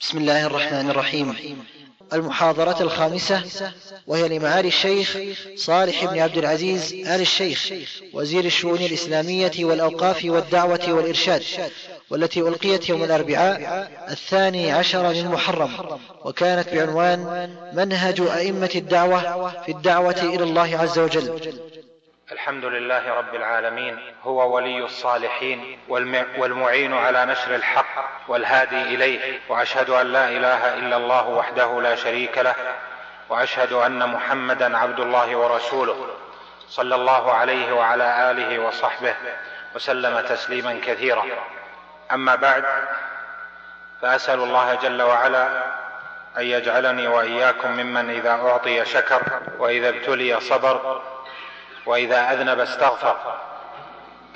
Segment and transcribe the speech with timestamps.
[0.00, 1.34] بسم الله الرحمن الرحيم.
[2.12, 3.42] المحاضرة الخامسة
[4.06, 5.18] وهي لمعالي الشيخ
[5.56, 7.72] صالح بن عبد العزيز آل الشيخ
[8.12, 11.42] وزير الشؤون الإسلامية والأوقاف والدعوة والإرشاد
[12.10, 20.22] والتي ألقيت يوم الأربعاء الثاني عشر من محرم وكانت بعنوان منهج أئمة الدعوة في الدعوة
[20.22, 21.52] إلى الله عز وجل.
[22.32, 25.78] الحمد لله رب العالمين هو ولي الصالحين
[26.38, 32.38] والمعين على نشر الحق والهادي إليه وأشهد أن لا إله إلا الله وحده لا شريك
[32.38, 32.54] له
[33.28, 36.06] وأشهد أن محمدا عبد الله ورسوله
[36.68, 39.14] صلى الله عليه وعلى آله وصحبه
[39.74, 41.24] وسلم تسليما كثيرا.
[42.12, 42.64] أما بعد
[44.02, 45.46] فأسأل الله جل وعلا
[46.38, 49.22] أن يجعلني وإياكم ممن إذا أعطي شكر
[49.58, 51.02] وإذا ابتلي صبر
[51.86, 53.16] وإذا أذنب استغفر.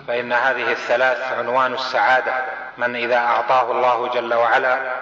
[0.09, 2.45] فإن هذه الثلاث عنوان السعادة.
[2.79, 4.93] من إذا أعطاه الله جل وعلا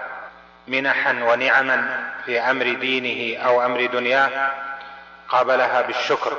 [0.69, 4.51] منحا ونعما في أمر دينه أو أمر دنياه
[5.29, 6.39] قابلها بالشكر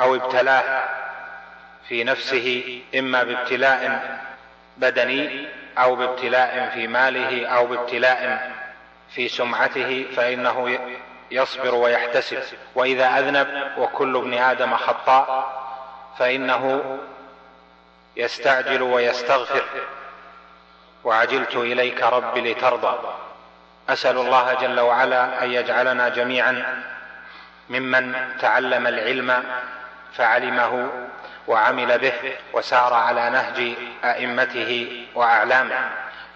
[0.00, 0.84] أو ابتلاه
[1.88, 4.18] في نفسه إما بابتلاء
[4.76, 8.50] بدني أو بابتلاء في ماله أو بابتلاء
[9.14, 10.78] في سمعته فإنه
[11.30, 12.42] يصبر ويحتسب.
[12.74, 15.60] وإذا أذنب وكل ابن آدم خطاء
[16.18, 16.98] فإنه
[18.16, 19.64] يستعجل ويستغفر.
[21.04, 22.98] وعجلت إليك رب لترضى.
[23.88, 26.82] أسأل الله جل وعلا أن يجعلنا جميعا
[27.68, 29.44] ممن تعلم العلم
[30.12, 30.90] فعلمه
[31.46, 33.72] وعمل به وسار على نهج
[34.04, 35.90] أئمته وأعلامه.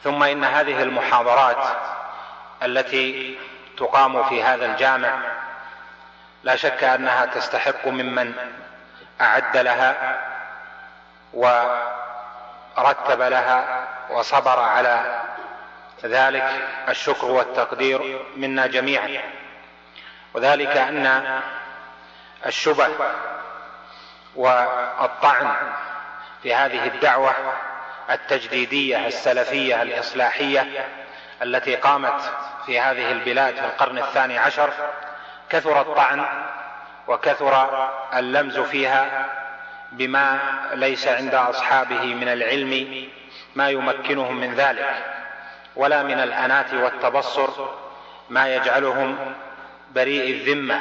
[0.04, 1.66] ثم إن هذه المحاضرات
[2.62, 3.38] التي
[3.78, 5.18] تقام في هذا الجامع.
[6.42, 8.34] لا شك أنها تستحق ممن
[9.20, 10.18] أعد لها
[11.32, 15.20] ورتب لها وصبر على
[16.04, 19.20] ذلك الشكر والتقدير منا جميعا.
[20.34, 21.40] وذلك أن
[22.46, 22.88] الشبه
[24.36, 25.54] والطعن
[26.42, 27.34] في هذه الدعوة
[28.10, 30.88] التجديدية السلفية الإصلاحية
[31.42, 32.32] التي قامت
[32.66, 34.70] في هذه البلاد في القرن الثاني عشر
[35.50, 36.24] كثر الطعن
[37.08, 39.26] وكثر اللمز فيها
[39.92, 40.38] بما
[40.72, 43.04] ليس عند أصحابه من العلم
[43.54, 44.94] ما يمكنهم من ذلك
[45.76, 47.50] ولا من الأنات والتبصر
[48.30, 49.34] ما يجعلهم
[49.90, 50.80] بريء الذمة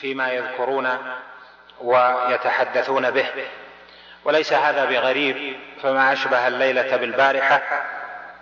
[0.00, 0.98] فيما يذكرون
[1.80, 3.26] ويتحدثون به.
[4.24, 7.62] وليس هذا بغريب فما أشبه الليلة بالبارحة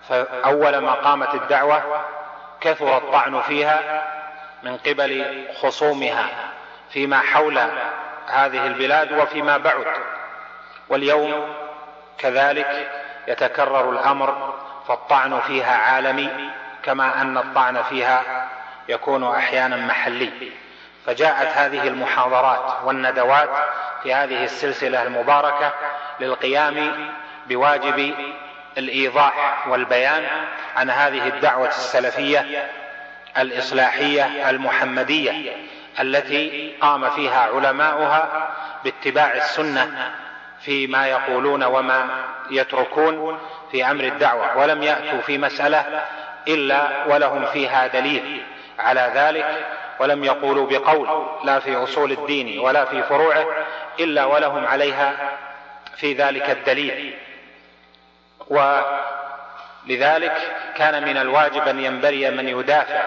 [0.09, 2.05] فأول ما قامت الدعوة
[2.65, 4.05] كثر الطعن فيها
[4.63, 6.27] من قبل خصومها
[6.91, 7.59] فيما حول
[8.27, 9.87] هذه البلاد وفيما بعد.
[10.89, 11.55] واليوم
[12.19, 12.91] كذلك
[13.29, 14.55] يتكرر الأمر
[14.89, 16.51] فالطعن فيها عالمي
[16.83, 18.49] كما أن الطعن فيها
[18.89, 20.53] يكون أحيانا محلي.
[21.07, 23.51] فجاءت هذه المحاضرات والندوات
[24.03, 25.73] في هذه السلسلة المباركة
[26.21, 27.09] للقيام
[27.47, 28.15] بواجب
[28.79, 30.25] الإيضاح والبيان
[30.77, 32.69] عن هذه الدعوة السلفية
[33.39, 35.53] الإصلاحية المحمدية
[36.01, 38.51] التي قام فيها علماؤها
[38.85, 40.13] باتباع السنة
[40.61, 43.39] فيما يقولون وما يتركون
[43.71, 46.05] في أمر الدعوة ولم يأتوا في مسألة
[46.49, 48.43] إلا ولهم فيها دليل
[48.79, 49.67] على ذلك
[50.01, 53.47] ولم يقولوا بقول لا في أصول الدين ولا في فروعه
[54.01, 55.17] إلا ولهم عليها
[55.97, 57.15] في ذلك الدليل.
[58.49, 60.37] ولذلك
[60.77, 63.03] كان من الواجب أن ينبري من يدافع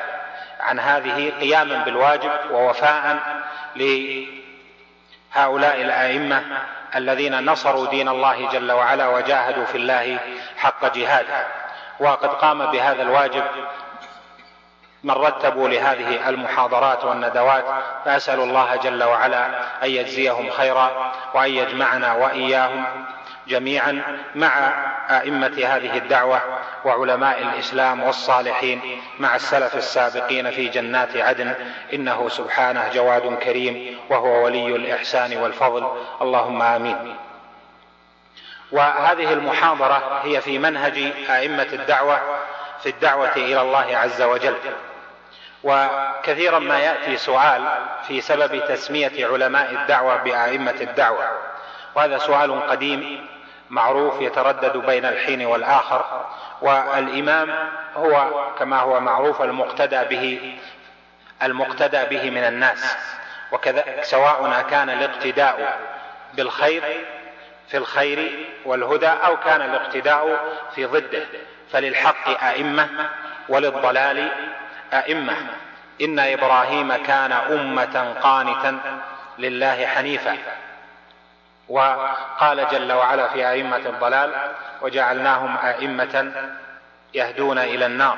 [0.60, 3.18] عن هذه قياما بالواجب ووفاء
[3.76, 6.44] لهؤلاء الأئمة
[6.96, 10.20] الذين نصروا دين الله جل وعلا وجاهدوا في الله
[10.58, 11.48] حق جهاده
[12.00, 13.44] وقد قام بهذا الواجب
[15.04, 17.66] من رتبوا لهذه المحاضرات والندوات
[18.06, 19.46] فاسال الله جل وعلا
[19.84, 22.86] أن يجزيهم خيرا وأن يجمعنا وإياهم.
[23.48, 24.02] جميعا
[24.36, 24.70] مع
[25.10, 26.42] أئمة هذه الدعوة
[26.86, 31.54] وعلماء الإسلام والصالحين مع السلف السابقين في جنات عدن.
[31.94, 35.88] إنه سبحانه جواد كريم وهو ولي الإحسان والفضل.
[36.22, 37.16] اللهم آمين.
[38.72, 42.22] وهذه المحاضرة هي في منهج أئمة الدعوة
[42.84, 44.56] في الدعوة إلى الله عز وجل.
[45.64, 47.68] وكثيرا ما يأتي سؤال
[48.08, 51.28] في سبب تسمية علماء الدعوة بأئمة الدعوة.
[51.96, 53.28] وهذا سؤال قديم
[53.70, 56.26] معروف يتردد بين الحين والآخر
[56.62, 58.30] والإمام هو
[58.60, 60.58] كما هو معروف المقتدى به
[61.44, 62.98] المقتدى به من الناس.
[63.52, 65.80] وكذا سواء كان الاقتداء
[66.34, 66.84] بالخير
[67.68, 70.40] في الخير والهدى أو كان الاقتداء
[70.76, 71.26] في ضده.
[71.72, 72.90] فللحق أئمة
[73.50, 74.32] وللضلال
[74.94, 75.36] أئمة.
[76.02, 78.80] إن إبراهيم كان أمة قانتا
[79.38, 80.38] لله حنيفا.
[81.70, 84.34] وقال جل وعلا في أئمة الضلال
[84.82, 86.32] وجعلناهم أئمة
[87.14, 88.18] يهدون إلى النار.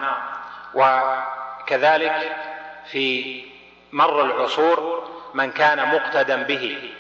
[0.74, 2.36] وكذلك
[2.92, 3.42] في
[3.92, 6.92] مر العصور من كان مقتدا به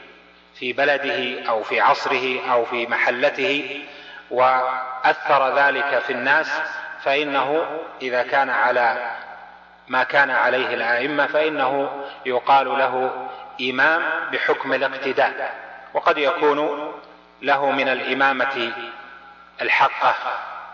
[0.56, 3.84] في بلده أو في عصره أو في محلته
[4.32, 6.62] وأثر ذلك في الناس
[7.04, 7.66] فإنه
[8.02, 9.12] إذا كان على
[9.88, 13.28] ما كان عليه الأئمة فإنه يقال له
[13.62, 14.02] إمام
[14.32, 15.69] بحكم الاقتداء.
[15.94, 16.92] وقد يكون
[17.42, 18.72] له من الإمامة
[19.62, 20.16] الحقه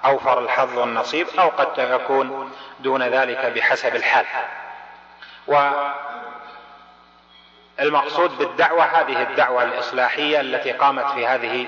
[0.05, 4.25] أوفر الحظ والنصيب أو قد يكون دون ذلك بحسب الحال.
[7.77, 11.67] والمقصود بالدعوة هذه الدعوة الإصلاحية التي قامت في هذه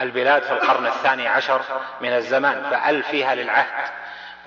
[0.00, 1.62] البلاد في القرن الثاني عشر
[2.00, 3.90] من الزمان فأل فيها للعهد.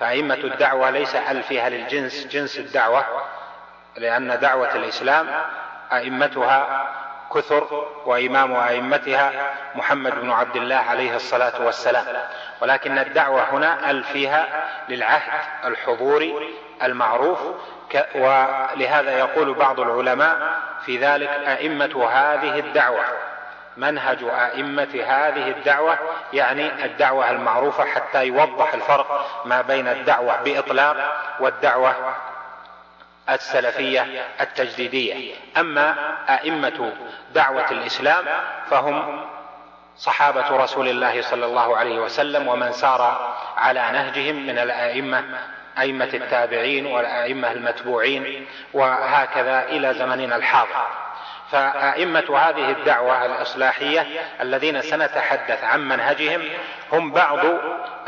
[0.00, 3.04] فأئمة الدعوة ليس أل فيها للجنس جنس الدعوة
[3.96, 5.44] لأن دعوة الإسلام
[5.92, 6.88] أئمتها
[7.34, 9.32] كثر وإمام أئمتها
[9.74, 12.04] محمد بن عبد الله عليه الصلاة والسلام.
[12.60, 17.38] ولكن الدعوة هنا أل فيها للعهد الحضوري المعروف
[18.14, 23.04] ولهذا يقول بعض العلماء في ذلك أئمة هذه الدعوة.
[23.76, 25.98] منهج أئمة هذه الدعوة
[26.32, 30.96] يعني الدعوة المعروفة حتى يوضح الفرق ما بين الدعوة بإطلاق
[31.40, 31.94] والدعوة
[33.30, 35.34] السلفية التجديدية.
[35.56, 36.92] أما أئمة
[37.34, 38.24] دعوة الإسلام
[38.70, 39.24] فهم
[39.96, 45.24] صحابة رسول الله صلى الله عليه وسلم ومن سار على نهجهم من الأئمة
[45.78, 50.86] أئمة التابعين والأئمة المتبوعين وهكذا إلى زمننا الحاضر.
[51.50, 54.06] فأئمة هذه الدعوة الإصلاحية
[54.40, 56.42] الذين سنتحدث عن منهجهم
[56.92, 57.40] هم بعض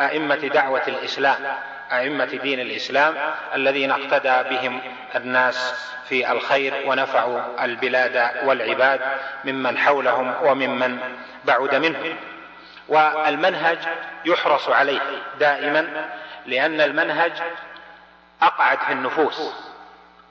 [0.01, 1.57] أئمة دعوة الإسلام.
[1.93, 3.15] أئمة دين الإسلام
[3.55, 4.81] الذين اقتدى بهم
[5.17, 5.75] الناس
[6.09, 9.01] في الخير ونفعوا البلاد والعباد
[9.45, 10.99] ممن حولهم وممن
[11.45, 12.17] بعد منهم.
[12.89, 13.79] والمنهج
[14.25, 15.01] يحرص عليه
[15.41, 16.09] دائما
[16.47, 17.33] لأن المنهج
[18.43, 19.55] أقعد في النفوس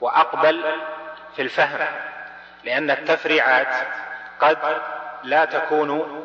[0.00, 0.74] وأقبل
[1.36, 1.86] في الفهم
[2.64, 3.74] لأن التفريعات
[4.40, 4.58] قد
[5.24, 6.24] لا تكون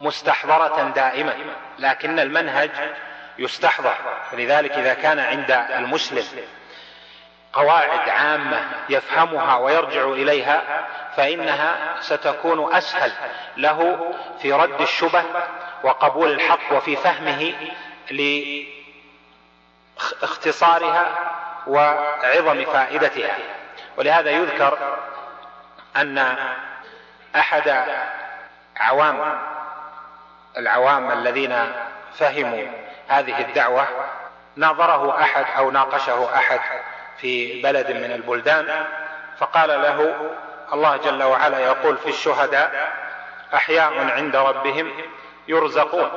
[0.00, 1.34] مستحضرة دائما
[1.78, 2.70] لكن المنهج
[3.38, 3.94] يستحضر.
[4.32, 6.24] لذلك إذا كان عند المسلم
[7.52, 10.86] قواعد عامة يفهمها ويرجع إليها
[11.16, 13.12] فإنها ستكون أسهل
[13.56, 14.12] له
[14.42, 15.24] في رد الشبه
[15.82, 17.54] وقبول الحق وفي فهمه
[20.20, 21.06] لاختصارها
[21.66, 23.36] وعظم فائدتها.
[23.96, 24.98] ولهذا يذكر
[25.96, 26.36] أن
[27.36, 27.84] أحد
[28.76, 29.38] عوام
[30.56, 31.72] العوام الذين
[32.14, 32.81] فهموا
[33.12, 33.86] هذه الدعوة
[34.56, 36.60] ناظره أحد أو ناقشه أحد
[37.18, 38.84] في بلد من البلدان
[39.38, 40.14] فقال له
[40.72, 42.92] الله جل وعلا يقول في الشهداء
[43.54, 44.92] أحياء عند ربهم
[45.48, 46.10] يرزقون.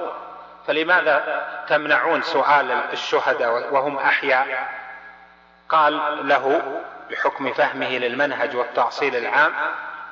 [0.68, 4.68] فلماذا تمنعون سؤال الشهداء وهم أحياء؟
[5.69, 6.62] قال له
[7.12, 9.53] بحكم فهمه للمنهج والتأصيل العام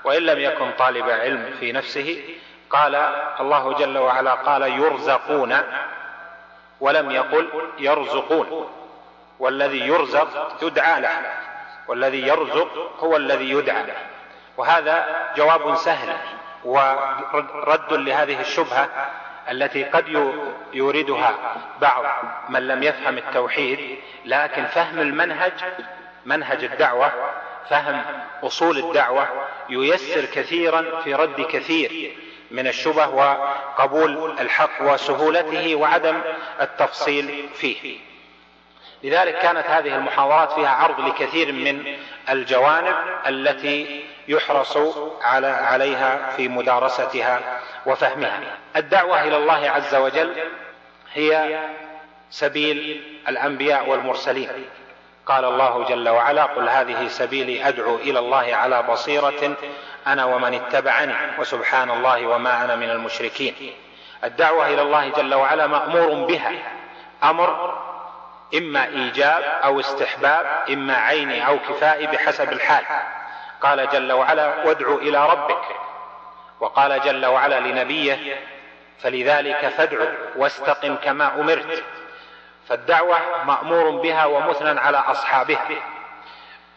[0.04, 2.24] وإن لم يكن طالب علم في نفسه
[2.70, 2.96] قال
[3.40, 5.64] الله جل وعلا قال يرزقون.
[6.80, 7.50] ولم يقل
[7.80, 8.70] يرزقون.
[9.40, 11.34] والذي يرزق يدعى له.
[11.88, 13.98] والذي يرزق هو الذي يدعى له.
[14.58, 16.16] وهذا جواب سهل
[16.66, 18.90] ورد لهذه الشبهة
[19.52, 20.08] التي قد
[20.74, 21.36] يوردها
[21.82, 22.06] بعض
[22.50, 25.52] من لم يفهم التوحيد لكن فهم المنهج
[26.26, 27.12] منهج الدعوة
[27.70, 28.02] فهم
[28.44, 29.28] أصول الدعوة
[29.70, 32.18] ييسر كثيرا في رد كثير.
[32.54, 36.22] من الشبه وقبول الحق وسهولته وعدم
[36.62, 37.98] التفصيل فيه.
[39.04, 41.96] لذلك كانت هذه المحاضرات فيها عرض لكثير من
[42.30, 42.96] الجوانب
[43.28, 44.78] التي يحرص
[45.22, 48.40] على عليها في مدارستها وفهمها.
[48.76, 50.44] الدعوة إلى الله عز وجل
[51.14, 51.60] هي
[52.30, 54.50] سبيل الأنبياء والمرسلين.
[55.26, 59.56] قال الله جل وعلا قل هذه سبيلي أدعو إلى الله على بصيرة
[60.08, 63.74] أنا ومن اتبعني وسبحان الله وما أنا من المشركين.
[64.24, 66.52] الدعوة إلى الله جل وعلا مأمور بها.
[67.24, 67.80] أمر
[68.56, 72.84] إما إيجاب أو استحباب إما عيني أو كفائي بحسب الحال.
[73.62, 75.64] قال جل وعلا وادع إلى ربك.
[76.60, 78.38] وقال جل وعلا لنبيه
[79.00, 80.00] فلذلك فادع
[80.36, 81.84] واستقم كما أمرت.
[82.70, 85.70] فالدعوة مأمور بها ومثنى على أصحابها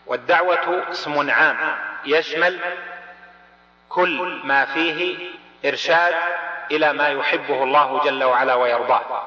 [0.07, 2.61] والدعوة اسم عام يشمل
[3.89, 5.29] كل ما فيه
[5.65, 6.15] إرشاد
[6.71, 9.23] إلى ما يحبه الله جل وعلا ويرضاه.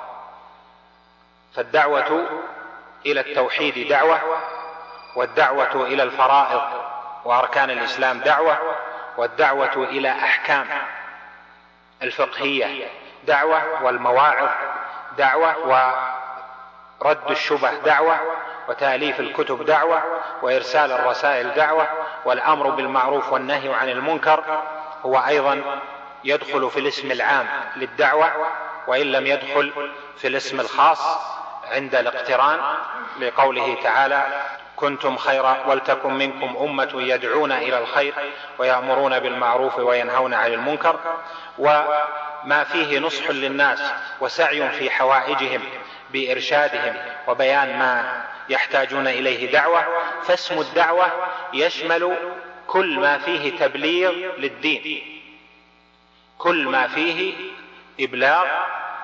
[1.56, 2.30] فالدعوة
[3.06, 4.20] إلى التوحيد دعوة
[5.16, 6.62] والدعوة إلى الفرائض
[7.26, 8.58] وأركان الإسلام دعوة
[9.18, 10.68] والدعوة إلى أحكام
[12.02, 12.88] الفقهية
[13.24, 14.50] دعوة والمواعظ
[15.18, 15.68] دعوة
[17.00, 18.20] ورد الشبه دعوة
[18.70, 20.04] وتأليف الكتب دعوة
[20.42, 21.88] وإرسال الرسائل دعوة
[22.26, 24.44] والأمر بالمعروف والنهي عن المنكر
[25.06, 25.62] هو أيضا
[26.24, 28.32] يدخل في الاسم العام للدعوة
[28.88, 31.18] وإن لم يدخل في الاسم الخاص
[31.72, 32.60] عند الاقتران
[33.20, 34.28] لقوله تعالى
[34.76, 38.14] كنتم خير ولتكن منكم أمة يدعون إلى الخير
[38.58, 41.00] ويأمرون بالمعروف وينهون عن المنكر.
[41.58, 45.62] وما فيه نصح للناس وسعي في حوائجهم
[46.14, 46.96] بإرشادهم
[47.28, 49.86] وبيان ما يحتاجون إليه دعوة
[50.24, 51.12] فاسم الدعوة
[51.54, 52.18] يشمل
[52.68, 55.22] كل ما فيه تبليغ للدين
[56.38, 57.34] كل ما فيه
[58.00, 58.48] إبلاغ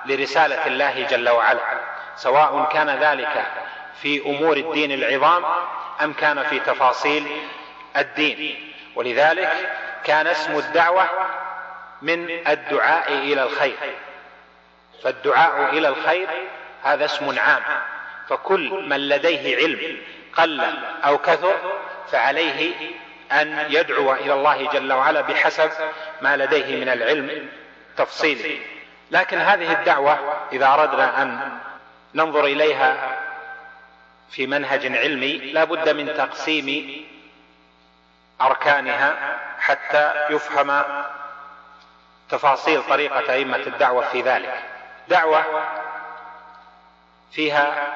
[0.06, 1.80] لرسالة الله جل وعلا
[2.16, 3.46] سواء كان ذلك
[4.02, 5.46] في أمور الدين العظام
[6.04, 7.28] أم كان في تفاصيل
[7.98, 8.72] الدين.
[8.96, 11.10] ولذلك كان اسم الدعوة
[12.02, 13.78] من الدعاء إلى الخير
[15.04, 16.28] فالدعاء إلى الخير
[16.86, 17.63] هذا اسم عام.
[18.30, 19.98] فكل من لديه علم
[20.38, 20.62] قل
[21.06, 21.80] أو كثر
[22.12, 22.75] فعليه
[23.32, 25.72] أن يدعو إلى الله جل وعلا بحسب
[26.22, 27.50] ما لديه من العلم
[27.98, 28.62] تفصيلي
[29.12, 30.20] لكن هذه الدعوة
[30.54, 31.58] إذا أردنا أن
[32.15, 33.18] ننظر إليها
[34.30, 37.06] في منهج علمي لا بد من تقسيم
[38.42, 40.84] أركانها حتى يفهم
[42.30, 44.63] تفاصيل طريقة أئمة الدعوة في ذلك.
[45.08, 45.46] دعوة
[47.36, 47.96] فيها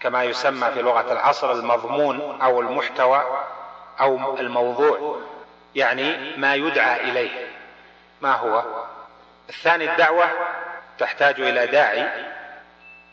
[0.00, 3.44] كما يسمى في لغة العصر المضمون أو المحتوى
[4.00, 5.20] أو الموضوع
[5.74, 7.48] يعني ما يدعى إليه.
[8.20, 8.64] ما هو؟
[9.48, 10.30] الثاني الدعوة
[10.98, 12.08] تحتاج إلى داعي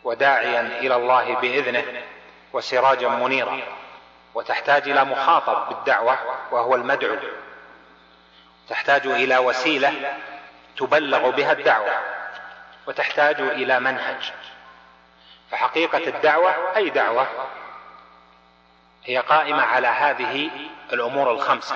[0.03, 1.83] وداعيا إلى الله بإذنه
[2.53, 3.59] وسراجا منيرا
[4.33, 6.17] وتحتاج إلى مخاطب بالدعوة
[6.51, 7.15] وهو المدعو.
[8.69, 10.17] تحتاج إلى وسيلة
[10.77, 11.91] تبلغ بها الدعوة
[12.87, 14.33] وتحتاج إلى منهج.
[15.51, 17.27] فحقيقة الدعوة أي دعوة؟
[19.05, 20.49] هي قائمة على هذه
[20.93, 21.75] الأمور الخمسة.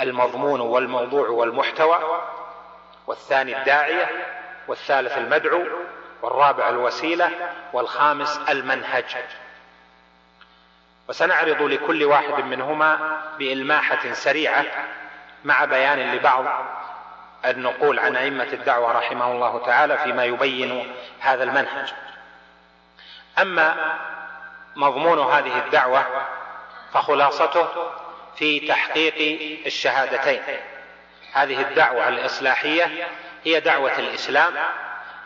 [0.00, 1.98] المضمون والموضوع والمحتوى
[3.06, 4.10] والثاني الداعية
[4.68, 5.64] والثالث المدعو
[6.22, 7.30] والرابع الوسيلة
[7.72, 9.16] والخامس المنهج.
[11.08, 14.64] وسنعرض لكل واحد منهما بإلماحة سريعة
[15.44, 16.44] مع بيان لبعض
[17.44, 21.92] النقول عن أئمة الدعوة رحمه الله تعالى فيما يبين هذا المنهج.
[23.38, 23.96] أما
[24.76, 26.04] مضمون هذه الدعوة
[26.92, 27.68] فخلاصته
[28.36, 29.14] في تحقيق
[29.66, 30.42] الشهادتين.
[31.32, 33.08] هذه الدعوة الإصلاحية
[33.44, 34.54] هي دعوة الإسلام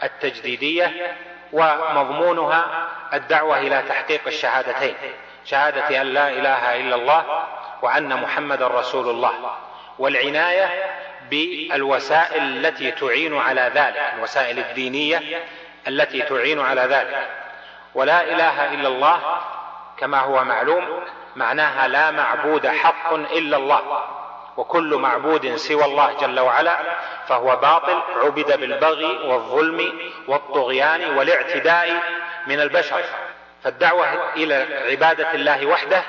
[0.02, 1.16] التجديدية
[1.52, 4.94] ومضمونها الدعوة إلى تحقيق الشهادتين.
[5.44, 7.46] شهادة أن لا إله إلا الله
[7.82, 9.32] وأن محمد رسول الله
[9.98, 10.84] والعناية
[11.30, 15.42] بالوسائل التي تعين على ذلك الوسائل الدينية
[15.88, 17.47] التي تعين على ذلك.
[17.94, 19.20] ولا إله إلا الله
[19.96, 20.84] كما هو معلوم
[21.36, 23.82] معناها لا معبود حق إلا الله
[24.56, 26.78] وكل معبود سوى الله جل وعلا
[27.28, 32.02] فهو باطل عبد بالبغي والظلم والطغيان والاعتداء
[32.46, 33.04] من البشر.
[33.64, 36.02] فالدعوة إلى عبادة الله وحده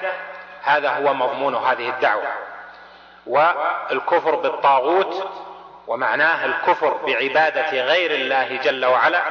[0.63, 2.27] هذا هو مضمون هذه الدعوة.
[3.27, 5.29] والكفر بالطاغوت
[5.87, 9.23] ومعناه الكفر بعبادة غير الله جل وعلا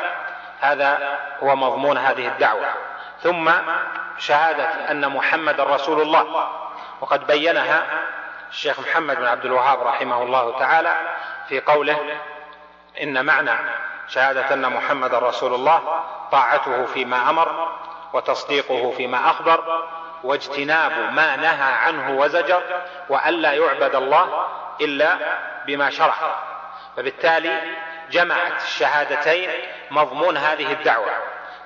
[0.61, 2.67] هذا هو مضمون هذه الدعوة.
[3.23, 3.51] ثم
[4.19, 6.49] شهادة أن محمد رسول الله.
[7.01, 7.85] وقد بينها
[8.51, 10.97] الشيخ محمد بن عبد الوهاب رحمه الله تعالى
[11.49, 11.99] في قوله
[13.03, 13.51] إن معنى
[14.09, 17.69] شهادة أن محمد رسول الله طاعته فيما أمر
[18.13, 19.85] وتصديقه فيما أخبر
[20.25, 22.63] واجتناب ما نهى عنه وزجر
[23.09, 24.47] والا يعبد الله
[24.81, 25.17] إلا
[25.67, 26.15] بما شرع.
[26.97, 27.61] فبالتالي
[28.11, 29.51] جمعت الشهادتين
[29.91, 31.13] مضمون هذه الدعوة.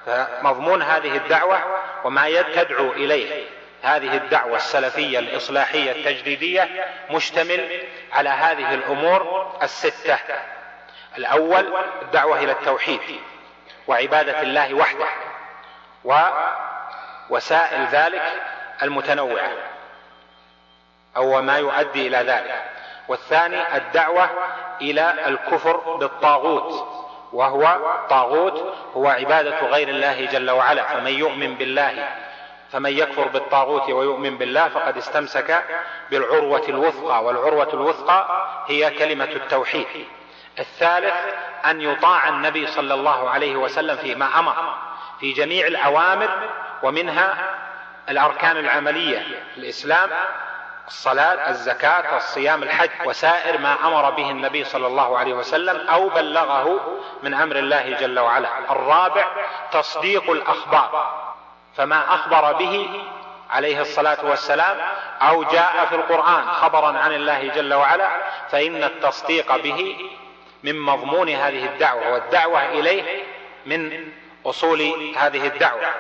[0.07, 1.61] فمضمون هذه الدعوة
[2.05, 3.45] وما تدعو إليه.
[3.83, 7.83] هذه الدعوة السلفية الإصلاحية التجديدية مشتمل
[8.13, 10.19] على هذه الأمور الستة.
[11.19, 13.21] الأول الدعوة إلى التوحيد
[13.87, 15.07] وعبادة الله وحده
[17.31, 18.23] ووسائل ذلك
[18.83, 19.51] المتنوعة
[21.17, 22.65] أو ما يؤدي إلى ذلك.
[23.13, 24.31] والثاني الدعوة
[24.81, 26.89] إلى الكفر بالطاغوت
[27.33, 27.77] وهو
[28.11, 32.09] طاغوت هو عبادة غير الله جل وعلا فمن يؤمن بالله
[32.71, 35.65] فمن يكفر بالطاغوت ويؤمن بالله فقد استمسك
[36.11, 40.07] بالعروة الوثقى والعروة الوثقى هي كلمة التوحيد.
[40.59, 41.15] الثالث
[41.65, 44.55] أن يطاع النبي صلى الله عليه وسلم فيما أمر
[45.21, 46.31] في جميع الأوامر
[46.83, 47.35] ومنها
[48.09, 49.27] الأركان العملية
[49.57, 50.11] الإسلام
[50.87, 56.81] الصلاة الزكاة الصيام الحج وسائر ما أمر به النبي صلى الله عليه وسلم أو بلغه
[57.23, 58.49] من أمر الله جل وعلا.
[58.71, 59.27] الرابع
[59.73, 61.23] تصديق الأخبار.
[61.77, 63.05] فما أخبر به
[63.51, 64.77] عليه الصلاة والسلام
[65.21, 68.09] أو جاء في القرآن خبرا عن الله جل وعلا
[68.51, 70.11] فإن التصديق به
[70.63, 73.25] من مضمون هذه الدعوة والدعوة إليه
[73.67, 74.09] من
[74.47, 75.91] أصول هذه الدعوة.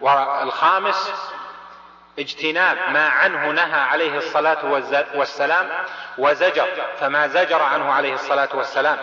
[0.00, 1.12] والخامس
[2.18, 4.72] اجتناب ما عنه نهى عليه الصلاة
[5.14, 5.68] والسلام
[6.18, 6.66] وزجر
[7.00, 8.98] فما زجر عنه عليه الصلاة والسلام.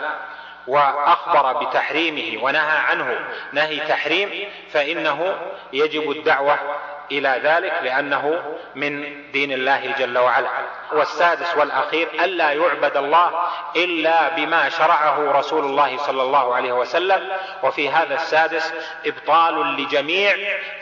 [0.66, 3.18] وأخبر بتحريمه ونهى عنه.
[3.52, 5.36] نهي تحريم فإنه
[5.72, 6.58] يجب الدعوة
[7.10, 8.42] إلى ذلك لأنه
[8.74, 10.48] من دين الله جل وعلا.
[10.92, 13.42] والسادس والأخير ألا يعبد الله
[13.76, 17.28] إلا بما شرعه رسول الله صلى الله عليه وسلم.
[17.62, 18.74] وفي هذا السادس
[19.06, 20.36] إبطال لجميع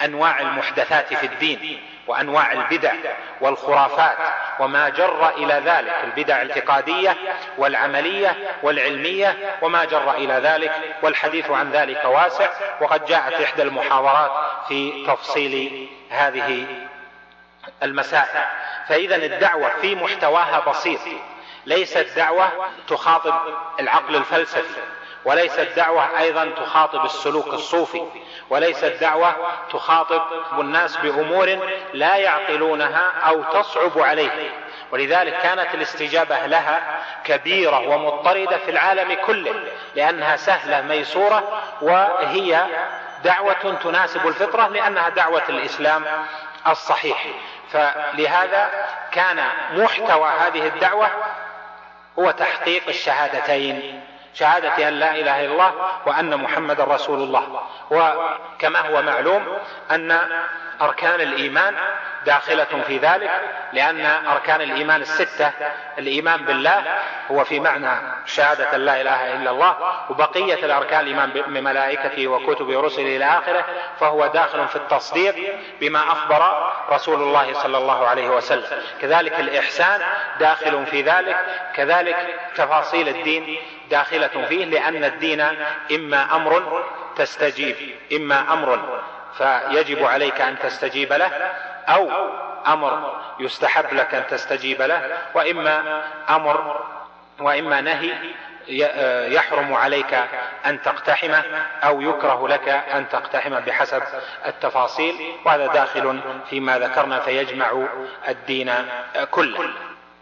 [0.05, 1.83] أنواع المحدثات في الدين.
[2.07, 2.93] وأنواع البدع
[3.41, 4.17] والخرافات
[4.61, 7.17] وما جر إلى ذلك البدع الاعتقادية
[7.59, 12.49] والعملية والعلمية وما جر إلى ذلك والحديث عن ذلك واسع
[12.81, 14.31] وقد جاءت إحدى المحاضرات
[14.69, 16.67] في تفصيل هذه
[17.83, 18.45] المسائل.
[18.89, 21.01] فإذا الدعوة في محتواها بسيط.
[21.67, 22.49] ليست دعوة
[22.89, 23.35] تخاطب
[23.81, 24.81] العقل الفلسفي.
[25.25, 28.03] وليست دعوة أيضا تخاطب السلوك الصوفي
[28.51, 29.35] وليست دعوة
[29.71, 30.23] تخاطب
[30.59, 31.59] الناس بأمور
[31.93, 34.51] لا يعقلونها أو تصعب عليه.
[34.93, 39.55] ولذلك كانت الاستجابة لها كبيرة ومضطردة في العالم كله
[39.95, 42.67] لأنها سهلة ميسورة وهي
[43.25, 46.05] دعوة تناسب الفطرة لأنها دعوة الإسلام
[46.67, 47.25] الصحيح.
[47.73, 48.71] فلهذا
[49.13, 51.09] كان محتوى هذه الدعوة
[52.19, 54.04] هو تحقيق الشهادتين.
[54.35, 55.73] شهادة أن لا إله إلا الله
[56.07, 57.63] وأن محمد رسول الله.
[57.91, 59.59] وكما هو معلوم
[59.91, 60.19] أن
[60.83, 61.75] أركان الإيمان
[62.27, 63.31] داخلة في ذلك
[63.73, 65.51] لأن أركان الإيمان الستة.
[65.99, 66.85] الإيمان بالله
[67.31, 67.91] هو في معنى
[68.27, 69.77] شهادة لا إله إلا الله
[70.11, 73.65] وبقية الأركان الإيمان بملائكته وكتبه ورسله إلى آخره
[74.01, 75.35] فهو داخل في التصديق
[75.81, 78.83] بما أخبر رسول الله صلى الله عليه وسلم.
[79.01, 80.01] كذلك الإحسان
[80.41, 81.37] داخل في ذلك
[81.75, 83.59] كذلك تفاصيل الدين
[83.91, 85.41] داخلة فيه لأن الدين
[85.93, 86.85] إما أمر
[87.17, 87.77] تستجيب
[88.13, 89.01] إما أمر
[89.39, 91.31] فيجب عليك أن تستجيب له
[91.89, 92.11] أو
[92.67, 96.85] أمر يستحب لك أن تستجيب له وإما أمر
[97.41, 98.15] وإما نهي
[99.35, 100.15] يحرم عليك
[100.67, 101.43] أن تقتحمه
[101.85, 104.03] أو يكره لك أن تقتحمه بحسب
[104.47, 106.21] التفاصيل وهذا داخل
[106.51, 107.87] فيما ذكرنا فيجمع
[108.29, 108.73] الدين
[109.31, 109.71] كله.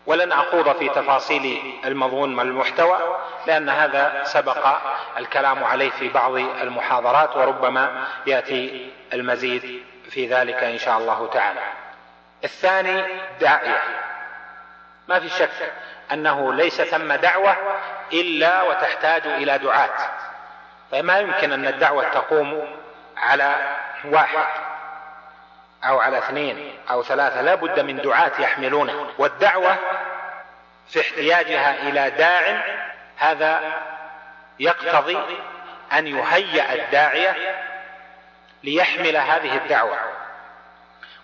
[0.06, 2.98] ولن أخوض في تفاصيل المضمون والمحتوى
[3.46, 4.66] لأن هذا سبق
[5.18, 11.60] الكلام عليه في بعض المحاضرات وربما يأتي المزيد في ذلك إن شاء الله تعالى.
[12.44, 13.04] الثاني
[13.40, 13.82] داعية.
[15.08, 15.72] ما في شك
[16.12, 17.56] أنه ليس ثم دعوة
[18.12, 20.10] إلا وتحتاج إلى دعاة.
[20.90, 22.76] فما يمكن أن الدعوة تقوم
[23.16, 24.71] على واحد.
[25.85, 29.07] أو على اثنين أو ثلاثة لا بد من دعاة يحملونه.
[29.18, 29.79] والدعوة
[30.88, 32.64] في احتياجها إلى داع
[33.16, 33.61] هذا
[34.61, 35.18] يقتضي
[35.92, 37.57] أن يهيأ الداعية
[38.64, 39.99] ليحمل هذه الدعوة.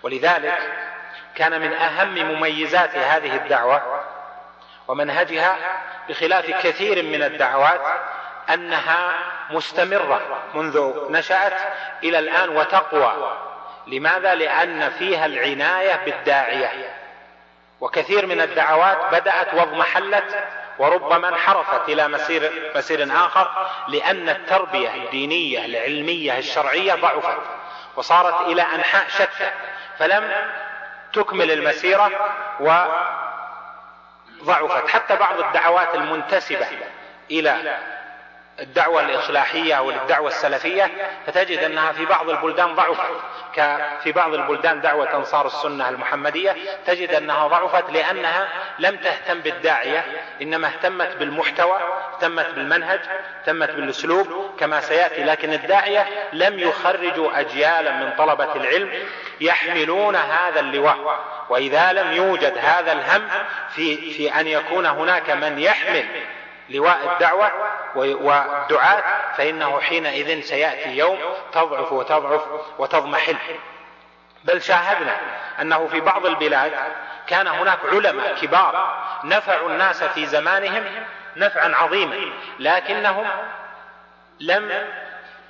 [0.03, 0.57] ولذلك
[1.35, 4.03] كان من أهم مميزات هذه الدعوة
[4.87, 5.57] ومنهجها
[6.09, 7.81] بخلاف كثير من الدعوات
[8.53, 9.13] أنها
[9.49, 10.21] مستمرة
[10.53, 11.61] منذ نشأت
[12.03, 13.37] إلى الآن وتقوى.
[13.89, 16.95] لماذا؟ لأن فيها العناية بالداعية.
[17.81, 20.43] وكثير من الدعوات بدأت واضمحلت
[20.79, 27.37] وربما انحرفت إلى مسير مسير آخر لأن التربية الدينية العلمية الشرعية ضعفت
[27.95, 29.51] وصارت إلى أنحاء شتى.
[29.97, 30.31] فلم
[31.13, 32.11] تكمل المسيرة
[32.59, 32.99] وضعفت.
[34.87, 36.67] حتى بعض الدعوات المنتسبة
[37.31, 37.77] إلى
[38.61, 40.91] الدعوة الإصلاحية أو الدعوة السلفية
[41.27, 43.13] فتجد أنها في بعض البلدان ضعفت.
[44.03, 48.47] في بعض البلدان دعوة أنصار السنة المحمدية تجد أنها ضعفت لأنها
[48.79, 50.05] لم تهتم بالداعية
[50.41, 51.79] إنما اهتمت بالمحتوى
[52.13, 52.99] اهتمت بالمنهج
[53.39, 55.23] اهتمت بالأسلوب كما سيأتي.
[55.23, 58.91] لكن الداعية لم يخرجوا أجيالا من طلبة العلم
[59.41, 61.19] يحملون هذا اللواء.
[61.49, 63.27] وإذا لم يوجد هذا الهم
[63.69, 66.05] في, في أن يكون هناك من يحمل
[66.69, 67.51] لواء الدعوة
[67.95, 69.03] والدعاة
[69.37, 71.19] فإنه حينئذ سيأتي يوم
[71.51, 72.41] تضعف وتضعف
[72.77, 73.37] وتضمحل.
[74.43, 75.17] بل شاهدنا
[75.61, 76.73] أنه في بعض البلاد
[77.27, 80.83] كان هناك علماء كبار نفعوا الناس في زمانهم
[81.35, 82.15] نفعا عظيما
[82.59, 83.27] لكنهم
[84.39, 84.87] لم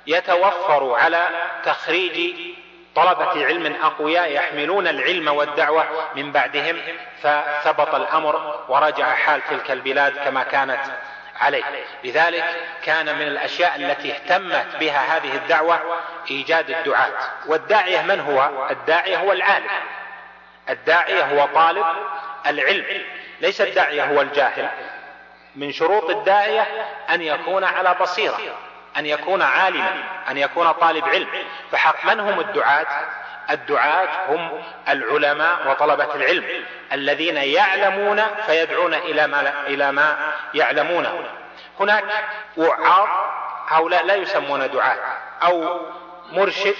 [0.06, 1.28] يتوفر على
[1.64, 2.34] تخريج
[2.94, 5.84] طلبة علم أقوياء يحملون العلم والدعوة
[6.16, 6.78] من بعدهم
[7.22, 10.80] فثبط الأمر ورجع حال تلك البلاد كما كانت
[11.40, 11.64] عليه.
[12.04, 12.44] لذلك
[12.84, 15.80] كان من الأشياء التي اهتمت بها هذه الدعوة
[16.30, 17.12] إيجاد الدعاة.
[17.46, 19.70] والداعية من هو؟ الداعية هو العالم.
[20.68, 21.86] الداعية هو طالب
[22.46, 23.02] العلم.
[23.40, 24.68] ليس الداعية هو الجاهل.
[25.56, 26.66] من شروط الداعية
[27.10, 28.38] أن يكون على بصيرة.
[28.96, 29.94] أن يكون عالما
[30.30, 31.28] أن يكون طالب علم.
[31.72, 32.86] فحق من هم الدعاة؟
[33.50, 36.44] الدعاة هم العلماء وطلبة العلم
[36.92, 40.16] الذين يعلمون فيدعون إلى ما, إلى ما
[40.54, 41.24] يعلمونه.
[41.80, 42.04] هناك
[42.56, 43.08] وعاظ
[43.68, 44.98] هؤلاء لا يسمون دعاة
[45.42, 45.80] أو
[46.32, 46.76] مرشد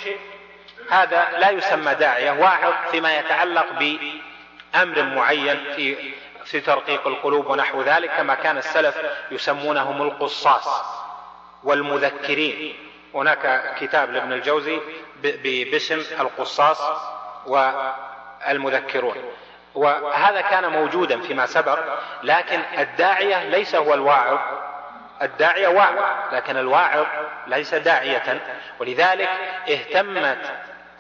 [0.91, 6.13] هذا لا يسمى داعية واعظ فيما يتعلق بأمر معين في
[6.45, 8.97] في ترقيق القلوب ونحو ذلك كما كان السلف
[9.31, 11.00] يسمونهم القصاص.
[11.65, 12.75] والمذكرين.
[13.15, 14.81] هناك كتاب لابن الجوزي
[15.45, 16.83] باسم القصاص
[17.47, 19.15] والمذكرون.
[19.75, 21.79] وهذا كان موجودا فيما سبق
[22.23, 24.39] لكن الداعية ليس هو الواعظ.
[25.23, 25.99] الداعية واعظ
[26.33, 27.07] لكن الواعظ
[27.47, 28.41] ليس داعية.
[28.79, 29.29] ولذلك
[29.71, 30.51] اهتمت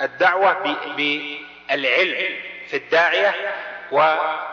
[0.01, 2.37] الدعوة بالعلم
[2.68, 3.35] في الداعية
[3.90, 4.44] وهذا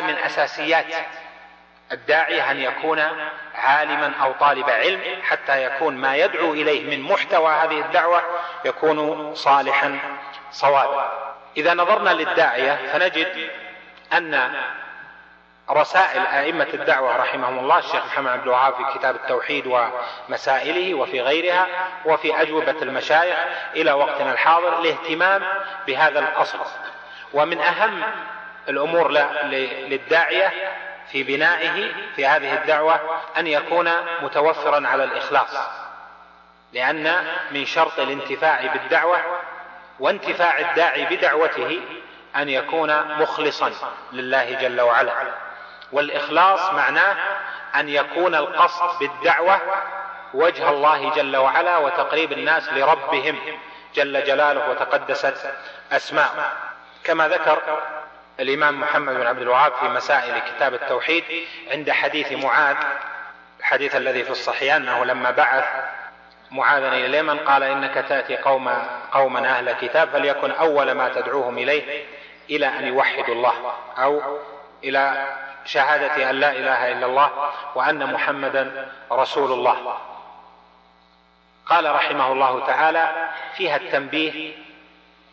[0.00, 0.86] من أساسيات
[1.92, 3.02] الداعية أن يكون
[3.54, 8.22] عالما أو طالب علم حتى يكون ما يدعو إليه من محتوى هذه الدعوة
[8.64, 9.98] يكون صالحا
[10.50, 11.34] صوابا.
[11.56, 13.50] إذا نظرنا للداعية فنجد
[14.12, 14.54] أن
[15.70, 21.66] رسائل أئمة الدعوة رحمهم الله الشيخ محمد عبد الوهاب في كتاب التوحيد ومسائله وفي غيرها
[22.04, 23.36] وفي أجوبة المشايخ
[23.74, 25.42] إلى وقتنا الحاضر الاهتمام
[25.86, 26.58] بهذا الأصل.
[27.32, 28.02] ومن أهم
[28.68, 29.10] الأمور
[29.88, 30.52] للداعية
[31.12, 33.00] في بنائه في هذه الدعوة
[33.36, 33.90] أن يكون
[34.22, 35.56] متوفرا على الإخلاص.
[36.72, 39.18] لأن من شرط الانتفاع بالدعوة
[40.00, 41.80] وانتفاع الداعي بدعوته
[42.36, 43.72] أن يكون مخلصا
[44.12, 45.12] لله جل وعلا.
[45.92, 47.16] والإخلاص معناه
[47.74, 49.60] أن يكون القصد بالدعوة
[50.34, 53.38] وجه الله جل وعلا وتقريب الناس لربهم
[53.94, 55.54] جل جلاله وتقدست
[55.92, 56.52] أسماءه
[57.04, 57.78] كما ذكر
[58.40, 61.24] الإمام محمد بن عبد الوهاب في مسائل كتاب التوحيد
[61.70, 62.76] عند حديث معاذ
[63.60, 65.64] الحديث الذي في الصحيحين أنه لما بعث
[66.50, 68.68] معاذا إلى اليمن قال إنك تأتي قوم
[69.12, 72.04] قوما أهل كتاب فليكن أول ما تدعوهم إليه
[72.50, 74.38] إلى أن يوحدوا الله أو
[74.84, 77.30] إلى شهادة أن لا إله إلا الله
[77.74, 79.98] وأن محمدا رسول الله.
[81.66, 84.65] قال رحمه الله تعالى فيها التنبيه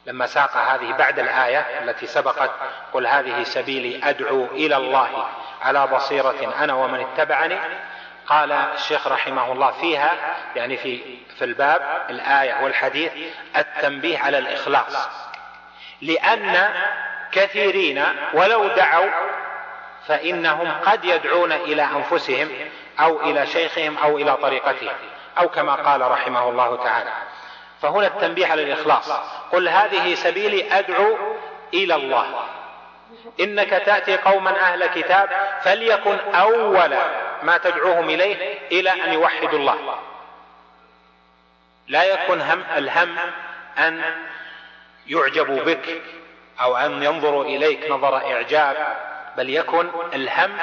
[0.05, 2.51] لما ساق هذه بعد الآية التي سبقت
[2.93, 5.27] قل هذه سبيلي أدعو إلى الله
[5.61, 7.59] على بصيرة أنا ومن اتبعني.
[8.27, 10.11] قال الشيخ رحمه الله فيها
[10.55, 13.11] يعني في في الباب الآية والحديث
[13.57, 15.09] التنبيه على الإخلاص.
[16.01, 16.73] لأن
[17.31, 19.09] كثيرين ولو دعوا
[20.07, 22.49] فإنهم قد يدعون إلى أنفسهم
[22.99, 24.95] أو إلى شيخهم أو إلى طريقتهم
[25.37, 27.11] أو كما قال رحمه الله تعالى.
[27.83, 29.11] فهنا التنبيه على الإخلاص.
[29.51, 31.17] قل هذه سبيلي أدعو
[31.73, 32.25] إلى الله.
[33.39, 35.29] إنك تأتي قوما أهل كتاب
[35.61, 36.97] فليكن أول
[37.43, 39.99] ما تدعوهم إليه إلى أن يوحدوا الله.
[41.87, 43.17] لا يكن هم الهم
[43.77, 44.01] أن
[45.07, 46.01] يعجبوا بك
[46.61, 48.97] أو أن ينظروا إليك نظر إعجاب
[49.37, 50.57] بل يكن الهم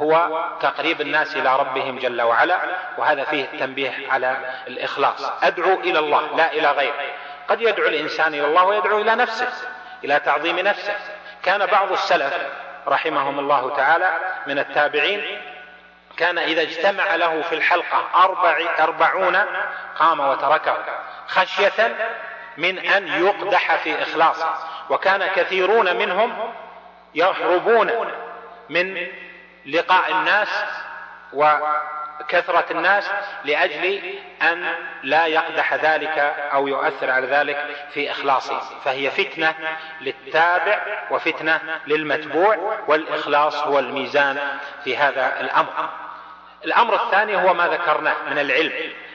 [0.00, 2.60] هو تقريب الناس إلى ربهم جل وعلا
[2.98, 5.32] وهذا فيه التنبيه على الإخلاص.
[5.42, 6.94] أدعو إلى الله لا إلى غيره
[7.48, 9.48] قد يدعو الإنسان إلى الله ويدعو إلى نفسه
[10.04, 10.96] إلى تعظيم نفسه.
[11.42, 12.34] كان بعض السلف
[12.88, 15.40] رحمهم الله تعالى من التابعين
[16.16, 19.36] كان إذا اجتمع له في الحلقة أربع أربعون
[19.98, 20.76] قام وتركه
[21.26, 21.96] خشية
[22.56, 24.54] من أن يقدح في إخلاصه.
[24.90, 26.52] وكان كثيرون منهم
[27.14, 27.90] يهربون
[28.68, 29.06] من
[29.66, 30.48] لقاء الناس
[31.32, 33.10] وكثرة الناس
[33.44, 36.18] لأجل أن لا يقدح ذلك
[36.52, 38.60] أو يؤثر على ذلك في إخلاصه.
[38.84, 39.54] فهي فتنة
[40.00, 45.88] للتابع وفتنة للمتبوع والإخلاص هو الميزان في هذا الأمر.
[46.64, 48.72] الأمر الثاني هو ما ذكرناه من العلم.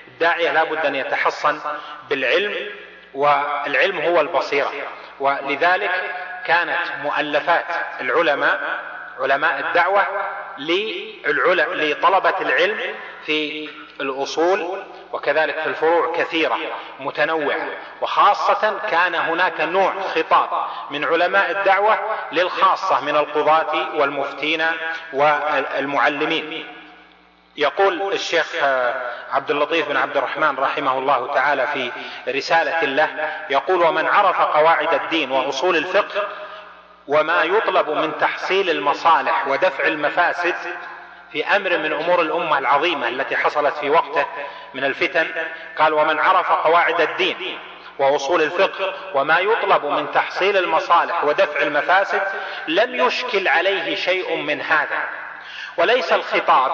[0.07, 1.59] الداعية لا بد أن يتحصن
[2.09, 2.55] بالعلم
[3.13, 4.71] والعلم هو البصيرة.
[5.19, 5.91] ولذلك
[6.45, 7.65] كانت مؤلفات
[8.01, 8.90] العلماء
[9.21, 10.07] علماء الدعوة
[11.73, 12.79] لطلبة العلم
[13.25, 13.69] في
[14.01, 16.57] الأصول وكذلك في الفروع كثيرة
[16.99, 17.67] متنوعة.
[18.01, 20.49] وخاصة كان هناك نوع خطاب
[20.89, 21.99] من علماء الدعوة
[22.31, 24.65] للخاصة من القضاة والمفتين
[25.13, 26.67] والمعلمين.
[27.57, 28.55] يقول الشيخ
[29.31, 31.91] عبد اللطيف بن عبد الرحمن رحمه الله تعالى في
[32.27, 36.27] رسالة له يقول ومن عرف قواعد الدين وأصول الفقه
[37.11, 40.55] وما يطلب من تحصيل المصالح ودفع المفاسد
[41.31, 44.25] في أمر من أمور الأمة العظيمة التي حصلت في وقته
[44.73, 45.27] من الفتن.
[45.77, 47.59] قال ومن عرف قواعد الدين
[47.99, 52.21] وأصول الفقه وما يطلب من تحصيل المصالح ودفع المفاسد
[52.67, 55.09] لم يشكل عليه شيء من هذا.
[55.77, 56.71] وليس الخطاب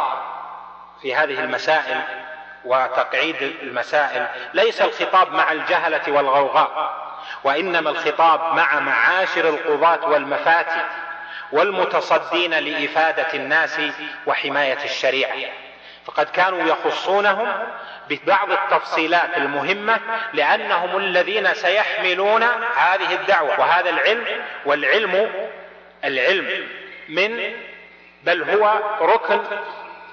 [1.02, 2.02] في هذه المسائل
[2.66, 7.07] وتقعيد المسائل ليس الخطاب مع الجهلة والغوغاء.
[7.44, 10.82] وإنما الخطاب مع معاشر القضاة والمفاتي
[11.52, 13.80] والمتصدين لإفادة الناس
[14.26, 15.50] وحماية الشريعة.
[16.06, 17.54] فقد كانوا يخصونهم
[18.10, 20.00] ببعض التفصيلات المهمة
[20.34, 22.44] لأنهم الذين سيحملون
[22.76, 23.60] هذه الدعوة.
[23.60, 24.26] وهذا العلم
[24.66, 25.32] والعلم
[26.06, 26.68] العلم
[27.10, 27.54] من
[28.24, 29.40] بل هو ركن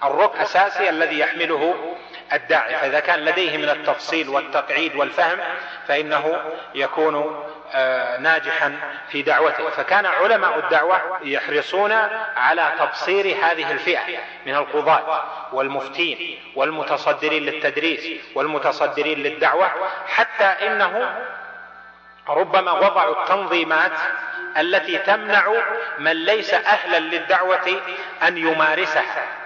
[0.04, 1.94] الركن الأساسي الذي يحمله
[2.36, 2.76] الداعي.
[2.76, 5.38] فإذا كان لديه من التفصيل والتقعيد والفهم
[5.88, 6.40] فإنه
[6.74, 7.44] يكون
[7.76, 8.76] آه، ناجحا
[9.08, 9.70] في دعوته.
[9.70, 11.92] فكان علماء الدعوة يحرصون
[12.36, 14.00] على تبصير هذه الفئة
[14.46, 19.70] من القضاة والمفتين والمتصدرين للتدريس والمتصدرين للدعوة
[20.08, 21.14] حتى إنه
[22.28, 23.92] ربما وضعوا التنظيمات
[24.56, 25.52] التي تمنع
[25.98, 27.80] من ليس أهلا للدعوة
[28.22, 29.43] أن يمارسها.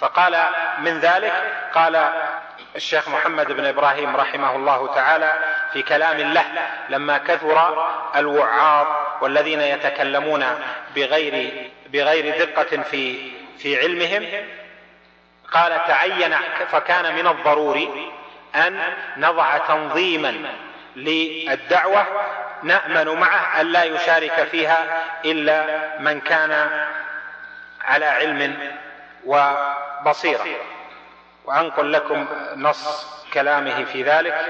[0.00, 0.44] فقال
[0.78, 1.32] من ذلك
[1.74, 2.10] قال
[2.76, 5.34] الشيخ محمد بن إبراهيم رحمه الله تعالى
[5.72, 6.44] في كلام له
[6.88, 8.86] لما كثر الوعاظ
[9.20, 10.44] والذين يتكلمون
[10.96, 11.52] بغير
[11.92, 14.26] بغير دقة في في علمهم
[15.52, 16.36] قال تعين
[16.70, 18.12] فكان من الضروري
[18.54, 18.80] أن
[19.16, 20.34] نضع تنظيما
[20.96, 22.06] للدعوة
[22.62, 26.70] نأمن معه أن لا يشارك فيها إلا من كان
[27.84, 28.56] على علم
[30.00, 30.46] وبصيره
[31.44, 34.46] وأنقل لكم نص كلامه في ذلك.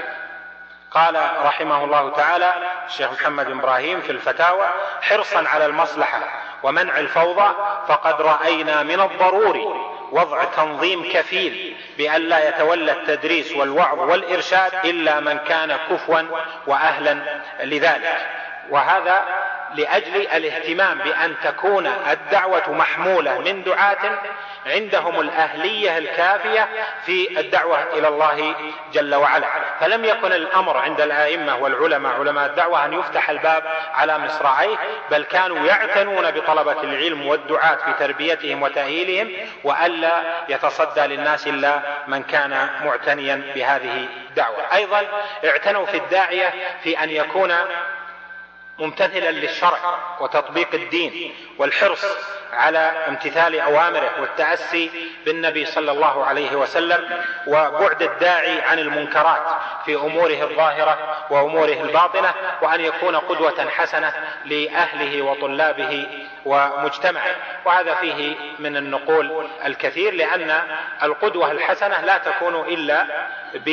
[0.91, 2.53] قال رحمه الله تعالى
[2.87, 4.65] الشيخ محمد بن إبراهيم في الفتاوى
[5.01, 6.19] حرصا على المصلحة
[6.63, 7.55] ومنع الفوضى
[7.87, 9.65] فقد رأينا من الضروري
[10.11, 16.21] وضع تنظيم كفيل بأن لا يتولى التدريس والوعظ والإرشاد إلا من كان كفوا
[16.67, 18.17] وأهلا لذلك.
[18.69, 19.23] وهذا
[19.75, 24.19] لأجل الاهتمام بأن تكون الدعوة محمولة من دعاة
[24.65, 26.67] عندهم الأهلية الكافية
[27.05, 28.55] في الدعوة إلى الله
[28.93, 29.47] جل وعلا.
[29.79, 34.77] فلم يكن الأمر عند الأئمة والعلماء علماء الدعوة أن يفتح الباب على مصراعيه
[35.11, 39.31] بل كانوا يعتنون بطلبة العلم والدعاة في تربيتهم وتأهيلهم
[39.63, 44.73] وألا يتصدى للناس إلا من كان معتنيا بهذه الدعوة.
[44.73, 45.03] أيضا
[45.45, 46.53] اعتنوا في الداعية
[46.83, 47.53] في أن يكون
[48.79, 49.77] ممتثلا للشرع
[50.19, 52.05] وتطبيق الدين والحرص
[52.53, 54.91] على امتثال أوامره والتاسي
[55.25, 59.41] بالنبي صلى الله عليه وسلم وبعد الداعي عن المنكرات
[59.85, 64.13] في أموره الظاهرة وأموره الباطنة وأن يكون قدوة حسنة
[64.45, 66.07] لأهله وطلابه
[66.45, 67.35] ومجتمعه.
[67.65, 70.61] وهذا فيه من النقول الكثير لأن
[71.03, 73.07] القدوة الحسنة لا تكون إلا
[73.55, 73.69] ب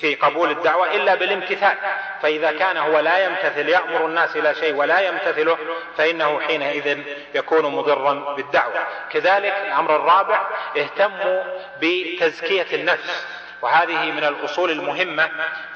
[0.00, 1.76] في قبول الدعوة إلا بالامتثال.
[2.22, 5.58] فإذا كان هو لا يمتثل يأمر الناس إلى شيء ولا يمتثله
[5.96, 6.98] فإنه حينئذ
[7.34, 8.86] يكون مضرا بالدعوة.
[9.10, 11.42] كذلك الأمر الرابع اهتموا
[11.82, 13.26] بتزكية النفس.
[13.62, 15.30] وهذه من الأصول المهمة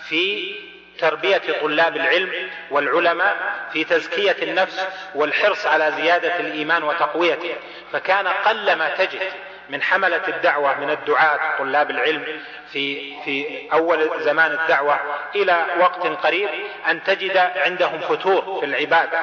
[0.08, 0.54] في
[0.98, 3.36] تربية طلاب العلم والعلماء
[3.72, 7.54] في تزكية النفس والحرص على زيادة الإيمان وتقويته.
[7.92, 9.32] فكان قلما تجد
[9.72, 12.40] من حملة الدعوة من الدعاة طلاب العلم
[12.72, 15.00] في في أول زمان الدعوة
[15.34, 16.48] إلى وقت قريب
[16.88, 19.20] أن تجد عندهم فتور في العبادة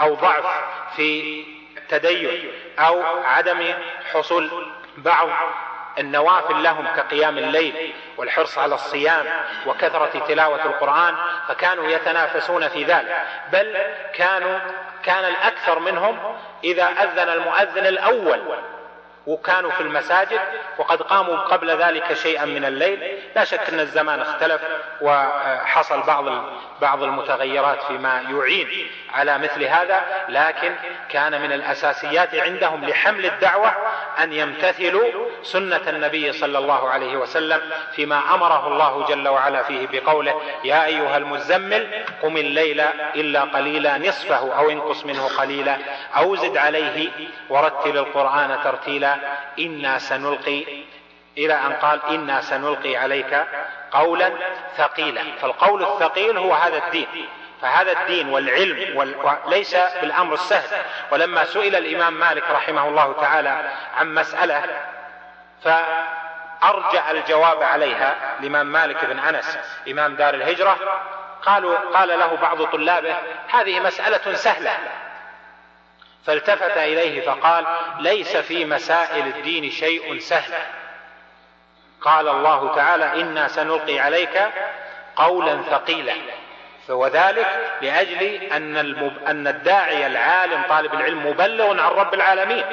[0.00, 0.44] أو ضعف
[0.96, 1.44] في
[1.76, 3.74] التدين أو عدم
[4.12, 5.28] حصول بعض
[5.98, 9.26] النوافل لهم كقيام الليل والحرص على الصيام
[9.66, 11.14] وكثرة تلاوة القرآن
[11.48, 13.76] فكانوا يتنافسون في ذلك بل
[14.14, 14.58] كانوا
[15.02, 16.18] كان الأكثر منهم
[16.64, 18.40] إذا أذن المؤذن الأول
[19.26, 20.40] وكانوا في المساجد
[20.78, 23.18] وقد قاموا قبل ذلك شيئا من الليل.
[23.36, 24.62] لا شك أن الزمان اختلف
[25.00, 26.24] وحصل بعض
[26.80, 28.68] بعض المتغيرات فيما يعين
[29.14, 30.74] على مثل هذا لكن
[31.08, 33.72] كان من الأساسيات عندهم لحمل الدعوة
[34.18, 35.04] أن يمتثلوا
[35.42, 37.60] سنة النبي صلى الله عليه وسلم
[37.92, 42.80] فيما أمره الله جل وعلا فيه بقوله يا أيها المزمل قم الليل
[43.14, 45.78] إلا قليلا نصفه أو انقص منه قليلا
[46.16, 47.08] أو زد عليه
[47.48, 49.09] ورتل القرآن ترتيلا.
[49.58, 50.64] إنا سنلقي
[51.38, 53.46] إلى أن قال إنا سنلقي عليك
[53.90, 54.32] قولا
[54.76, 55.22] ثقيلا.
[55.40, 57.28] فالقول الثقيل هو هذا الدين.
[57.62, 58.96] فهذا الدين والعلم
[59.46, 60.78] وليس بالأمر السهل.
[61.10, 64.64] ولما سئل الإمام مالك رحمه الله تعالى عن مسألة
[66.62, 70.76] أرجع الجواب عليها الإمام مالك بن أنس إمام دار الهجرة.
[71.42, 73.16] قالوا قال له بعض طلابه
[73.48, 74.78] هذه مسألة سهلة.
[76.26, 77.66] فالتفت إليه فقال
[77.98, 80.52] ليس في مسائل الدين شيء سهل.
[82.00, 84.42] قال الله تعالى إنا سنلقي عليك
[85.16, 86.14] قولا ثقيلا.
[86.88, 87.46] وذلك
[87.82, 88.76] لأجل أن,
[89.26, 92.64] أن الداعي العالم طالب العلم مبلغ عن رب العالمين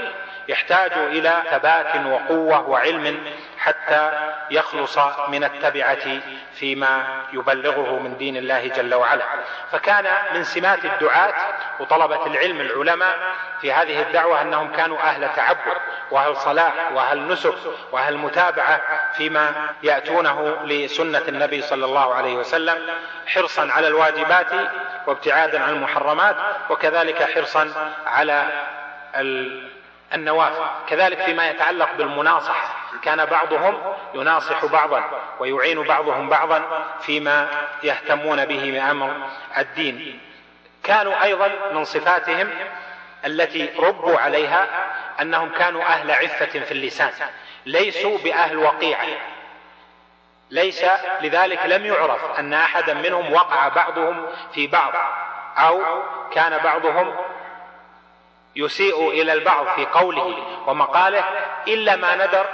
[0.47, 4.11] يحتاج إلى ثبات وقوة وعلم حتى
[4.51, 6.19] يخلص من التبعة
[6.53, 9.25] فيما يبلغه من دين الله جل وعلا.
[9.71, 11.33] فكان من سمات الدعاة
[11.79, 13.17] وطلبة العلم العلماء
[13.61, 15.77] في هذه الدعوة أنهم كانوا أهل تعبد
[16.11, 17.55] وأهل صلاح وأهل نسك
[17.91, 18.81] وأهل متابعة
[19.13, 22.77] فيما يأتونه لسنة النبي صلى الله عليه وسلم
[23.27, 24.47] حرصا على الواجبات
[25.07, 26.35] وابتعادا عن المحرمات
[26.69, 28.47] وكذلك حرصا على
[30.13, 32.75] النوافل كذلك فيما يتعلق بالمناصحة.
[33.01, 35.03] كان بعضهم يناصح بعضا
[35.39, 37.49] ويعين بعضهم بعضا فيما
[37.83, 40.19] يهتمون به من أمر الدين.
[40.83, 42.49] كانوا أيضا من صفاتهم
[43.25, 44.67] التي ربوا عليها
[45.21, 47.11] أنهم كانوا أهل عفة في اللسان.
[47.65, 49.07] ليسوا بأهل وقيعة.
[50.49, 50.85] ليس
[51.21, 54.93] لذلك لم يعرف أن أحدا منهم وقع بعضهم في بعض
[55.57, 57.15] أو كان بعضهم
[58.57, 60.35] يسيء إلى البعض في قوله
[60.67, 61.23] ومقاله
[61.67, 62.45] إلا ما ندر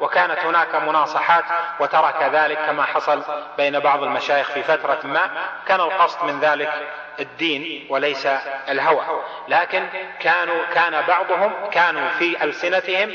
[0.00, 1.44] وكانت هناك مناصحات
[1.80, 3.22] وترك ذلك كما حصل
[3.56, 5.30] بين بعض المشايخ في فترة ما
[5.66, 6.72] كان القصد من ذلك
[7.20, 8.26] الدين وليس
[8.68, 9.04] الهوى.
[9.48, 9.86] لكن
[10.20, 13.12] كانوا كان بعضهم كانوا في ألسنتهم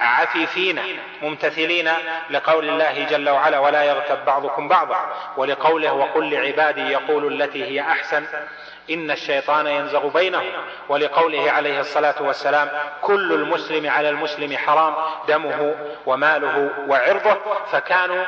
[0.00, 0.80] عفيفين
[1.22, 1.90] ممتثلين
[2.30, 8.26] لقول الله جل وعلا ولا يغتب بعضكم بعضا ولقوله وقل لعبادي يقول التي هي أحسن
[8.90, 10.52] إن الشيطان ينزغ بينهم.
[10.88, 12.68] ولقوله عليه الصلاة والسلام
[13.02, 14.94] كل المسلم على المسلم حرام
[15.28, 15.74] دمه
[16.06, 17.36] وماله وعرضه.
[17.72, 18.24] فكانوا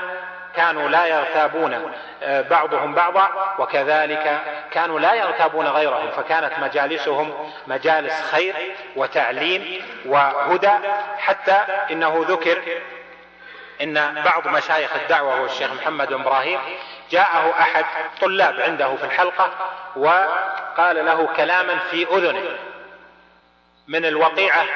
[0.57, 4.40] كانوا لا يغتابون آه، بعضهم بعضا وكذلك
[4.71, 6.11] كانوا لا يغتابون غيرهم.
[6.11, 8.55] فكانت مجالسهم مجالس خير
[8.97, 10.73] وتعليم وهدى.
[11.19, 12.62] حتى إنه ذكر
[13.83, 16.59] إن بعض مشايخ الدعوة هو الشيخ محمد إبراهيم
[17.11, 17.85] جاءه أحد
[18.21, 19.51] طلاب عنده في الحلقة
[19.96, 22.59] وقال له كلاما في أذنه.
[23.88, 24.66] من الوقيعة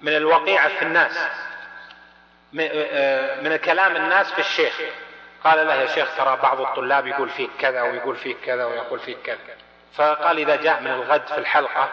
[0.00, 1.18] من الوقيعة في الناس.
[3.42, 4.80] من كلام الناس في الشيخ.
[5.44, 9.18] قال له يا شيخ ترى بعض الطلاب يقول فيك كذا ويقول فيك كذا ويقول فيك
[9.24, 9.38] كذا.
[9.94, 11.88] فقال إذا جاء من الغد في الحلقة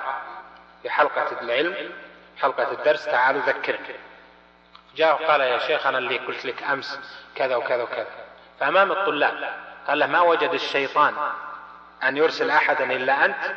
[0.82, 1.92] في حلقة العلم
[2.42, 3.96] حلقة الدرس تعالوا ذكرني.
[4.96, 7.00] جاء وقال يا شيخ أنا اللي قلت لك أمس
[7.36, 8.08] كذا وكذا وكذا.
[8.60, 9.54] فأمام الطلاب
[9.88, 11.14] قال له ما وجد الشيطان
[12.08, 13.56] أن يرسل أحدا إلا أنت.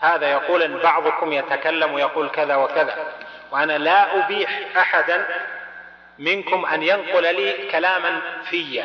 [0.00, 3.12] هذا يقول أن بعضكم يتكلم ويقول كذا وكذا.
[3.50, 5.26] وأنا لا أبيح أحدا
[6.18, 8.84] منكم أن ينقل لي كلاما في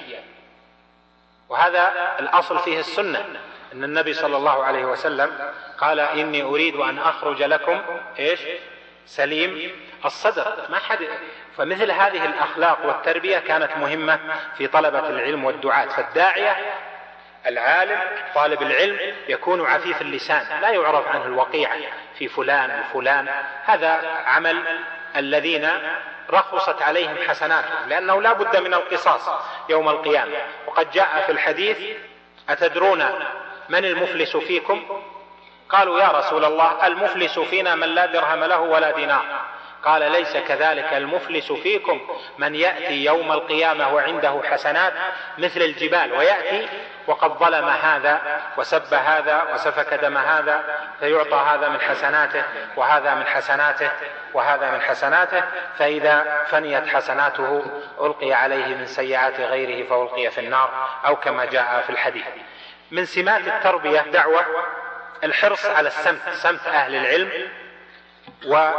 [1.49, 3.25] وهذا الأصل فيه السنة.
[3.73, 7.81] أن النبي صلى الله عليه وسلم قال إني أريد أن أخرج لكم
[8.19, 8.39] إيش؟
[9.05, 9.71] سليم
[10.05, 10.65] الصدر.
[10.69, 11.07] ما حد
[11.57, 14.19] فمثل هذه الأخلاق والتربية كانت مهمة
[14.57, 15.85] في طلبة العلم والدعاة.
[15.85, 16.57] فالداعية
[17.47, 17.99] العالم
[18.35, 21.77] طالب العلم يكون عفيف اللسان لا يعرف عنه الوقيعة
[22.17, 23.29] في فلان وفلان
[23.65, 24.63] هذا عمل
[25.15, 25.69] الذين
[26.29, 29.29] رخصت عليهم حسناتهم لأنه لا بد من القصاص
[29.69, 30.37] يوم القيامة.
[30.67, 31.77] وقد جاء في الحديث
[32.49, 33.09] أتدرون
[33.69, 35.03] من المفلس فيكم؟
[35.69, 39.25] قالوا يا رسول الله المفلس فينا من لا درهم له ولا دينار.
[39.83, 42.01] قال ليس كذلك المفلس فيكم
[42.37, 44.93] من يأتي يوم القيامة وعنده حسنات
[45.37, 46.67] مثل الجبال ويأتي
[47.07, 50.63] وقد ظلم هذا وسب هذا وسفك دم هذا
[50.99, 52.43] فيعطى هذا من حسناته
[52.75, 53.89] وهذا من حسناته
[54.33, 55.43] وهذا من حسناته
[55.77, 57.65] فإذا فنيت حسناته
[58.01, 62.25] ألقي عليه من سيئات غيره فألقي في النار أو كما جاء في الحديث.
[62.91, 64.45] من سمات التربية دعوة
[65.23, 67.31] الحرص على السمت سمت أهل العلم
[68.47, 68.69] و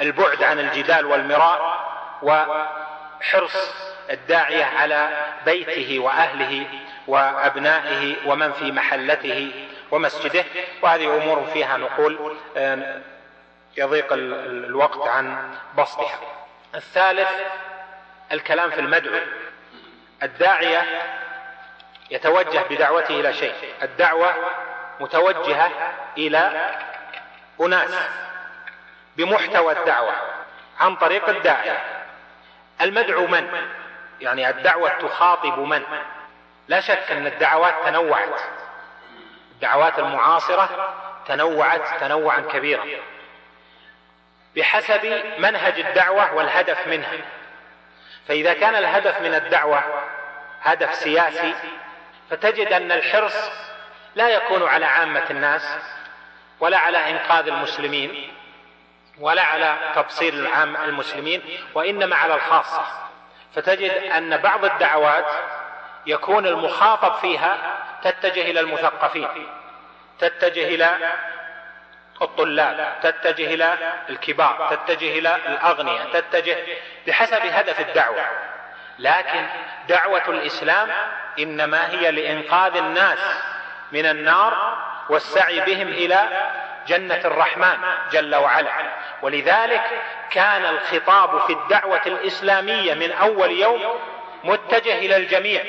[0.00, 1.86] البعد عن الجدال والمراء
[2.22, 3.74] وحرص
[4.10, 5.08] الداعية على
[5.44, 6.66] بيته وأهله
[7.06, 10.44] وأبنائه ومن في محلته ومسجده.
[10.82, 12.36] وهذه أمور فيها نقول
[13.76, 16.18] يضيق الوقت عن بسطها.
[16.74, 17.28] الثالث
[18.32, 19.20] الكلام في المدعو.
[20.22, 20.84] الداعية
[22.10, 23.54] يتوجه بدعوته إلى شيء.
[23.82, 24.34] الدعوة
[25.00, 25.70] متوجهة
[26.18, 26.70] إلى
[27.60, 27.94] أناس
[29.16, 30.12] بمحتوى الدعوة
[30.80, 31.82] عن طريق الداعية.
[32.80, 33.48] المدعو من؟
[34.20, 35.82] يعني الدعوة تخاطب من؟
[36.68, 38.40] لا شك أن الدعوات تنوعت.
[39.52, 40.94] الدعوات المعاصرة
[41.26, 42.84] تنوعت تنوعا كبيرا.
[44.56, 47.12] بحسب منهج الدعوة والهدف منها.
[48.28, 49.82] فإذا كان الهدف من الدعوة
[50.62, 51.54] هدف سياسي
[52.30, 53.50] فتجد أن الحرص
[54.14, 55.78] لا يكون على عامة الناس
[56.60, 58.32] ولا على إنقاذ المسلمين
[59.20, 61.42] ولا على تبصير العام المسلمين
[61.74, 62.84] وإنما على الخاصة.
[63.54, 65.26] فتجد أن بعض الدعوات
[66.06, 67.58] يكون المخاطب فيها
[68.02, 69.28] تتجه إلى المثقفين
[70.18, 70.98] تتجه إلى
[72.22, 73.78] الطلاب تتجه إلى
[74.10, 76.56] الكبار تتجه إلى الأغنياء تتجه
[77.06, 78.24] بحسب هدف الدعوة.
[78.98, 79.46] لكن
[79.88, 80.88] دعوة الإسلام
[81.38, 83.18] إنما هي لإنقاذ الناس
[83.92, 84.78] من النار
[85.08, 86.28] والسعي بهم إلى
[86.86, 87.76] جنة الرحمن
[88.12, 88.70] جل وعلا.
[89.22, 89.82] ولذلك
[90.30, 93.80] كان الخطاب في الدعوة الإسلامية من أول يوم
[94.44, 95.62] متجه إلى الجميع.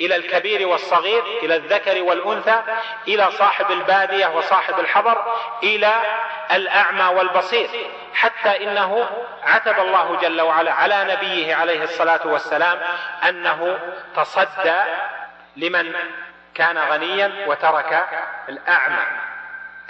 [0.00, 2.62] إلى الكبير والصغير إلى الذكر والأنثى
[3.08, 5.92] إلى صاحب البادية وصاحب الحضر إلى
[6.50, 7.68] الأعمى والبصير.
[8.14, 9.06] حتى إنه
[9.42, 12.78] عتب الله جل وعلا على نبيه عليه الصلاة والسلام
[13.28, 13.78] أنه
[14.16, 14.80] تصدى
[15.56, 15.94] لمن
[16.54, 18.08] كان غنيا وترك
[18.48, 19.04] الأعمى.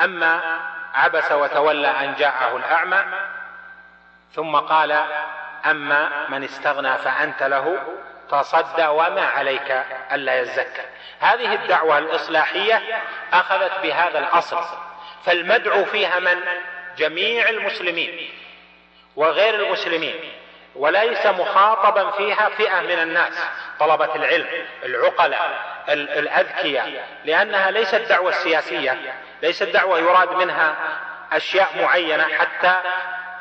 [0.00, 0.60] أما
[0.94, 3.04] عبس وتولى أن جاءه الأعمى
[4.34, 5.04] ثم قال
[5.66, 7.78] أما من استغنى فأنت له
[8.32, 10.82] تصدى وما عليك ألا يزكى.
[11.20, 12.82] هذه الدعوة الإصلاحية
[13.32, 14.64] أخذت بهذا الأصل.
[15.24, 16.38] فالمدعو فيها من؟
[16.96, 18.30] جميع المسلمين
[19.16, 20.14] وغير المسلمين
[20.76, 23.44] وليس مخاطبا فيها فئة من الناس
[23.80, 24.46] طلبة العلم
[24.84, 28.98] العقلاء الأذكياء لأنها ليست دعوة سياسية
[29.42, 30.76] ليست دعوة يراد منها
[31.32, 32.76] أشياء معينة حتى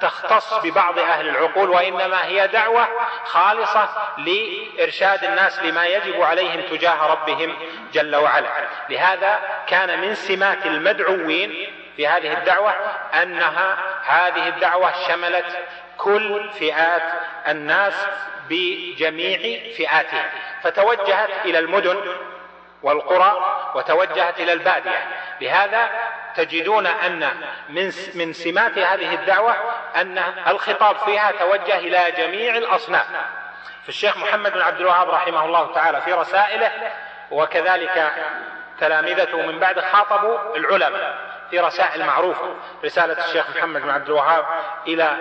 [0.02, 2.88] تختص ببعض أهل العقول وإنما هي دعوة
[3.26, 7.56] خالصة لإرشاد الناس لما يجب عليهم تجاه ربهم
[7.93, 8.49] جل وعلا.
[8.89, 12.72] لهذا كان من سمات المدعوين في هذه الدعوة
[13.22, 15.58] أنها هذه الدعوة شملت
[15.97, 17.14] كل فئات
[17.47, 18.08] الناس
[18.49, 19.39] بجميع
[19.78, 20.32] فئاتها
[20.64, 21.97] فتوجهت إلى المدن
[22.84, 25.08] والقرى وتوجهت إلى البادية.
[25.42, 25.90] لهذا
[26.36, 27.30] تجدون أن
[27.70, 29.56] من من سمات هذه الدعوة
[29.96, 33.06] أن الخطاب فيها توجه إلى جميع الأصناف.
[33.86, 36.72] فالشيخ محمد بن عبد الوهاب رحمه الله تعالى في رسائله
[37.32, 38.12] وكذلك
[38.80, 41.16] تلامذته من بعد خاطبوا العلماء
[41.50, 42.56] في رسائل معروفة.
[42.86, 44.46] رسالة الشيخ محمد بن عبد الوهاب
[44.88, 45.18] إلى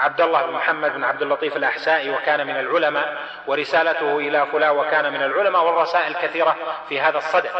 [0.00, 5.12] عبد الله بن محمد بن عبد اللطيف الأحسائي وكان من العلماء ورسالته إلى فلان وكان
[5.12, 6.56] من العلماء والرسائل كثيرة
[6.88, 7.50] في هذا الصدد.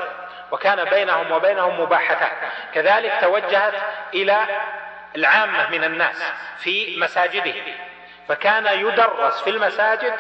[0.51, 2.33] وكان بينهم وبينهم مباحثات.
[2.75, 3.75] كذلك توجهت
[4.15, 4.47] إلى
[5.17, 7.55] العامة من الناس في مساجده.
[8.29, 10.15] فكان يدرس في المساجد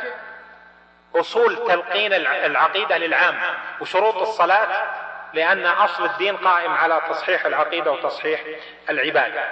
[1.16, 3.38] أصول تلقين العقيدة للعامة
[3.80, 4.68] وشروط الصلاة
[5.34, 8.40] لأن أصل الدين قائم على تصحيح العقيدة وتصحيح
[8.90, 9.44] العبادة.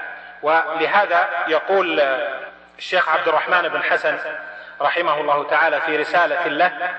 [0.43, 2.01] ولهذا يقول
[2.79, 4.19] الشيخ عبد الرحمن بن حسن
[4.81, 6.95] رحمه الله تعالى في رسالة له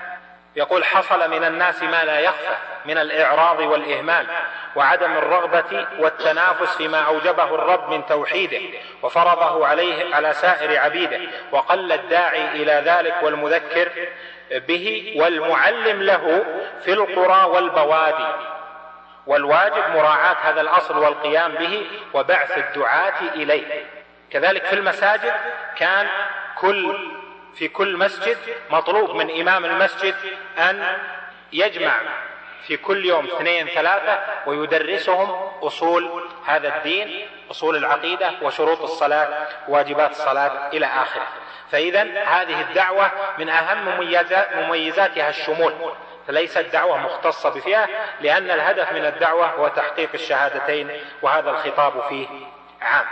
[0.56, 4.26] يقول حصل من الناس ما لا يخفى من الإعراض والإهمال
[4.76, 8.60] وعدم الرغبة والتنافس فيما أوجبه الرب من توحيده
[9.02, 11.20] وفرضه عليه على سائر عبيده
[11.52, 13.88] وقل الداعي إلى ذلك والمذكر
[14.50, 16.44] به والمعلم له
[16.84, 18.28] في القرى والبوادي.
[19.26, 23.84] والواجب مراعاة هذا الأصل والقيام به وبعث الدعاة إليه.
[24.30, 25.32] كذلك في المساجد
[25.76, 26.06] كان
[26.58, 27.10] كل
[27.54, 28.38] في كل مسجد
[28.70, 30.14] مطلوب من إمام المسجد
[30.58, 30.96] أن
[31.52, 31.94] يجمع
[32.66, 40.68] في كل يوم اثنين ثلاثة ويدرسهم أصول هذا الدين أصول العقيدة وشروط الصلاة واجبات الصلاة
[40.72, 41.26] إلى آخره.
[41.72, 44.00] فإذا هذه الدعوة من أهم
[44.54, 45.74] مميزاتها الشمول.
[46.26, 47.88] فليست دعوة مختصة بفئة
[48.20, 50.90] لأن الهدف من الدعوة هو تحقيق الشهادتين
[51.22, 52.28] وهذا الخطاب فيه
[52.82, 53.06] عام.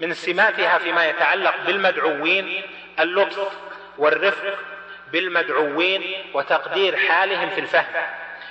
[0.00, 2.62] من سماتها فيما يتعلق بالمدعوين
[3.00, 3.52] اللطف
[3.98, 4.54] والرفق
[5.12, 8.02] بالمدعوين وتقدير حالهم في الفهم.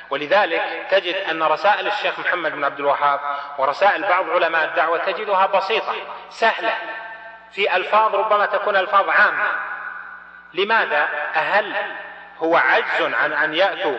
[0.10, 3.20] ولذلك تجد أن رسائل الشيخ محمد بن عبد الوهاب
[3.58, 5.96] ورسائل بعض علماء الدعوة تجدها بسيطة
[6.30, 6.74] سهلة
[7.52, 9.46] في ألفاظ ربما تكون ألفاظ عامة.
[10.54, 11.76] لماذا؟ أهل
[12.38, 13.98] هو عجز عن أن يأتوا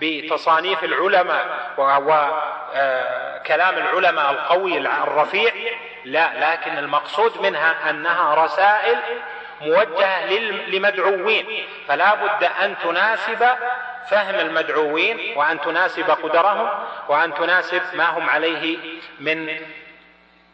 [0.00, 1.46] بتصانيف العلماء
[1.78, 5.52] وكلام آه، العلماء القوي الرفيع
[6.04, 8.98] لا لكن المقصود منها أنها رسائل
[9.60, 10.26] موجهة
[10.68, 11.66] لمدعوين.
[11.88, 13.46] فلا بد أن تناسب
[14.10, 16.70] فهم المدعوين وأن تناسب قدرهم
[17.08, 18.78] وأن تناسب ما هم عليه
[19.20, 19.60] من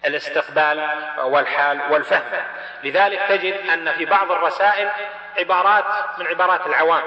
[0.05, 0.89] الاستقبال
[1.25, 2.45] والحال والفهم.
[2.85, 4.89] لذلك تجد أن في بعض الرسائل
[5.39, 5.85] عبارات
[6.19, 7.03] من عبارات العوام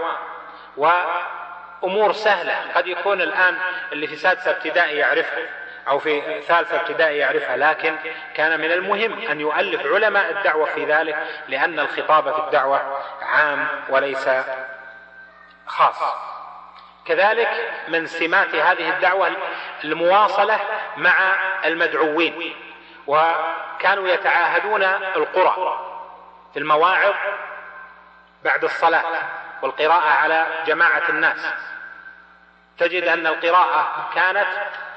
[0.78, 2.56] وأمور سهلة.
[2.76, 3.58] قد يكون الآن
[3.92, 5.67] اللي في سادسة ابتدائي يعرفها.
[5.88, 7.96] أو في ثالثة ابتدائي يعرفها لكن
[8.36, 11.18] كان من المهم أن يؤلف علماء الدعوة في ذلك
[11.48, 14.30] لأن الخطاب في الدعوة عام وليس
[15.66, 16.14] خاص.
[17.06, 19.32] كذلك من سمات هذه الدعوة
[19.84, 20.60] المواصلة
[20.98, 21.36] مع
[21.66, 22.56] المدعوين
[23.08, 25.80] وكانوا يتعاهدون القرى
[26.54, 27.14] في المواعظ
[28.44, 29.04] بعد الصلاة
[29.62, 31.48] والقراءة على جماعة الناس.
[32.78, 34.48] تجد أن القراءة كانت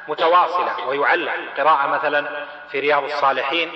[0.08, 3.70] متواصلة ويعلق قراءة مثلا في رياض الصالحين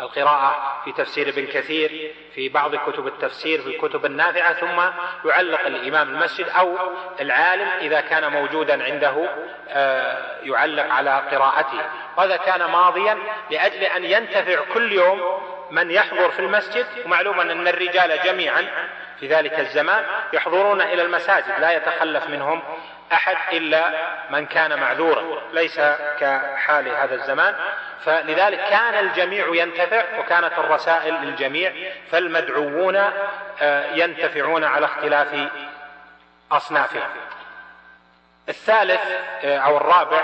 [0.00, 4.82] القراءة في تفسير ابن كثير في بعض كتب التفسير في الكتب النافعة ثم
[5.28, 6.78] يعلق الإمام المسجد أو
[7.20, 9.28] العالم إذا كان موجودا عنده
[9.68, 11.80] آه، يعلق على قراءته.
[12.16, 13.18] وهذا كان ماضيا
[13.50, 15.20] لأجل أن ينتفع كل يوم
[15.70, 16.86] من يحضر في المسجد.
[17.06, 18.66] ومعلوم أن الرجال جميعا
[19.20, 22.62] في ذلك الزمان يحضرون إلى المساجد لا يتخلف منهم
[23.12, 23.90] أحد إلا
[24.30, 25.42] من كان معذورا.
[25.52, 25.80] ليس
[26.20, 27.54] كحال هذا الزمان.
[28.04, 31.72] فلذلك كان الجميع ينتفع وكانت الرسائل للجميع
[32.10, 32.96] فالمدعوون
[33.60, 35.48] آه، ينتفعون على اختلاف
[36.52, 37.08] أصنافهم
[38.48, 39.00] الثالث
[39.44, 40.22] آه، أو الرابع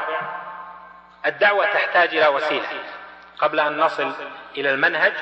[1.27, 2.69] الدعوة تحتاج إلى وسيلة.
[3.39, 4.13] قبل أن نصل
[4.57, 5.13] إلى المنهج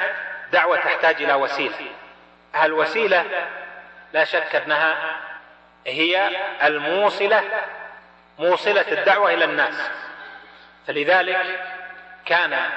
[0.52, 1.74] دعوة تحتاج إلى وسيلة.
[2.64, 3.24] الوسيلة
[4.12, 5.16] لا شك أنها
[5.86, 6.30] هي
[6.62, 7.44] الموصلة
[8.38, 9.90] موصلة الدعوة إلى الناس.
[10.86, 11.64] فلذلك
[12.24, 12.70] كان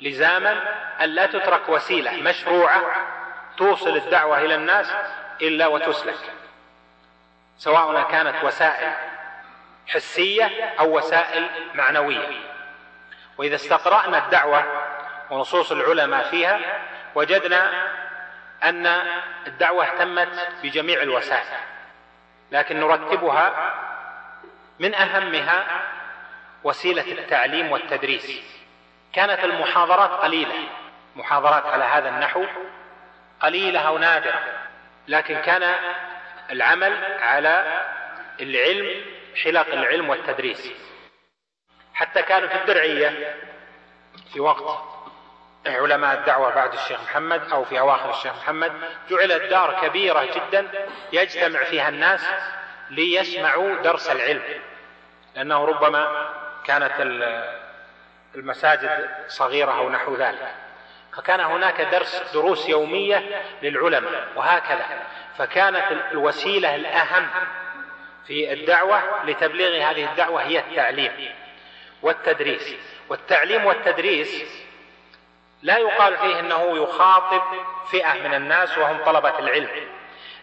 [0.00, 0.62] لزاما
[1.00, 2.82] أن لا تترك وسيلة مشروعة
[3.56, 4.92] توصل الدعوة إلى الناس
[5.42, 6.32] إلا وتسلك.
[7.58, 8.92] سواء كانت وسائل
[9.86, 12.28] حسية أو وسائل معنوية.
[13.38, 14.64] وإذا استقرأنا الدعوة
[15.30, 16.60] ونصوص العلماء فيها
[17.16, 17.88] وجدنا
[18.62, 18.86] أن
[19.46, 21.58] الدعوة اهتمت بجميع الوسائل
[22.52, 23.74] لكن نرتبها
[24.78, 25.82] من أهمها
[26.64, 28.42] وسيلة التعليم والتدريس.
[29.12, 30.68] كانت المحاضرات قليلة
[31.16, 32.44] محاضرات على هذا النحو
[33.40, 34.42] قليلة أو نادرة
[35.08, 35.74] لكن كان
[36.50, 37.84] العمل على
[38.40, 39.04] العلم
[39.44, 40.72] حلق العلم والتدريس.
[41.94, 43.36] حتى كانوا في الدرعية
[44.32, 44.95] في وقت
[45.68, 48.72] علماء الدعوة بعد الشيخ محمد أو في أواخر الشيخ محمد
[49.10, 50.66] جعلت دار كبيرة جدا
[51.12, 52.26] يجتمع فيها الناس
[52.90, 54.42] ليسمعوا درس العلم.
[55.36, 56.32] لأنه ربما
[56.64, 56.92] كانت
[58.34, 60.54] المساجد صغيرة أو نحو ذلك.
[61.16, 64.86] فكان هناك درس دروس يومية للعلماء وهكذا.
[65.38, 67.28] فكانت الوسيلة الأهم
[68.26, 71.12] في الدعوة لتبليغ هذه الدعوة هي التعليم
[72.02, 72.74] والتدريس.
[73.08, 74.65] والتعليم والتدريس
[75.66, 77.42] لا يقال فيه إنه يخاطب
[77.90, 79.68] فئة من الناس وهم طلبة العلم.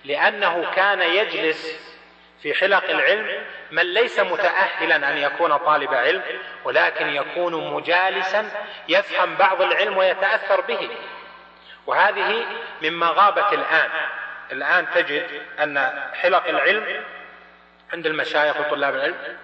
[0.05, 1.93] لأنه كان يجلس
[2.41, 6.21] في حلق العلم من ليس متاهلا أن يكون طالب علم
[6.63, 8.51] ولكن يكون مجالسا
[8.89, 10.89] يفهم بعض العلم ويتأثر به.
[11.87, 12.45] وهذه
[12.81, 13.89] مما غابت الآن.
[14.51, 17.03] الآن تجد أن حلق العلم
[17.93, 19.37] عند المشايخ وطلاب العلم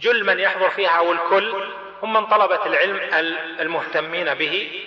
[0.00, 2.96] جل من يحضر فيها أو الكل هم من طلبة العلم
[3.60, 4.84] المهتمين به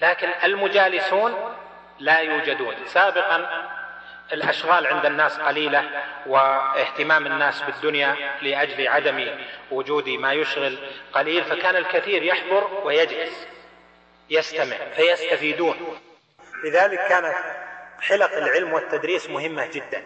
[0.00, 1.54] لكن المجالسون
[1.98, 2.74] لا يوجدون.
[2.86, 3.66] سابقا
[4.32, 5.84] الأشغال عند الناس قليلة
[6.26, 9.28] واهتمام الناس بالدنيا لأجل عدم
[9.70, 10.78] وجود ما يشغل
[11.12, 13.48] قليل فكان الكثير يحضر ويجلس
[14.30, 15.98] يستمع فيستفيدون.
[16.64, 17.34] لذلك كانت
[18.00, 20.04] حلق العلم والتدريس مهمة جدا.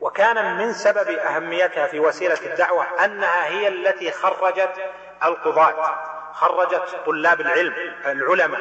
[0.00, 4.90] وكان من سبب أهميتها في وسيلة الدعوة أنها هي التي خرجت
[5.24, 5.74] القضاة.
[6.32, 7.74] خرجت طلاب العلم
[8.06, 8.60] العلماء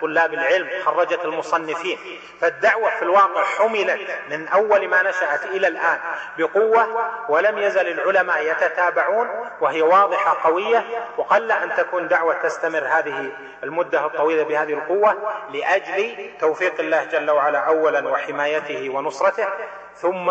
[0.00, 1.98] طلاب العلم خرجت المصنفين.
[2.40, 4.00] فالدعوة في الواقع حملت
[4.30, 5.98] من أول ما نشأت إلى الآن
[6.38, 9.28] بقوة ولم يزل العلماء يتتابعون
[9.60, 10.84] وهي واضحة قوية.
[11.16, 13.32] وقل أن تكون دعوة تستمر هذه
[13.62, 15.16] المدة الطويلة بهذه القوة
[15.52, 19.46] لأجل توفيق الله جل وعلا أولا وحمايته ونصرته
[19.94, 20.30] ثم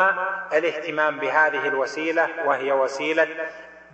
[0.53, 3.28] الاهتمام بهذه الوسيلة وهي وسيلة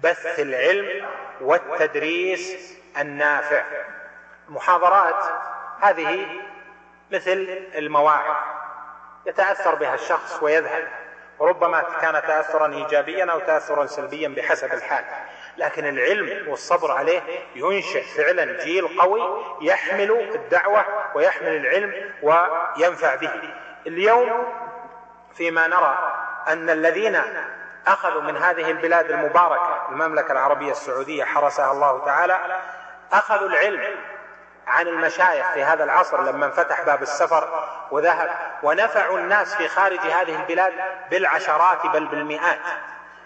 [0.03, 1.05] بث العلم
[1.41, 3.63] والتدريس النافع.
[4.49, 5.25] المحاضرات
[5.81, 6.25] هذه
[7.11, 8.35] مثل المواعظ
[9.25, 10.87] يتأثر بها الشخص ويذهب.
[11.39, 15.05] وربما كان تاثرا ايجابيا أو تاثرا سلبيا بحسب الحال.
[15.57, 17.21] لكن العلم والصبر عليه
[17.55, 19.21] ينشئ فعلا جيل قوي
[19.61, 20.85] يحمل الدعوة
[21.15, 23.53] ويحمل العلم وينفع به.
[23.87, 24.53] اليوم
[25.33, 27.21] فيما نرى أن الذين
[27.87, 32.39] أخذوا من هذه البلاد المباركة المملكة العربية السعودية حرسها الله تعالى
[33.13, 33.95] أخذوا العلم
[34.67, 38.29] عن المشايخ في هذا العصر لما انفتح باب السفر وذهب
[38.63, 40.73] ونفعوا الناس في خارج هذه البلاد
[41.11, 42.59] بالعشرات بل بالمئات.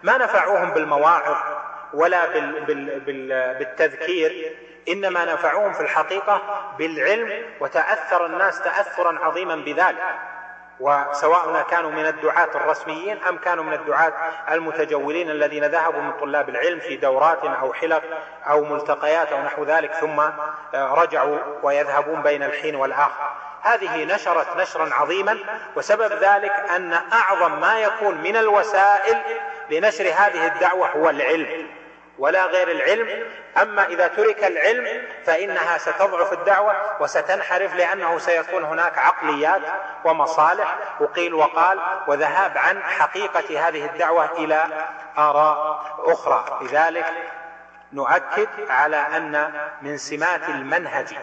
[0.04, 1.38] ما نفعوهم بالمواعظ
[1.94, 2.26] ولا
[3.60, 4.58] بالتذكير
[4.90, 6.42] إنما نفعوهم في الحقيقة
[6.78, 10.04] بالعلم وتأثر الناس تاثرا عظيما بذلك.
[10.80, 14.14] وسواء كانوا من الدعاة الرسميين أم كانوا من الدعاة
[14.52, 18.04] المتجولين الذين ذهبوا من طلاب العلم في دورات أو حلق
[18.50, 20.22] أو ملتقيات أو نحو ذلك ثم
[20.74, 23.32] رجعوا ويذهبون بين الحين والآخر.
[23.62, 25.38] هذه نشرت نشرا عظيما
[25.76, 29.22] وسبب ذلك أن أعظم ما يكون من الوسائل
[29.70, 31.68] لنشر هذه الدعوة هو العلم.
[32.18, 33.28] ولا غير العلم.
[33.62, 39.62] أما إذا ترك العلم فإنها ستضعف الدعوة وستنحرف لأنه سيكون هناك عقليات
[40.06, 40.76] ومصالح.
[41.00, 44.64] وقيل وقال وذهاب عن حقيقة هذه الدعوة إلى
[45.18, 46.60] آراء أخرى.
[46.62, 47.06] لذلك
[47.94, 49.52] نؤكد على أن
[49.82, 51.18] من سمات المنهج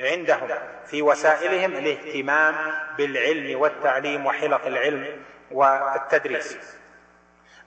[0.00, 0.48] عندهم
[0.86, 2.54] في وسائلهم الاهتمام
[2.98, 6.81] بالعلم والتعليم وحلق العلم والتدريس.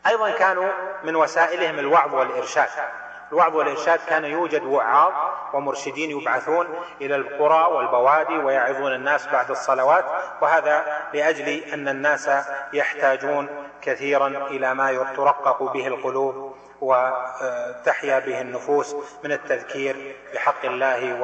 [0.08, 0.70] أيضا كانوا
[1.04, 2.70] من وسائلهم الوعظ والإرشاد.
[3.32, 5.14] الوعظ والإرشاد كان يوجد وعاظ
[5.54, 6.68] ومرشدين يبعثون
[7.02, 10.06] إلى القرى والبوادي ويعظون الناس بعد الصلوات
[10.42, 12.30] وهذا لأجل أن الناس
[12.74, 13.48] يحتاجون
[13.82, 21.22] كثيرا إلى ما ترقق به القلوب وتحيا به النفوس من التذكير بحق الله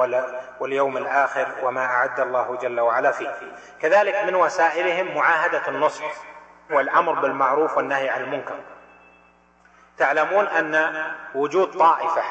[0.59, 3.33] واليوم الآخر وما أعد الله جل وعلا فيه.
[3.81, 6.30] كذلك من وسائلهم معاهدة النصح.
[6.71, 8.55] والأمر بالمعروف والنهي عن المنكر.
[9.97, 11.05] تعلمون أن
[11.35, 12.23] وجود طائفة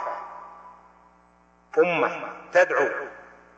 [1.79, 2.11] أمة
[2.53, 2.89] تدعو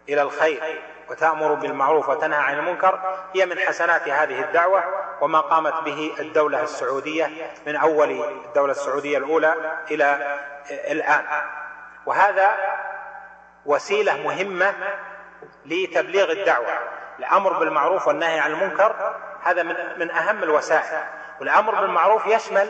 [0.09, 3.01] إلى الخير وتأمر بالمعروف وتنهى عن المنكر
[3.35, 4.85] هي من حسنات هذه الدعوة
[5.21, 7.31] وما قامت به الدولة السعودية
[7.67, 8.11] من أول
[8.47, 9.55] الدولة السعودية الأولى
[9.91, 10.39] إلى
[10.71, 11.25] الآن.
[12.07, 12.57] وهذا
[13.67, 14.75] وسيلة مهمة
[15.67, 16.79] لتبليغ الدعوة.
[17.19, 19.15] الأمر بالمعروف والنهي عن المنكر
[19.45, 21.05] هذا من من أهم الوسائل.
[21.41, 22.69] والأمر بالمعروف يشمل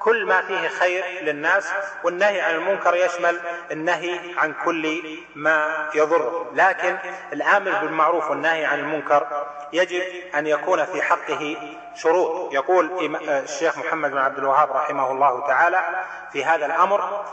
[0.00, 1.72] كل ما فيه خير للناس
[2.04, 5.02] والنهي عن المنكر يشمل النهي عن كل
[5.34, 6.46] ما يضر.
[6.54, 6.98] لكن
[7.32, 10.02] الآمر بالمعروف والنهي عن المنكر يجب
[10.34, 11.56] أن يكون في حقه
[11.94, 12.52] شروط.
[12.52, 15.82] يقول الشيخ محمد بن عبد الوهاب رحمه الله تعالى
[16.32, 17.24] في هذا الأمر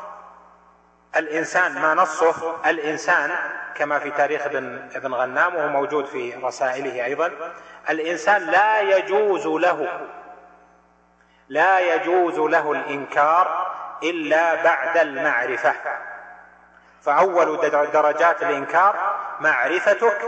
[1.16, 3.32] الإنسان ما نصه الإنسان
[3.76, 7.32] كما في تاريخ ابن ابن غنام وهو موجود في رسائله أيضا
[7.90, 9.88] الإنسان لا يجوز له
[11.50, 13.72] لا يجوز له الإنكار
[14.04, 15.74] إلا بعد المعرفة.
[17.02, 18.96] فأول درجات الإنكار
[19.40, 20.22] معرفتك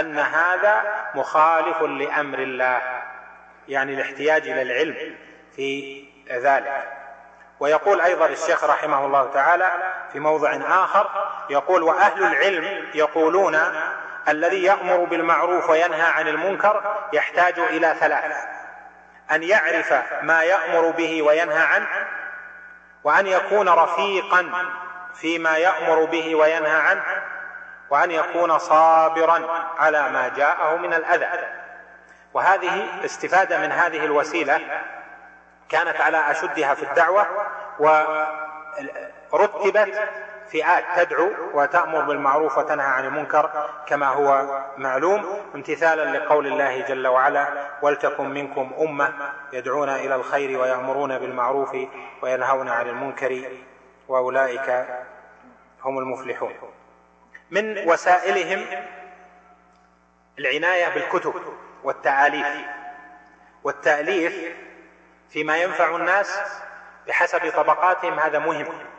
[0.00, 0.82] أن هذا
[1.14, 2.80] مخالف لأمر الله
[3.68, 5.16] يعني الاحتياج إلى العلم
[5.56, 7.02] في ذلك.
[7.60, 9.70] ويقول أيضا الشيخ رحمه الله تعالى
[10.12, 11.10] في موضع آخر
[11.50, 13.58] يقول وأهل العلم يقولون
[14.28, 18.32] الذي يأمر بالمعروف وينهى عن المنكر يحتاج إلى ثلاث.
[19.30, 19.92] أن يعرف
[20.22, 21.88] ما يأمر به وينهى عنه
[23.04, 24.50] وأن يكون رفيقا
[25.14, 27.02] فيما يأمر به وينهى عنه
[27.90, 31.28] وأن يكون صابرا على ما جاءه من الأذى.
[32.34, 34.60] وهذه استفادة من هذه الوسيلة
[35.68, 37.26] كانت على أشدها في الدعوة
[39.32, 40.08] ورتبت
[40.52, 47.68] فئات تدعو وتأمر بالمعروف وتنهى عن المنكر كما هو معلوم امتثالا لقول الله جل وعلا
[47.82, 51.76] ولتكن منكم أمة يدعون إلى الخير ويأمرون بالمعروف
[52.22, 53.42] وينهون عن المنكر
[54.08, 54.86] وأولئك
[55.82, 56.52] هم المفلحون.
[57.50, 58.66] من وسائلهم
[60.38, 61.34] العناية بالكتب
[61.84, 62.46] والتعاليف
[63.64, 64.56] والتأليف
[65.30, 66.40] فيما ينفع الناس
[67.06, 68.91] بحسب طبقاتهم هذا مهم.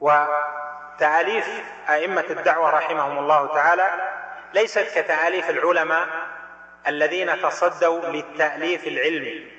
[0.00, 1.48] وتعاليف
[1.88, 3.90] أئمة الدعوة رحمهم الله تعالى
[4.54, 6.06] ليست كتعاليف العلماء
[6.86, 9.52] الذين تصدوا للتأليف العلمي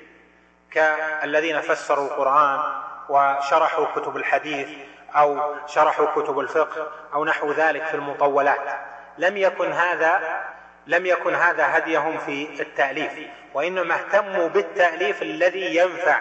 [0.70, 2.60] كالذين فسروا القرآن
[3.08, 4.68] وشرحوا كتب الحديث
[5.16, 8.80] أو شرحوا كتب الفقه أو نحو ذلك في المطولات.
[9.18, 10.42] لم يكن هذا
[10.86, 13.12] لم يكن هذا هديهم في التأليف
[13.54, 16.20] وإنما اهتموا بالتأليف الذي ينفع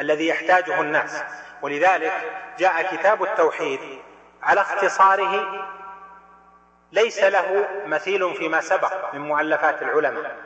[0.00, 1.22] الذي يحتاجه الناس.
[1.64, 2.12] ولذلك
[2.58, 3.80] جاء كتاب التوحيد
[4.42, 5.64] على اختصاره
[6.92, 10.36] ليس له مثيل فيما سبق من مؤلفات العلماء.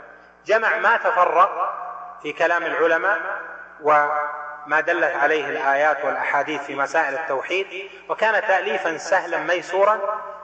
[0.46, 1.74] جمع ما تفرق
[2.22, 3.18] في كلام العلماء
[3.82, 10.00] وما دلت عليه الآيات والأحاديث في مسائل التوحيد وكان تاليفا سهلا ميسورا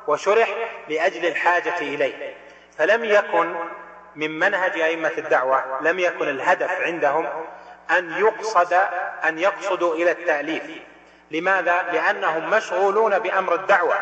[0.06, 0.48] وشرح
[0.88, 2.34] لأجل الحاجة إليه.
[2.78, 3.54] فلم يكن
[4.16, 7.26] من منهج أئمة الدعوة لم يكن الهدف عندهم
[7.90, 8.72] أن يقصد
[9.24, 10.82] أن يقصدوا إلى التأليف.
[11.30, 13.94] لماذا؟ لأنهم مشغولون بأمر الدعوة.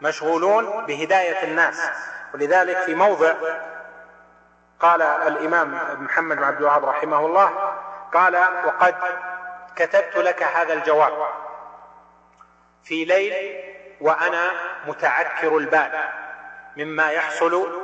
[0.00, 1.90] مشغولون بهداية الناس.
[2.34, 3.34] ولذلك في موضع
[4.80, 7.74] قال الإمام محمد بن عبد الوهاب رحمه الله
[8.14, 8.36] قال
[8.66, 8.94] وقد
[9.76, 11.12] كتبت لك هذا الجواب.
[12.84, 13.64] في ليل
[14.00, 14.50] وأنا
[14.86, 16.04] متعكر البال
[16.76, 17.82] مما يحصل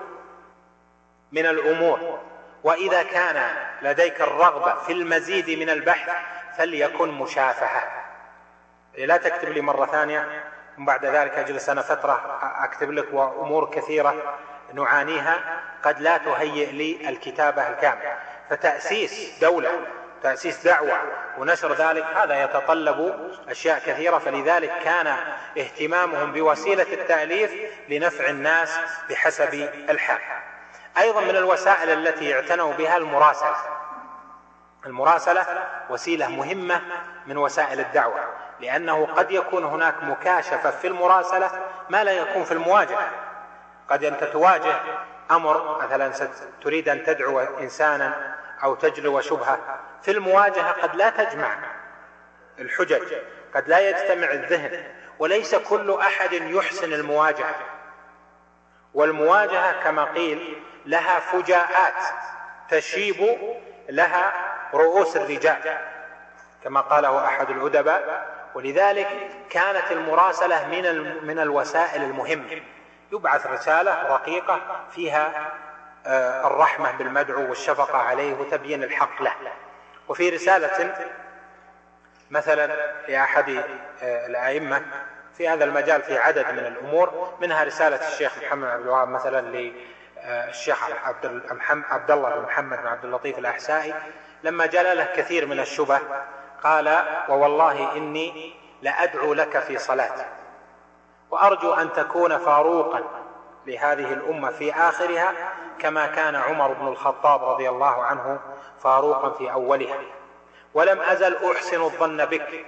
[1.33, 2.21] من الأمور.
[2.65, 3.43] وإذا كان
[3.83, 6.11] لديك الرغبة في المزيد من البحث
[6.59, 7.83] فليكن مشافهة.
[8.99, 10.45] لا تكتب لي مرة ثانية
[10.79, 14.39] وبعد ذلك أجلس أنا فترة أكتب لك وأمور كثيرة
[14.73, 15.61] نعانيها.
[15.83, 18.17] قد لا تهيئ لي الكتابة الكاملة.
[18.51, 19.71] فتأسيس دولة
[20.23, 21.01] تأسيس دعوة
[21.39, 24.19] ونشر ذلك هذا يتطلب أشياء كثيرة.
[24.19, 25.17] فلذلك كان
[25.59, 27.53] اهتمامهم بوسيلة التأليف
[27.89, 28.79] لنفع الناس
[29.11, 29.55] بحسب
[29.91, 30.21] الحال.
[30.99, 33.57] أيضا من الوسائل التي اعتنوا بها المراسلة.
[34.87, 35.47] المراسلة
[35.91, 36.81] وسيلة مهمة
[37.27, 38.21] من وسائل الدعوة
[38.61, 41.51] لأنه قد يكون هناك مكاشفة في المراسلة
[41.91, 43.11] ما لا يكون في المواجهة.
[43.91, 44.81] قد أنت تواجه
[45.31, 46.13] أمر مثلا
[46.63, 49.59] تريد أن تدعو إنسانا أو تجلو شبهة
[50.03, 51.59] في المواجهة قد لا تجمع
[52.59, 53.15] الحجج
[53.55, 54.85] قد لا يجتمع الذهن
[55.19, 57.55] وليس كل أحد يحسن المواجهة.
[58.95, 62.03] والمواجهة كما قيل لها فجاءات
[62.71, 63.39] تشيب
[63.89, 64.33] لها
[64.75, 65.79] رؤوس الرجال
[66.65, 68.37] كما قاله أحد الأدباء.
[68.55, 69.09] ولذلك
[69.51, 72.61] كانت المراسلة من من الوسائل المهمة
[73.13, 74.61] يبعث رسالة رقيقة
[74.91, 75.53] فيها
[76.07, 79.33] آه، الرحمة بالمدعو والشفقة عليه وتبيين الحق له.
[80.09, 80.95] وفي رسالة
[82.31, 82.67] مثلا
[83.09, 83.51] لأحد
[84.03, 84.83] آه، الأئمة
[85.37, 89.73] في هذا المجال في عدد من الأمور منها رسالة الشيخ محمد عبد الوهاب مثلا
[90.27, 91.43] للشيخ عبد
[91.91, 93.95] عبد الله بن محمد بن عبد اللطيف الأحسائي
[94.43, 96.01] لما جاء له كثير من الشبه
[96.65, 100.25] قال ووالله إني لأدعو لك في صلاتي
[101.31, 103.03] وأرجو أن تكون فاروقا
[103.67, 105.33] لهذه الأمة في آخرها
[105.79, 108.41] كما كان عمر بن الخطاب رضي الله عنه
[108.83, 109.99] فاروقا في أولها.
[110.75, 112.67] ولم أزل أحسن الظن بك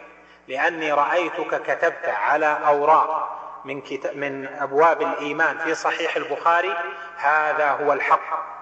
[0.49, 6.77] لأني رأيتك كتبت على أوراق من, كتاب من أبواب الإيمان في صحيح البخاري
[7.17, 8.59] هذا هو الحق.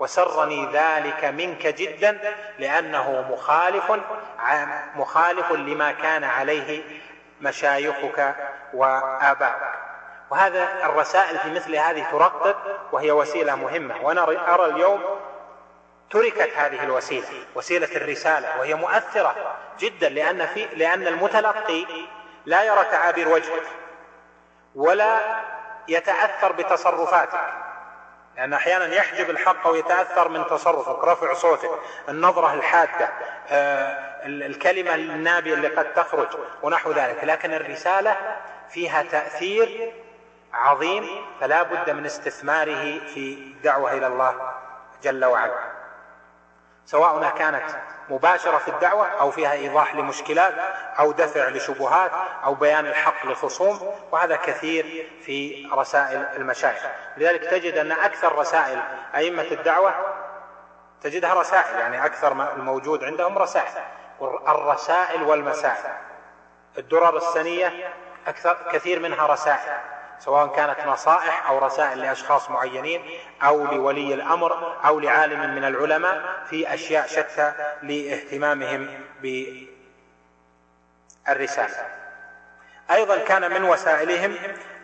[0.00, 3.92] وسرني ذلك منك جدا لأنه مخالف
[4.94, 6.82] مخالف لما كان عليه
[7.40, 8.34] مشايخك
[8.74, 9.72] وآباؤك.
[10.30, 12.56] وهذا الرسائل في مثل هذه ترقق
[12.92, 13.94] وهي وسيلة مهمة.
[14.02, 15.00] وأنا أرى اليوم
[16.10, 21.86] تركت هذه الوسيلة وسيلة الرسالة وهي مؤثرة جدا لأن, في لأن المتلقي
[22.46, 23.62] لا يرى تعابير وجهك
[24.74, 25.20] ولا
[25.88, 27.40] يتأثر بتصرفاتك.
[28.36, 31.04] لأن أحيانا يحجب الحق ويتأثر من تصرفك.
[31.04, 31.70] رفع صوتك
[32.08, 33.08] النظرة الحادة
[33.48, 36.28] آه، الكلمة النابية اللي قد تخرج
[36.62, 37.24] ونحو ذلك.
[37.24, 38.16] لكن الرسالة
[38.70, 39.92] فيها تأثير
[40.54, 41.08] عظيم
[41.40, 44.52] فلا بد من استثماره في الدعوة إلى الله
[45.02, 45.79] جل وعلا.
[46.90, 47.64] سواء كانت
[48.08, 50.54] مباشرة في الدعوة أو فيها إيضاح لمشكلات
[50.98, 52.10] أو دفع لشبهات
[52.44, 56.86] أو بيان الحق لخصوم وهذا كثير في رسائل المشايخ.
[57.16, 58.82] لذلك تجد أن أكثر رسائل
[59.14, 59.94] أئمة الدعوة
[61.02, 63.72] تجدها رسائل يعني أكثر الموجود عندهم رسائل.
[64.48, 65.92] الرسائل والمسائل
[66.78, 67.94] الدرر السنية
[68.26, 69.78] أكثر كثير منها رسائل.
[70.20, 73.04] سواء كانت نصائح أو رسائل لأشخاص معينين
[73.42, 77.52] أو لولي الأمر أو لعالم من العلماء في أشياء شتى
[77.82, 79.04] لاهتمامهم
[81.26, 81.88] بالرسالة.
[82.90, 84.36] أيضا كان من وسائلهم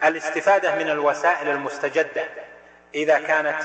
[0.04, 2.24] الاستفادة من الوسائل المستجدة
[2.94, 3.62] إذا كانت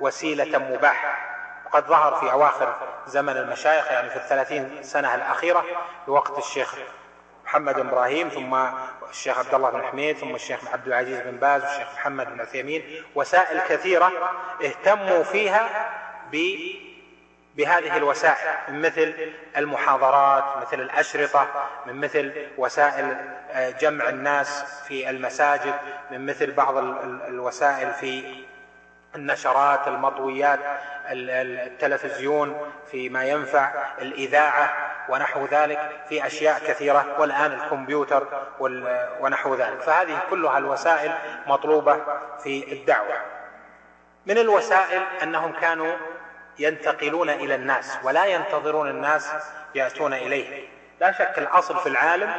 [0.00, 1.36] وسيلة مباحة.
[1.66, 2.74] وقد ظهر في أواخر
[3.06, 5.64] زمن المشايخ يعني في الثلاثين سنة الأخيرة
[6.06, 6.76] بوقت الشيخ
[7.46, 8.56] محمد إبراهيم ثم
[9.10, 12.82] الشيخ عبد الله بن حميد ثم الشيخ عبد العزيز بن باز والشيخ محمد بن عثيمين
[13.14, 14.12] وسائل كثيرة
[14.64, 15.90] اهتموا فيها
[16.32, 16.36] ب
[17.56, 19.14] بهذه الوسائل من مثل
[19.56, 21.48] المحاضرات مثل الأشرطة
[21.86, 23.16] من مثل وسائل
[23.50, 25.74] آه، جمع الناس في المساجد
[26.10, 26.76] من مثل بعض
[27.28, 28.44] الوسائل في
[29.14, 30.60] النشرات المطويات
[31.08, 38.26] التلفزيون فيما ينفع الإذاعة ونحو ذلك في أشياء كثيرة والآن الكمبيوتر
[39.20, 39.80] ونحو ذلك.
[39.80, 41.14] فهذه كلها الوسائل
[41.46, 41.96] مطلوبة
[42.42, 43.16] في الدعوة.
[44.26, 45.92] من الوسائل أنهم كانوا
[46.58, 49.32] ينتقلون إلى الناس ولا ينتظرون الناس
[49.74, 50.68] يأتون إليه.
[51.00, 52.32] لا شك الأصل في العالم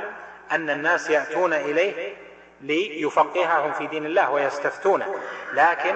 [0.51, 2.15] أن الناس يأتون إليه
[2.61, 5.15] ليفقههم في دين الله ويستفتونه.
[5.53, 5.95] لكن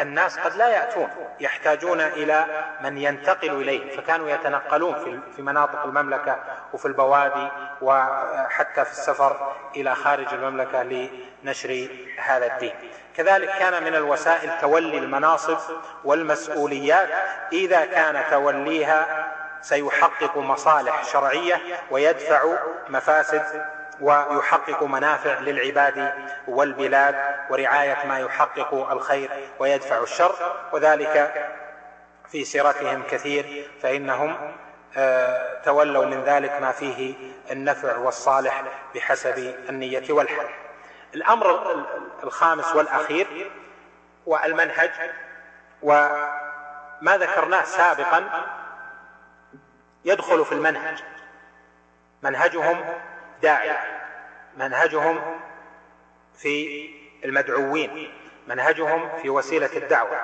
[0.00, 1.08] الناس قد لا يأتون
[1.40, 2.44] يحتاجون إلى
[2.80, 3.96] من ينتقل إليه.
[3.96, 6.36] فكانوا يتنقلون في مناطق المملكة
[6.72, 7.48] وفي البوادي
[7.82, 11.88] وحتى في السفر إلى خارج المملكة لنشر
[12.18, 12.74] هذا الدين.
[13.16, 15.58] كذلك كان من الوسائل تولي المناصب
[16.04, 17.08] والمسؤوليات.
[17.52, 19.26] إذا كان توليها
[19.60, 22.42] سيحقق مصالح شرعية ويدفع
[22.88, 23.66] مفاسد
[24.00, 26.12] ويحقق منافع للعباد
[26.48, 27.14] والبلاد
[27.50, 30.34] ورعاية ما يحقق الخير ويدفع الشر
[30.72, 31.46] وذلك
[32.30, 34.52] في سيرتهم كثير فإنهم
[34.96, 37.14] آه، تولوا من ذلك ما فيه
[37.50, 40.46] النفع والصالح بحسب النية والحال
[41.14, 41.76] الأمر
[42.24, 43.50] الخامس والأخير
[44.26, 44.90] والمنهج
[45.82, 48.46] وما ذكرناه سابقا
[50.04, 51.02] يدخل في المنهج.
[52.22, 52.84] منهجهم
[53.46, 53.78] داعية
[54.56, 55.40] منهجهم
[56.38, 56.90] في
[57.24, 58.12] المدعوين
[58.46, 60.20] منهجهم في وسيلة الدعوة.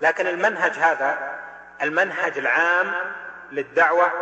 [0.00, 1.38] لكن المنهج هذا
[1.82, 2.94] المنهج العام
[3.52, 4.12] للدعوة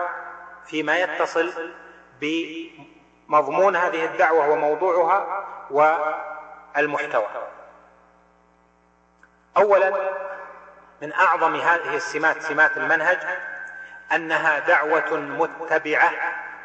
[0.66, 1.72] فيما يتصل
[2.20, 7.26] بمضمون هذه الدعوة وموضوعها والمحتوى.
[9.56, 10.10] أولا
[11.02, 13.18] من أعظم هذه السمات سمات المنهج
[14.14, 15.16] أنها دعوة
[15.60, 16.10] متبعة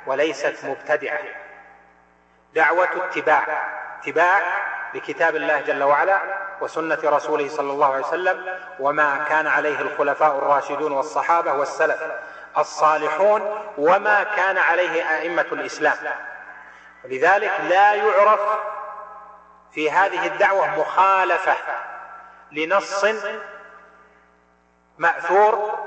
[0.05, 1.48] وليست مبتدعة.
[2.55, 3.69] دعوة اتباع.
[3.99, 4.41] اتباع
[4.93, 6.19] لكتاب الله جل وعلا
[6.61, 12.03] وسنة رسوله صلى الله عليه وسلم وما كان عليه الخلفاء الراشدون والصحابة والسلف
[12.57, 15.97] الصالحون وما كان عليه أئمة الإسلام.
[17.05, 18.41] لذلك لا يعرف
[19.71, 21.55] في هذه الدعوة مخالفة
[22.51, 23.05] لنص
[24.97, 25.79] مأثور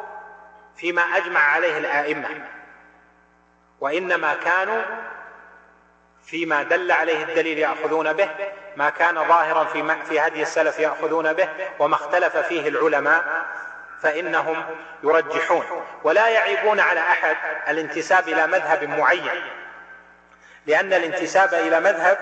[0.77, 2.29] فيما أجمع عليه الآئمة.
[3.81, 4.83] وإنما كانوا
[6.25, 8.29] فيما دل عليه الدليل يأخذون به
[8.77, 11.49] ما كان ظاهرا في في هدي السلف يأخذون به
[11.79, 13.25] وما اختلف فيه العلماء
[14.03, 14.65] فإنهم
[15.03, 15.65] يرجحون.
[16.05, 17.37] ولا يعيبون على أحد
[17.69, 19.43] الانتساب إلى مذهب معين
[20.67, 22.19] لأن الانتساب إلى مذهب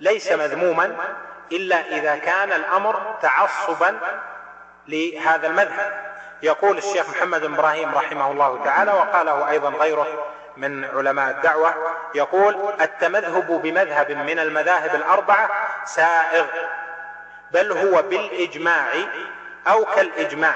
[0.00, 0.96] ليس مذموما
[1.52, 3.98] إلا إذا كان الأمر تعصبا
[4.88, 6.14] لهذا المذهب.
[6.42, 10.26] يقول الشيخ محمد بن إبراهيم رحمه الله تعالى وقاله أيضا غيره
[10.56, 11.74] من علماء الدعوة
[12.14, 15.48] يقول التمذهب بمذهب من المذاهب الأربعة
[15.84, 16.46] سائغ
[17.50, 18.86] بل هو بالإجماع
[19.66, 20.54] أو كالإجماع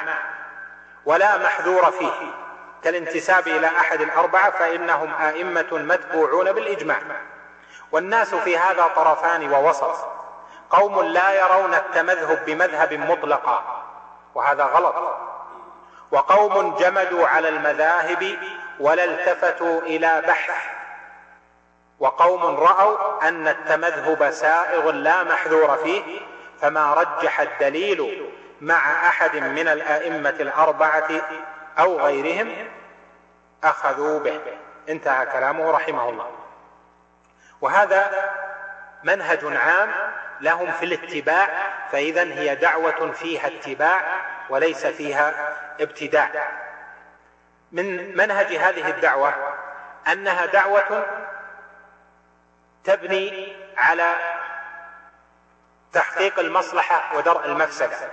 [1.04, 2.30] ولا محذور فيه.
[2.84, 6.98] كالانتساب إلى أحد الأربعة فإنهم أئمة متبوعون بالإجماع.
[7.92, 10.08] والناس في هذا طرفان ووسط.
[10.70, 13.84] قوم لا يرون التمذهب بمذهب مطلقا
[14.34, 14.94] وهذا غلط.
[16.10, 18.38] وقوم جمدوا على المذاهب
[18.80, 20.64] ولا التفتوا إلى بحث.
[21.98, 26.20] وقوم رأوا أن التمذهب سائغ لا محذور فيه
[26.60, 31.08] فما رجح الدليل مع أحد من الأئمة الأربعة
[31.78, 32.68] أو غيرهم
[33.64, 34.40] أخذوا به.
[34.88, 36.30] انتهى كلامه رحمه الله.
[37.60, 38.30] وهذا
[39.04, 39.90] منهج عام
[40.40, 41.48] لهم في الاتباع
[41.92, 44.00] فاذا هي دعوة فيها اتباع
[44.50, 46.30] وليس فيها ابتداع.
[47.72, 49.34] من منهج هذه الدعوة
[50.12, 51.06] أنها دعوة
[52.84, 54.16] تبني على
[55.92, 58.10] تحقيق المصلحة ودرء المفسدة.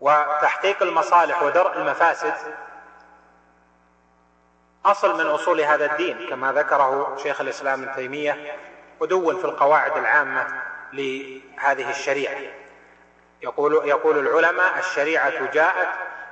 [0.00, 2.34] وتحقيق المصالح ودرء المفاسد
[4.86, 8.56] أصل من أصول هذا الدين كما ذكره شيخ الإسلام ابن تيمية
[9.00, 10.62] ودون في القواعد العامة
[10.92, 12.52] لهذه الشريعة.
[13.42, 15.88] يقول يقول العلماء الشريعة جاءت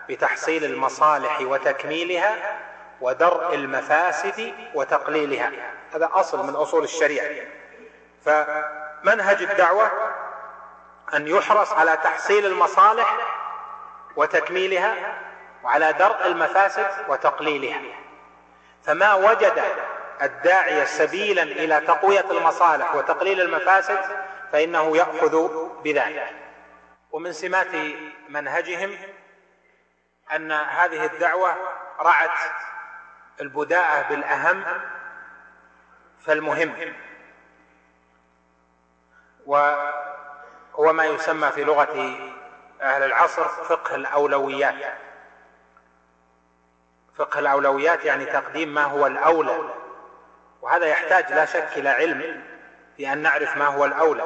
[0.08, 2.58] بتحصيل المصالح وتكميلها
[3.00, 5.52] ودرء المفاسد وتقليلها.
[5.94, 7.46] هذا أصل من أصول الشريعة.
[8.24, 9.90] فمنهج الدعوة
[11.14, 13.16] أن يحرص على تحصيل المصالح
[14.16, 14.94] وتكميلها
[15.64, 17.80] وعلى درء المفاسد وتقليلها.
[18.84, 19.62] فما وجد
[20.22, 24.00] الداعية سبيلا إلى تقوية المصالح وتقليل المفاسد
[24.52, 25.48] فإنه يأخذ
[25.82, 26.34] بذلك.
[27.12, 27.74] ومن سمات
[28.28, 28.96] منهجهم
[30.34, 31.56] أن هذه الدعوة
[32.00, 32.38] رعت
[33.40, 34.64] البداءة بالأهم
[36.20, 36.94] فالمهم.
[39.46, 42.18] وهو ما يسمى في لغة
[42.80, 44.94] أهل العصر فقه الأولويات.
[47.16, 49.58] فقه الأولويات يعني تقديم ما هو الأولى.
[50.62, 52.44] وهذا يحتاج لا شك إلى علم
[52.96, 54.24] في أن نعرف ما هو الأولى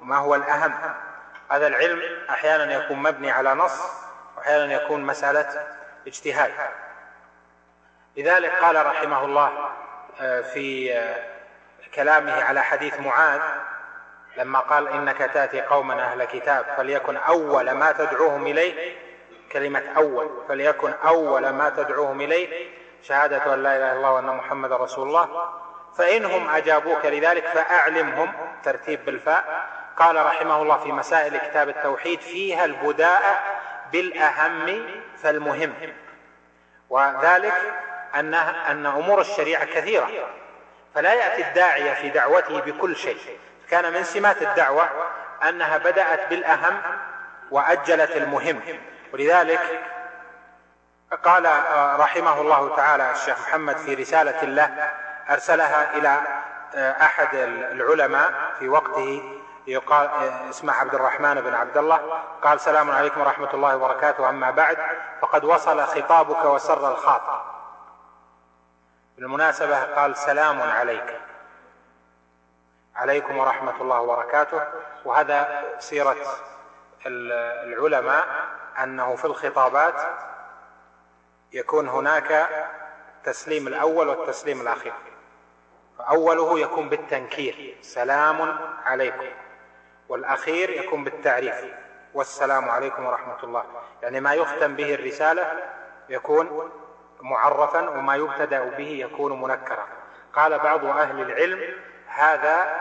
[0.00, 0.94] وما هو الأهم.
[1.50, 5.66] هذا العلم أحيانا يكون مبني على نص وأحيانا يكون مسألة
[6.06, 6.52] اجتهاد.
[8.16, 9.52] لذلك قال رحمه الله
[10.20, 11.22] آه، في آه،
[11.94, 13.40] كلامه على حديث معاذ
[14.36, 18.96] لما قال إنك تأتي قوما أهل كتاب فليكن أول ما تدعوهم إليه
[19.52, 22.70] كلمة أول فليكن أول ما تدعوهم إليه
[23.02, 25.50] شهادة أن لا إله إلا الله وأن محمد رسول الله.
[25.98, 29.68] فانهم أجابوك لذلك فأعلمهم ترتيب بالفاء.
[29.96, 33.42] قال رحمه الله في مسائل كتاب التوحيد فيها البداء
[33.92, 34.86] بالأهم
[35.22, 35.72] فالمهم.
[36.90, 37.54] وذلك
[38.14, 40.10] ان أن أمور الشريعة كثيرة.
[40.94, 43.38] فلا يأتي الداعية في دعوته بكل شيء.
[43.70, 44.88] كان من سمات الدعوة
[45.48, 46.82] أنها بدأت بالأهم
[47.50, 48.60] وأجلت المهم.
[49.12, 49.80] ولذلك
[51.24, 51.44] قال
[52.00, 54.90] رحمه الله تعالى الشيخ محمد في رسالة له
[55.30, 56.22] أرسلها إلى
[57.02, 57.34] أحد
[57.72, 60.08] العلماء في وقته يقال
[60.50, 64.78] اسمه عبد الرحمن بن عبد الله قال سلام عليكم ورحمة الله وبركاته أما بعد
[65.20, 67.42] فقد وصل خطابك وسر الخاطر.
[69.16, 71.20] بالمناسبة قال سلام عليك
[72.96, 74.62] عليكم ورحمة الله وبركاته.
[75.04, 76.16] وهذا سيرة
[77.06, 78.26] العلماء
[78.82, 80.02] أنه في الخطابات
[81.52, 82.48] يكون هناك
[83.24, 84.94] تسليم الأول والتسليم الأخير.
[85.98, 89.26] فأوله يكون بالتنكير سلام عليكم.
[90.10, 91.64] والأخير يكون بالتعريف.
[92.14, 93.64] والسلام عليكم ورحمة الله.
[94.02, 95.52] يعني ما يختم به الرسالة
[96.08, 96.70] يكون
[97.20, 99.86] معرفا وما يبتدأ به يكون منكرا.
[100.32, 101.74] قال بعض أهل العلم
[102.06, 102.80] هذا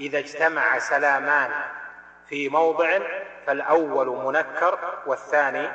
[0.00, 1.50] إذا اجتمع سلامان
[2.26, 2.98] في موضع
[3.46, 5.68] فالأول منكر والثاني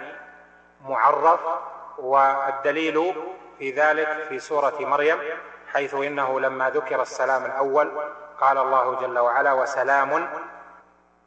[0.86, 1.40] معرف.
[1.98, 3.16] والدليل
[3.60, 5.18] في ذلك في سورة مريم
[5.74, 7.92] حيث إنه لما ذكر السلام الأول
[8.40, 10.30] قال الله جل وعلا وسلام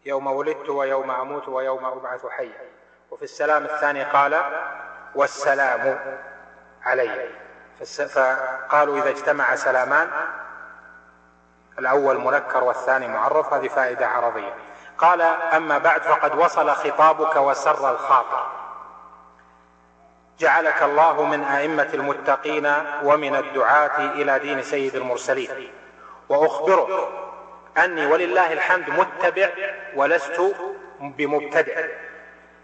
[0.04, 2.70] يوم ولدت ويوم أموت ويوم أبعث حيا.
[3.10, 4.42] وفي السلام الثاني قال
[5.14, 5.98] والسلام
[6.82, 7.28] علي.
[8.08, 10.10] فقالوا إذا اجتمع سلامان
[11.78, 14.54] الأول منكر والثاني معرف هذه فائدة عربية
[14.98, 18.46] قال أما بعد فقد وصل خطابك وسر الخاطر.
[20.38, 25.72] جعلك الله من أئمة المتقين ومن الدعاة إلى دين سيد المرسلين.
[26.28, 27.08] وأخبرك
[27.78, 29.48] أني ولله الحمد متبع
[29.94, 30.54] ولست
[31.00, 31.84] بمبتدع.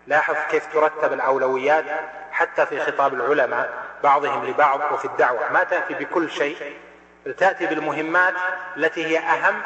[0.07, 1.85] لاحظ كيف ترتب الأولويات
[2.33, 5.53] حتى في خطاب العلماء بعضهم لبعض وفي الدعوة.
[5.53, 6.77] ما تأتي بكل شيء
[7.39, 8.35] تأتي بالمهمات
[8.77, 9.63] التي هي أهم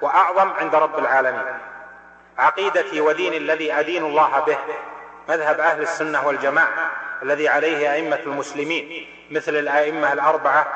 [0.00, 1.44] وأعظم عند رب العالمين.
[2.38, 4.58] عقيدتي وديني الذي أدين الله به
[5.28, 6.90] مذهب أهل السنة والجماعة
[7.22, 10.66] الذي عليه أئمة المسلمين مثل الأئمة الأربعة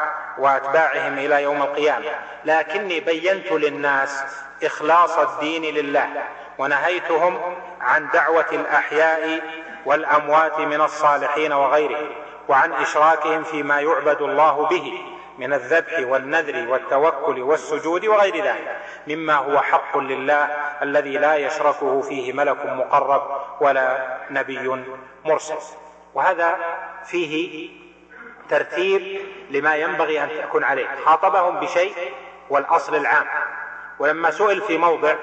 [0.41, 2.07] وأتباعهم إلى يوم القيامة.
[2.45, 4.25] لكني بينت للناس
[4.63, 6.09] إخلاص الدين لله
[6.59, 7.39] ونهيتهم
[7.81, 9.41] عن دعوة الأحياء
[9.85, 12.09] والأموات من الصالحين وغيرهم
[12.49, 14.93] وعن إشراكهم فيما يعبد الله به
[15.39, 18.77] من الذبح والنذر والتوكل والسجود وغير ذلك
[19.07, 20.49] مما هو حق لله
[20.83, 23.23] الذي لا يشركه فيه ملك مقرب
[23.61, 24.85] ولا نبي
[25.25, 25.55] مرسل.
[26.15, 26.57] وهذا
[27.05, 27.71] فيه
[28.51, 30.87] ترتيب لما ينبغي أن تكون عليه.
[31.05, 31.95] خاطبهم بشيء
[32.51, 33.27] والأصل العام.
[33.99, 35.15] ولما سئل في موضع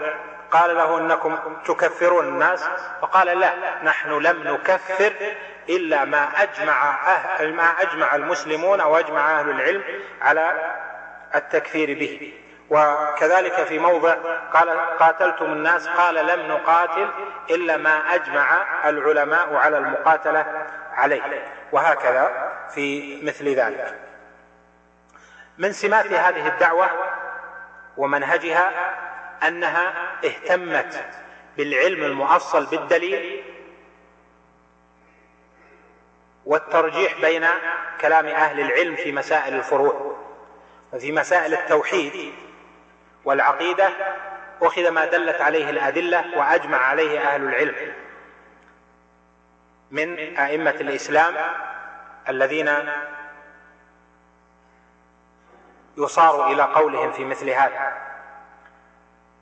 [0.51, 2.69] قال له إنكم تكفرون الناس
[3.01, 3.53] فقال لا
[3.83, 5.13] نحن لم نكفر
[5.69, 9.83] إلا ما أجمع أهل ما أجمع المسلمون واجمع أهل العلم
[10.21, 10.73] على
[11.35, 12.33] التكفير به.
[12.69, 14.15] وكذلك في موضع
[14.53, 14.69] قال
[14.99, 17.09] قاتلتم الناس قال لم نقاتل
[17.49, 18.57] إلا ما أجمع
[18.89, 21.56] العلماء على المقاتلة عليه.
[21.71, 23.99] وهكذا في مثل ذلك.
[25.57, 26.89] من سمات هذه الدعوة
[27.97, 28.71] ومنهجها
[29.47, 29.93] أنها
[30.25, 31.05] اهتمت
[31.57, 33.43] بالعلم المؤصل بالدليل
[36.45, 37.47] والترجيح بين
[38.01, 40.17] كلام أهل العلم في مسائل الفروع
[40.93, 42.33] وفي مسائل التوحيد
[43.25, 43.89] والعقيدة
[44.61, 47.93] أخذ ما دلت عليه الأدلة وأجمع عليه أهل العلم.
[49.91, 51.33] من أئمة الإسلام
[52.29, 52.69] الذين
[55.97, 57.93] يصار إلى قولهم في مثل هذا.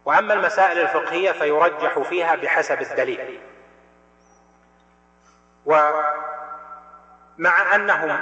[0.05, 3.39] وأما المسائل الفقهية فيرجح فيها بحسب الدليل.
[5.65, 5.95] ومع
[7.75, 8.19] أنهم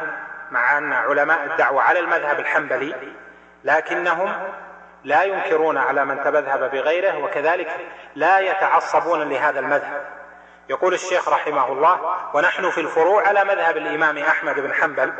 [0.51, 3.13] مع أن علماء الدعوة على المذهب الحنبلي
[3.63, 4.33] لكنهم
[5.03, 10.22] لا ينكرون على من تمذهب بغيره وكذلك لا يتعصبون لهذا المذهب.
[10.69, 11.99] يقول الشيخ رحمه الله
[12.33, 15.13] ونحن في الفروع على مذهب الإمام أحمد بن حنبل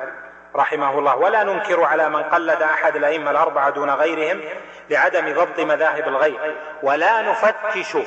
[0.56, 4.42] رحمه الله ولا ننكر على من قلد أحد الأئمة الأربعة دون غيرهم
[4.90, 7.98] لعدم ضبط مذاهب الغير ولا نفتش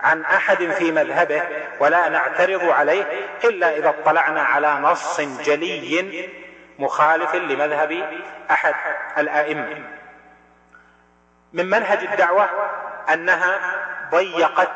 [0.00, 1.42] عن أحد في مذهبه
[1.80, 3.04] ولا نعترض عليه
[3.44, 6.28] إلا إذا اطلعنا على نص جلي
[6.78, 8.20] مخالف لمذهب
[8.50, 8.74] أحد
[9.18, 9.84] الأئمة.
[11.52, 12.48] من منهج الدعوة
[13.12, 13.58] أنها
[14.10, 14.70] ضيقت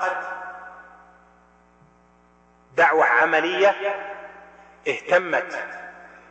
[2.77, 3.75] دعوة عملية
[4.89, 5.65] اهتمت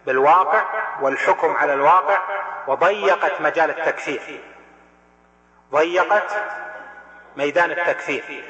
[0.06, 0.64] بالواقع
[1.02, 2.20] والحكم على الواقع
[2.68, 4.42] وضيقت مجال التكفير.
[5.72, 6.32] ضيقت
[7.38, 8.44] ميدان التكفير.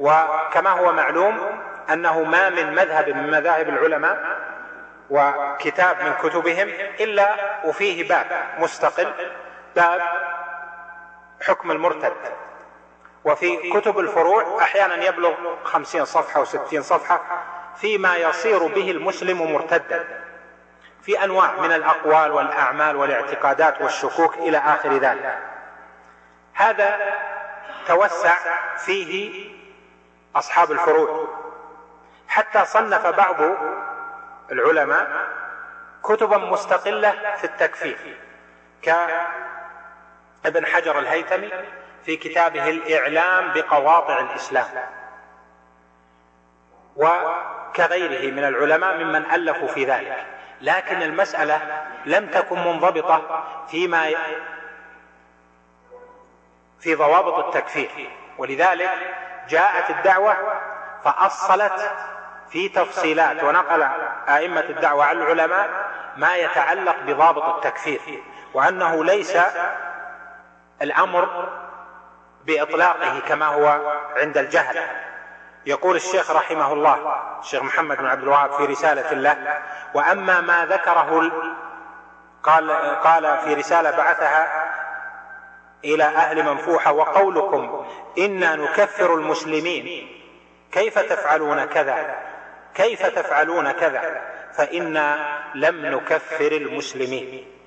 [0.00, 4.38] وكما هو معلوم أنه ما من مذهب من مذاهب العلماء
[5.10, 6.68] وكتاب من كتبهم
[7.00, 8.26] إلا وفيه باب
[8.58, 9.12] مستقل
[9.76, 10.02] باب
[11.42, 12.12] حكم المرتد.
[13.24, 17.20] وفي كتب الفروع أحيانا يبلغ خمسين صفحة وستين صفحة
[17.76, 20.22] فيما يصير به المسلم مرتدا.
[21.02, 25.38] في أنواع من الأقوال والأعمال والاعتقادات والشكوك إلى آخر ذلك.
[26.54, 27.00] هذا
[27.86, 28.34] توسع
[28.76, 29.50] فيه
[30.36, 31.28] أصحاب الفروع.
[32.28, 33.36] حتى صنف بعض
[34.52, 35.28] العلماء
[36.02, 38.16] كتبا مستقلة في التكفير
[38.82, 41.50] كابن حجر الهيثمي
[42.04, 44.66] في كتابه الإعلام بقواطع الإسلام.
[46.96, 50.26] وكغيره من العلماء ممن ألفوا في ذلك.
[50.60, 54.10] لكن المسألة لم تكن منضبطة فيما
[56.80, 58.10] في ضوابط التكفير.
[58.38, 58.90] ولذلك
[59.48, 60.36] جاءت الدعوة
[61.04, 61.90] فأصلت
[62.50, 63.82] في تفصيلات ونقل
[64.28, 65.70] أئمة الدعوة عن العلماء
[66.16, 68.22] ما يتعلق بضابط التكفير
[68.54, 69.36] وأنه ليس
[70.82, 71.48] الأمر
[72.46, 74.82] بإطلاقه كما هو عند الجهل.
[75.66, 79.58] يقول الشيخ رحمه الله الشيخ محمد بن عبد الوهاب في رسالة له
[79.94, 81.32] وأما ما ذكره
[82.42, 82.70] قال
[83.00, 84.72] قال في رسالة بعثها
[85.84, 87.86] إلى أهل منفوحة وقولكم
[88.18, 90.08] إنا نكفر المسلمين.
[90.72, 92.16] كيف تفعلون كذا؟
[92.74, 94.20] كيف تفعلون كذا؟
[94.52, 97.61] فإنا لم نكفر المسلمين.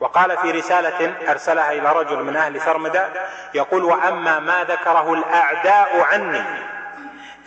[0.00, 3.08] وقال في رسالة أرسلها إلى رجل من أهل ثرمدة
[3.54, 6.42] يقول وأما ما ذكره الأعداء عني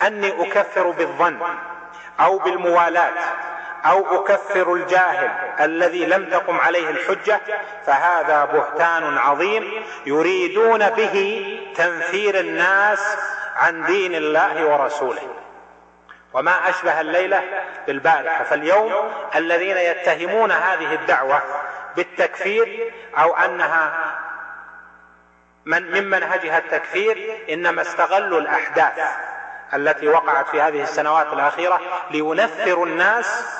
[0.02, 1.38] أني أكفر بالظن
[2.20, 3.12] أو بالموالاة
[3.84, 5.30] أو أكفر الجاهل
[5.60, 7.40] الذي لم تقم عليه الحجة
[7.86, 11.46] فهذا بهتان عظيم يريدون به
[11.76, 13.16] تنفير الناس
[13.56, 15.34] عن دين الله ورسوله.
[16.32, 17.42] وما أشبه الليلة
[17.86, 18.44] بالبارحة.
[18.44, 18.92] فاليوم
[19.34, 21.42] الذين يتهمون هذه الدعوة
[21.96, 24.14] بالتكفير أو أنها
[25.64, 28.98] من من منهجها التكفير إنما استغلوا الأحداث
[29.74, 31.80] التي وقعت في هذه السنوات الأخيرة
[32.10, 33.58] لينفروا الناس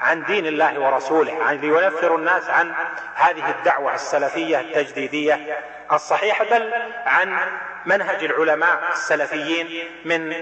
[0.00, 2.74] عن دين الله ورسوله يعني لينفروا الناس عن
[3.14, 5.58] هذه الدعوة السلفية التجديدية
[5.92, 6.72] الصحيحة بل
[7.06, 7.38] عن
[7.86, 10.32] منهج العلماء السلفيين من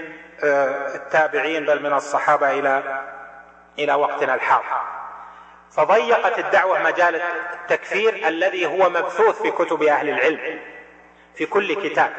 [0.43, 3.03] آه، التابعين بل من الصحابة إلى
[3.79, 4.96] إلى وقتنا الحاضر.
[5.71, 7.21] فضيقت الدعوة مجال
[7.53, 10.59] التكفير الذي هو مبثوث في كتب أهل العلم
[11.35, 12.11] في كل كتاب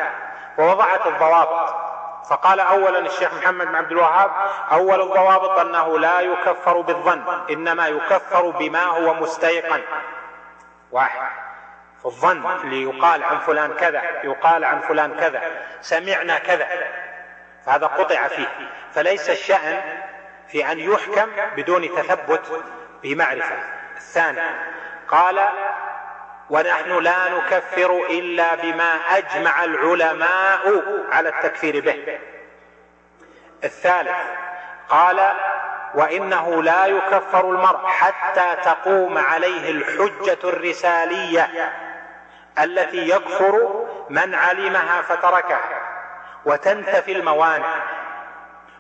[0.59, 1.89] ووضعت الضوابط.
[2.31, 4.31] فقال اولا الشيخ محمد بن عبد الوهاب
[4.73, 9.81] أول الضوابط أنه لا يكفر بالظن إنما يكفر بما هو مستيقن.
[10.93, 11.29] واحد
[12.01, 15.43] في الظن اللي يقال عن فلان كذا يقال عن فلان كذا
[15.81, 16.69] سمعنا كذا.
[17.67, 18.49] فهذا قطع فيه.
[18.93, 19.81] فليس الشأن
[20.49, 22.65] في أن يحكم بدون تثبت
[23.03, 23.57] بمعرفة
[23.97, 24.41] الثاني
[25.09, 25.49] قال
[26.51, 30.83] ونحن لا نكفر إلا بما أجمع العلماء
[31.13, 32.19] على التكفير به.
[33.65, 34.17] الثالث
[34.89, 35.33] قال
[35.95, 41.73] وإنه لا يكفر المرء حتى تقوم عليه الحجة الرسالية
[42.59, 45.81] التي يكفر من علمها فتركها
[46.45, 47.83] وتنتفي الموانع.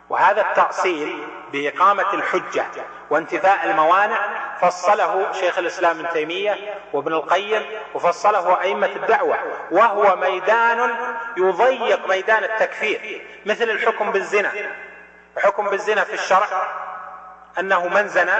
[0.08, 2.64] وهذا التأصيل بإقامة الحجة
[3.10, 4.18] وانتفاء الموانع
[4.60, 6.56] فصله شيخ الإسلام ابن تيمية
[6.92, 7.62] وابن القيم
[7.94, 9.38] وفصله أئمة الدعوة
[9.70, 10.94] وهو ميدان
[11.36, 14.52] يضيق ميدان التكفير مثل الحكم بالزنا.
[15.36, 16.46] الحكم بالزنا في الشرع
[17.58, 18.36] أنه من زنى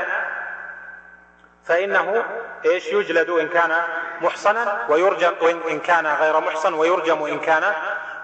[1.65, 2.25] فإنه
[2.65, 3.77] إيش يجلد إن كان
[4.21, 5.35] محصنا ويرجم
[5.71, 7.73] إن كان غير محصن ويرجم إن كان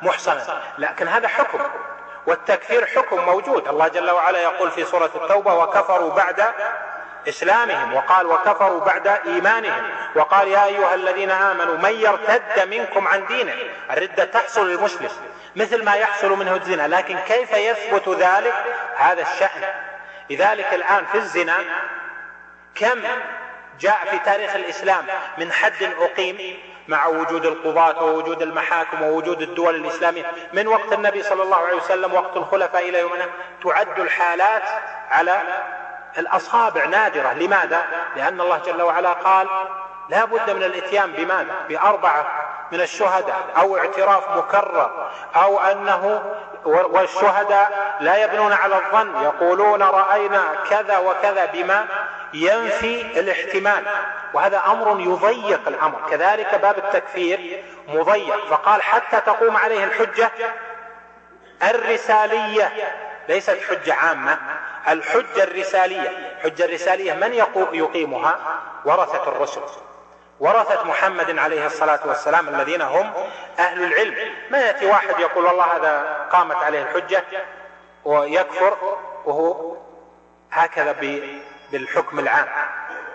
[0.03, 0.63] محصنا.
[0.79, 1.59] لكن هذا حكم.
[2.27, 3.69] والتكفير حكم موجود.
[3.69, 6.45] الله جل وعلا يقول في سورة التوبة وكفروا بعد
[7.29, 9.91] إسلامهم وقال وكفروا بعد إيمانهم.
[10.17, 13.55] وقال يا أيها الذين آمنوا من يرتد منكم عن دينه؟
[13.91, 15.11] الردة تحصل للمسلم
[15.57, 16.89] مثل ما يحصل منه الزنا.
[16.89, 18.55] لكن كيف يثبت ذلك؟
[18.97, 19.75] هذا الشأن.
[20.31, 21.57] لذلك الآن في الزنا
[22.75, 23.03] كم
[23.81, 25.07] جاء في تاريخ الإسلام
[25.39, 26.59] من حد أقيم؟
[26.89, 32.15] مع وجود القضاة ووجود المحاكم ووجود الدول الإسلامية من وقت النبي صلى الله عليه وسلم
[32.15, 33.27] وقت الخلفاء إلى يومنا
[33.63, 34.63] تعد الحالات
[35.11, 35.43] على
[36.19, 37.85] الأصابع نادرة لماذا؟
[38.17, 39.49] لأن الله جل وعلا قال
[40.09, 42.27] لا بد من الإتيان بماذا؟ بأربعة
[42.73, 46.23] من الشهداء أو اعتراف مكرر أو أنه
[46.65, 51.87] والشهداء لا يبنون على الظن يقولون رأينا كذا وكذا بما
[52.35, 53.85] ينفي الاحتمال.
[54.35, 56.01] وهذا أمر يضيق الأمر.
[56.11, 58.47] كذلك باب التكفير مضيق.
[58.47, 60.31] فقال حتى تقوم عليه الحجة
[61.63, 62.73] الرسالية.
[63.29, 64.39] ليست حجة عامة.
[64.89, 66.09] الحجة الرسالية.
[66.09, 67.35] الحجه الرسالية من
[67.73, 68.39] يقيمها؟
[68.85, 69.63] ورثة الرسل.
[70.41, 73.13] ورثة محمد عليه الصلاة والسلام الذين هم
[73.59, 74.17] أهل العلم.
[74.51, 77.25] ما يأتي واحد يقول والله هذا قامت عليه الحجة
[78.05, 78.77] ويكفر
[79.25, 79.77] وهو
[80.53, 80.93] هكذا
[81.73, 82.47] بالحكم العام.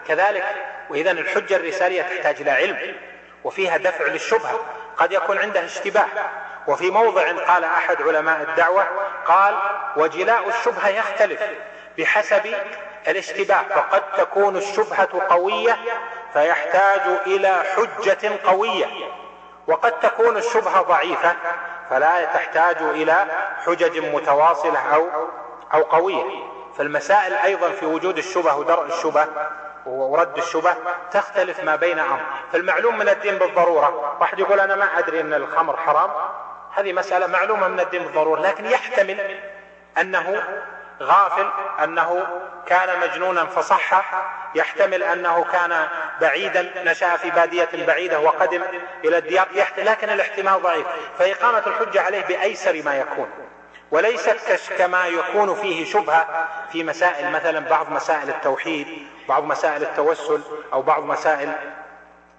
[0.08, 0.46] كذلك
[0.90, 2.96] وإذا الحجة الرسالية تحتاج إلى علم
[3.44, 4.60] وفيها دفع للشبهة
[4.98, 6.08] قد يكون عنده اشتباه.
[6.68, 8.88] وفي موضع قال أحد علماء الدعوة
[9.26, 9.56] قال
[9.96, 11.42] وجلاء الشبهة يختلف
[11.98, 12.56] بحسب
[13.08, 15.78] الاشتباه فقد تكون الشبهة قوية
[16.34, 18.86] فيحتاج إلى حجة قوية.
[19.68, 21.36] وقد تكون الشبهة ضعيفة
[21.90, 23.26] فلا تحتاج إلى
[23.66, 25.10] حجج متواصلة أو
[25.74, 26.49] أو قوية.
[26.80, 29.28] فالمسائل أيضا في وجود الشبه ودرء الشبه
[29.86, 30.76] ورد الشبه
[31.12, 32.20] تختلف ما بين أمر.
[32.54, 34.18] فالمعلوم من الدين بالضرورة.
[34.20, 36.12] واحد يقول أنا ما أدري أن الخمر حرام.
[36.76, 39.40] هذه مسألة معلومة من الدين بالضرورة لكن يحتمل
[39.98, 40.44] أنه
[41.02, 41.50] غافل
[41.84, 42.28] أنه
[42.66, 44.02] كان مجنونا فصح.
[44.56, 45.88] يحتمل أنه كان
[46.22, 48.62] بعيدا نشأ في بادية بعيدة وقدم
[49.06, 49.48] إلى الديار.
[49.78, 50.88] لكن الاحتمال ضعيف.
[51.20, 53.30] فإقامة الحجة عليه بأيسر ما يكون.
[53.92, 60.42] وليست كما يكون فيه شبهة في مسائل مثلا بعض مسائل التوحيد بعض مسائل التوسل
[60.74, 61.54] أو بعض مسائل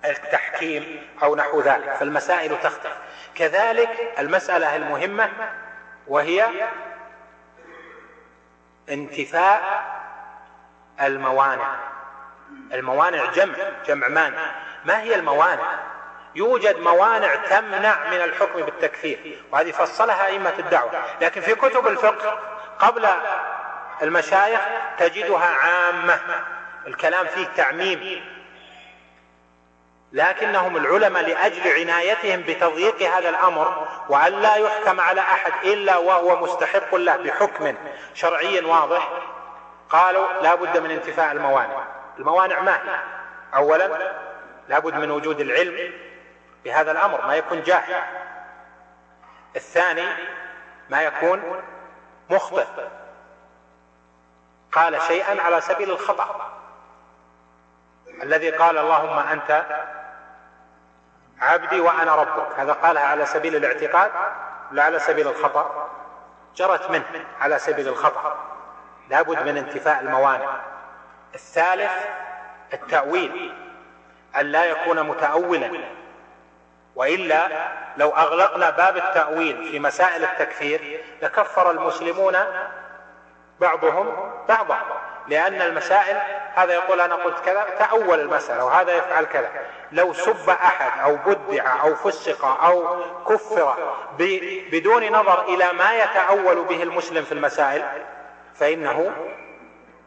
[0.04, 2.96] التحكيم أو نحو ذلك فالمسائل تختلف.
[3.34, 5.30] كذلك المسألة المهمة
[6.08, 6.48] وهي
[8.88, 9.84] انتفاء
[11.00, 11.76] الموانع.
[12.72, 13.54] الموانع جمع
[13.86, 14.52] جمع مانع.
[14.84, 15.89] ما هي الموانع؟
[16.34, 20.90] يوجد موانع تمنع من الحكم بالتكفير وهذه فصلها أئمة الدعوة.
[21.20, 22.38] لكن في كتب الفقه
[22.78, 23.08] قبل
[24.02, 24.60] المشايخ
[24.98, 26.20] تجدها عامة
[26.86, 28.24] الكلام فيه تعميم.
[30.12, 36.94] لكنهم العلماء لأجل عنايتهم بتضييق هذا الأمر وأن لا يحكم على أحد إلا وهو مستحق
[36.94, 37.74] له بحكم
[38.14, 39.08] شرعي واضح
[39.90, 41.84] قالوا لا بد من انتفاء الموانع.
[42.18, 43.00] الموانع ما هي؟
[43.54, 44.12] أولا
[44.68, 45.92] لا بد من وجود العلم.
[46.64, 48.02] بهذا الأمر ما يكون جاهل.
[49.56, 50.06] الثاني
[50.90, 51.62] ما يكون
[52.30, 52.66] مخطئ.
[54.72, 56.50] قال شيئا على سبيل الخطأ.
[58.22, 59.66] الذي قال اللهم أنت
[61.40, 62.58] عبدي وأنا ربك.
[62.58, 64.10] هذا قالها على سبيل الاعتقاد
[64.70, 65.88] لا على سبيل الخطأ.
[66.56, 68.36] جرت منه على سبيل الخطأ.
[69.08, 70.60] لابد من انتفاء الموانع.
[71.34, 71.92] الثالث
[72.72, 73.54] التأويل.
[74.36, 75.99] أن لا يكون متأولا.
[76.94, 77.48] وإلا
[77.96, 82.36] لو أغلقنا باب التأويل في مسائل التكفير لكفر المسلمون
[83.60, 84.78] بعضهم بعضا
[85.28, 86.16] لأن المسائل
[86.54, 89.48] هذا يقول أنا قلت كذا تأول المسألة وهذا يفعل كذا.
[89.92, 93.76] لو سب أحد أو بدع أو فسق أو كفر
[94.72, 97.84] بدون نظر إلى ما يتأول به المسلم في المسائل
[98.54, 99.12] فإنه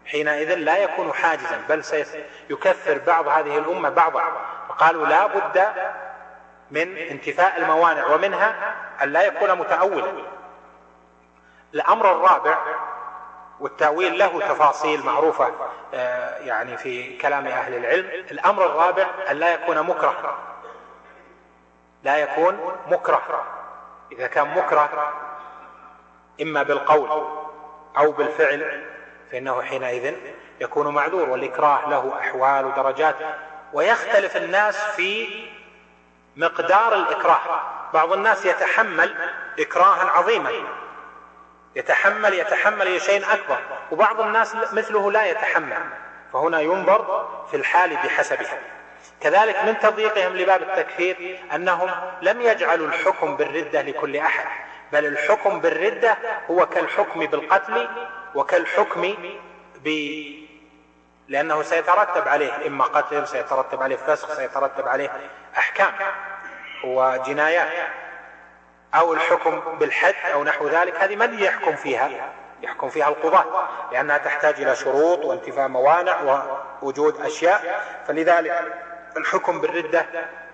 [0.05, 4.23] حينئذ لا يكون حاجزا بل سيكفر بعض هذه الأمة بعضا.
[4.69, 5.67] فقالوا لا بد
[6.73, 10.11] من انتفاء الموانع ومنها أن لا يكون متأولا.
[11.73, 12.57] الأمر الرابع
[13.59, 15.51] والتأويل له تفاصيل معروفة
[15.93, 18.25] آه، يعني في كلام أهل العلم.
[18.31, 20.37] الأمر الرابع أن لا يكون مكره.
[22.03, 22.59] لا يكون
[22.91, 23.43] مكره.
[24.11, 25.13] إذا كان مكره
[26.41, 27.09] إما بالقول
[27.97, 28.85] أو بالفعل
[29.31, 30.15] فإنه حينئذ
[30.59, 33.15] يكون معذور والإكراه له أحوال ودرجات.
[33.73, 35.27] ويختلف الناس في
[36.35, 37.39] مقدار الإكراه.
[37.93, 39.15] بعض الناس يتحمل
[39.59, 40.51] إكراها عظيما.
[41.75, 43.59] يتحمل يتحمل شيء أكبر.
[43.91, 45.83] وبعض الناس مثله لا يتحمل.
[46.33, 48.59] فهنا ينظر في الحال بحسبها
[49.21, 51.91] كذلك من تضييقهم لباب التكفير أنهم
[52.21, 54.45] لم يجعلوا الحكم بالردة لكل أحد
[54.93, 56.17] بل الحكم بالردة
[56.51, 57.87] هو كالحكم بالقتل
[58.35, 59.13] وكالحكم
[61.27, 65.09] لأنه سيترتب عليه إما قتل سيترتب عليه فسخ سيترتب عليه
[65.57, 65.93] أحكام
[66.83, 67.87] وجنايات
[68.95, 70.95] أو الحكم بالحد أو نحو ذلك.
[70.95, 72.09] هذه من يحكم فيها؟
[72.61, 73.45] يحكم فيها القضاة
[73.91, 76.47] لأنها تحتاج إلى شروط وانتفاء موانع
[76.81, 77.85] ووجود أشياء.
[78.07, 78.73] فلذلك
[79.17, 80.05] الحكم بالردة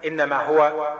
[0.05, 0.93] إنما هو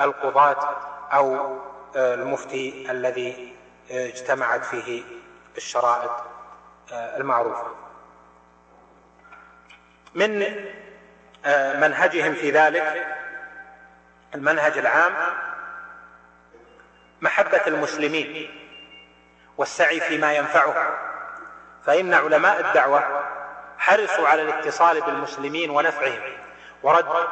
[0.00, 0.76] للقضاة
[1.12, 1.56] أو
[1.96, 3.56] المفتي الذي
[3.90, 5.02] اجتمعت فيه
[5.56, 6.33] الشرائط.
[6.92, 7.66] المعروفة
[10.14, 10.38] من
[11.80, 13.06] منهجهم في ذلك
[14.34, 15.12] المنهج العام
[17.20, 18.50] محبة المسلمين
[19.56, 20.94] والسعي فيما ينفعهم.
[21.86, 23.24] فإن علماء الدعوة
[23.78, 26.22] حرصوا على الاتصال بالمسلمين ونفعهم
[26.82, 27.28] ورد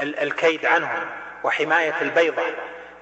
[0.00, 1.10] الكيد عنهم
[1.44, 2.42] وحماية البيضة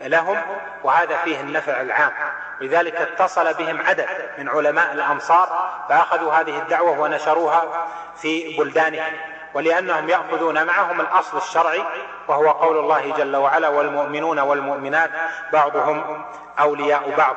[0.01, 0.37] لهم
[0.85, 2.13] وهذا فيه النفع العام.
[2.61, 4.09] لذلك اتصل بهم عدد
[4.39, 9.13] من علماء الأمصار فأخذوا هذه الدعوة ونشروها في بلدانهم
[9.55, 11.83] ولأنهم يأخذون معهم الأصل الشرعي
[12.29, 15.11] وهو قول الله جل وعلا والمؤمنون والمؤمنات
[15.53, 16.25] بعضهم
[16.61, 17.37] أولياء بعض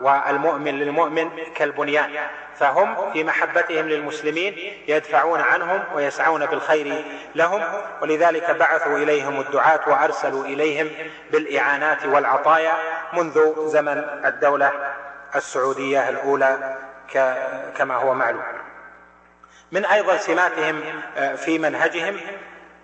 [0.00, 2.10] والمؤمن للمؤمن كالبنيان.
[2.58, 4.54] فهم في محبتهم للمسلمين
[4.88, 7.04] يدفعون عنهم ويسعون بالخير
[7.34, 7.62] لهم
[8.02, 10.90] ولذلك بعثوا إليهم الدعاة وأرسلوا إليهم
[11.30, 12.72] بالإعانات والعطايا
[13.12, 14.72] منذ زمن الدولة
[15.34, 16.76] السعودية الأولى
[17.76, 18.42] كما هو معلوم.
[19.72, 20.82] من أيضا سماتهم
[21.16, 22.20] آه، في منهجهم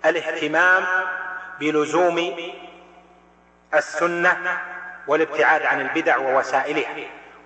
[0.05, 0.85] الاهتمام
[1.59, 2.35] بلزوم
[3.73, 4.57] السنة
[5.07, 6.95] والابتعاد عن البدع ووسائلها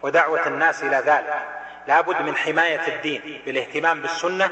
[0.02, 1.63] ودعوة الناس إلى ذلك.
[1.88, 4.50] لابد من حماية الدين بالاهتمام بالسنة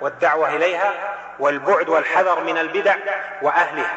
[0.00, 0.92] والدعوة إليها
[1.38, 2.96] والبعد والحذر من البدع
[3.42, 3.96] وأهلها.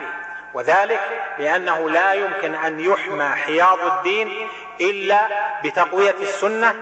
[0.53, 0.99] وذلك
[1.39, 4.47] لأنه لا يمكن أن يحمى حياض الدين
[4.81, 5.27] إلا
[5.63, 6.75] بتقوية السنة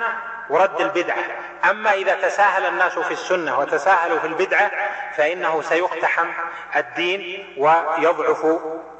[0.49, 1.23] ورد البدعه
[1.69, 4.71] أما إذا تساهل الناس في السنة وتساهلوا في البدعه
[5.17, 6.27] فإنه سيقتحم
[6.75, 8.45] الدين ويضعف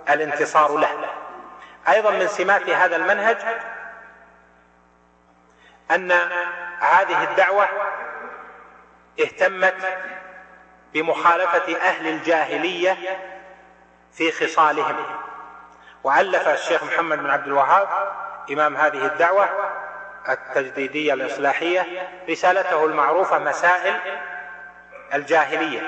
[0.10, 0.90] الانتصار له.
[1.90, 3.38] أيضا من سمات هذا المنهج
[5.96, 6.12] أن
[6.80, 7.68] هذه الدعوة
[9.20, 10.00] اهتمت
[10.94, 12.98] بمخالفة أهل الجاهلية
[14.14, 14.96] في خصالهم.
[16.04, 17.88] وألف الشيخ محمد بن عبد الوهاب
[18.52, 19.50] إمام هذه الدعوة
[20.30, 23.96] التجديدية الإصلاحية رسالته المعروفة مسائل
[25.14, 25.82] الجاهلية.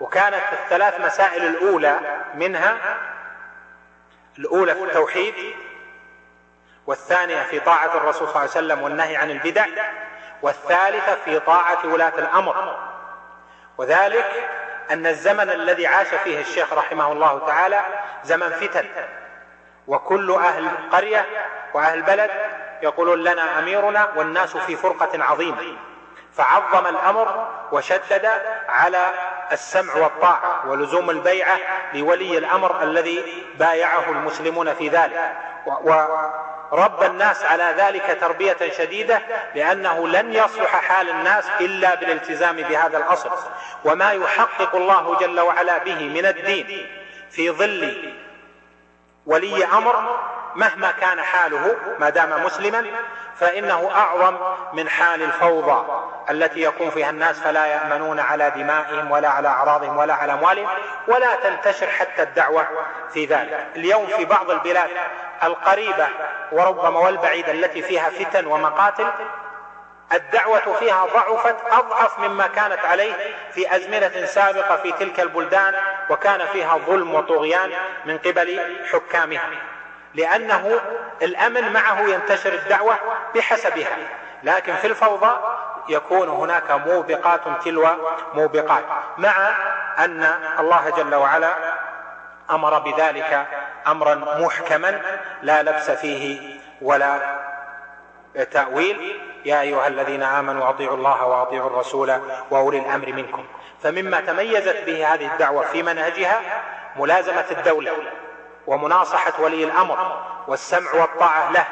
[0.00, 2.00] وكانت الثلاث مسائل الأولى
[2.34, 2.76] منها
[4.38, 5.34] الأولى في التوحيد
[6.90, 9.66] والثانية في طاعة الرسول صلى الله عليه وسلم والنهي عن البدع
[10.42, 12.76] والثالثة في طاعة ولاة الأمر.
[13.78, 14.48] وذلك
[14.90, 17.80] أن الزمن الذي عاش فيه الشيخ رحمه الله تعالى
[18.24, 18.86] زمن فتن.
[19.86, 21.26] وكل أهل قرية
[21.74, 22.30] وأهل بلد
[22.82, 25.76] يقولون لنا أميرنا والناس في فرقة عظيمة.
[26.32, 28.30] فعظم الأمر وشدد
[28.68, 29.12] على
[29.52, 31.58] السمع والطاعة ولزوم البيعة
[31.94, 35.32] لولي الأمر الذي بايعه المسلمون في ذلك.
[36.72, 39.22] رب الناس على ذلك تربية شديدة
[39.54, 43.30] لأنه لن يصلح حال الناس إلا بالالتزام بهذا الأصل.
[43.84, 46.86] وما يحقق الله جل وعلا به من الدين
[47.30, 48.12] في ظل
[49.26, 50.18] ولي أمر
[50.54, 52.86] مهما كان حاله ما دام مسلما
[53.36, 54.36] فإنه أعظم
[54.72, 55.86] من حال الفوضى
[56.30, 60.68] التي يكون فيها الناس فلا يأمنون على دمائهم ولا على أعراضهم ولا على أموالهم
[61.08, 62.66] ولا تنتشر حتى الدعوة
[63.12, 63.66] في ذلك.
[63.76, 64.90] اليوم في بعض البلاد
[65.42, 66.08] القريبة
[66.52, 69.06] وربما والبعيده التي فيها فتن ومقاتل
[70.12, 73.12] الدعوة فيها ضعفت أضعف مما كانت عليه
[73.52, 75.74] في أزمنة سابقة في تلك البلدان
[76.10, 77.70] وكان فيها ظلم وطغيان
[78.04, 79.50] من قبل حكامها.
[80.14, 80.80] لأنه
[81.22, 82.98] الأمن معه ينتشر الدعوة
[83.34, 83.96] بحسبها
[84.42, 85.40] لكن في الفوضى
[85.88, 87.88] يكون هناك موبقات تلو
[88.34, 88.84] موبقات
[89.18, 89.48] مع
[89.98, 91.54] أن الله جل وعلا
[92.50, 93.46] أمر بذلك
[93.86, 95.00] أمرا محكما
[95.42, 97.38] لا لبس فيه ولا
[98.50, 99.20] تأويل.
[99.44, 102.20] يا أيها الذين آمنوا أطيعوا الله وأطيعوا الرسول
[102.50, 103.46] وأولي الأمر منكم.
[103.82, 106.40] فمما تميزت به هذه الدعوة في منهجها
[106.96, 107.92] ملازمة الدولة
[108.66, 111.66] ومناصحة ولي الأمر والسمع والطاعة له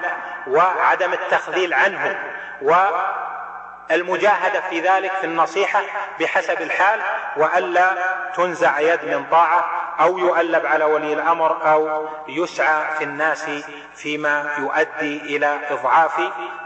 [0.47, 2.19] وعدم التخذيل عنه
[3.91, 5.81] والمجاهدة في ذلك في النصيحة
[6.21, 7.01] بحسب الحال
[7.37, 7.91] وألا
[8.35, 9.65] تنزع يد من طاعة
[10.01, 13.47] أو يؤلب على ولي الأمر أو يسعى في الناس
[13.95, 16.21] فيما يؤدي إلى إضعاف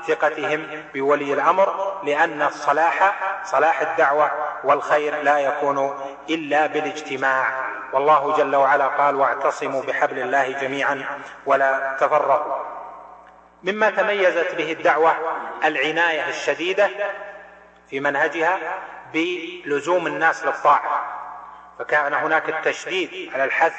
[0.06, 3.14] ثقتهم بولي الأمر لأن الصلاح
[3.44, 4.30] صلاح الدعوة
[4.64, 5.96] والخير لا يكون
[6.30, 7.72] إلا بالاجتماع.
[7.92, 11.04] والله جل وعلا قال واعتصموا بحبل الله جميعا
[11.46, 12.62] ولا تفرقوا.
[13.62, 15.14] مما تميزت به الدعوة
[15.64, 16.90] العناية الشديدة
[17.90, 18.58] في منهجها
[19.14, 21.21] بلزوم الناس للطاعة.
[21.82, 23.72] فكان هناك التشديد على الحث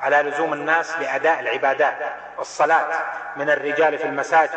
[0.00, 1.94] على لزوم الناس لأداء العبادات
[2.38, 3.04] والصلاة
[3.36, 4.50] من الرجال في المساجد.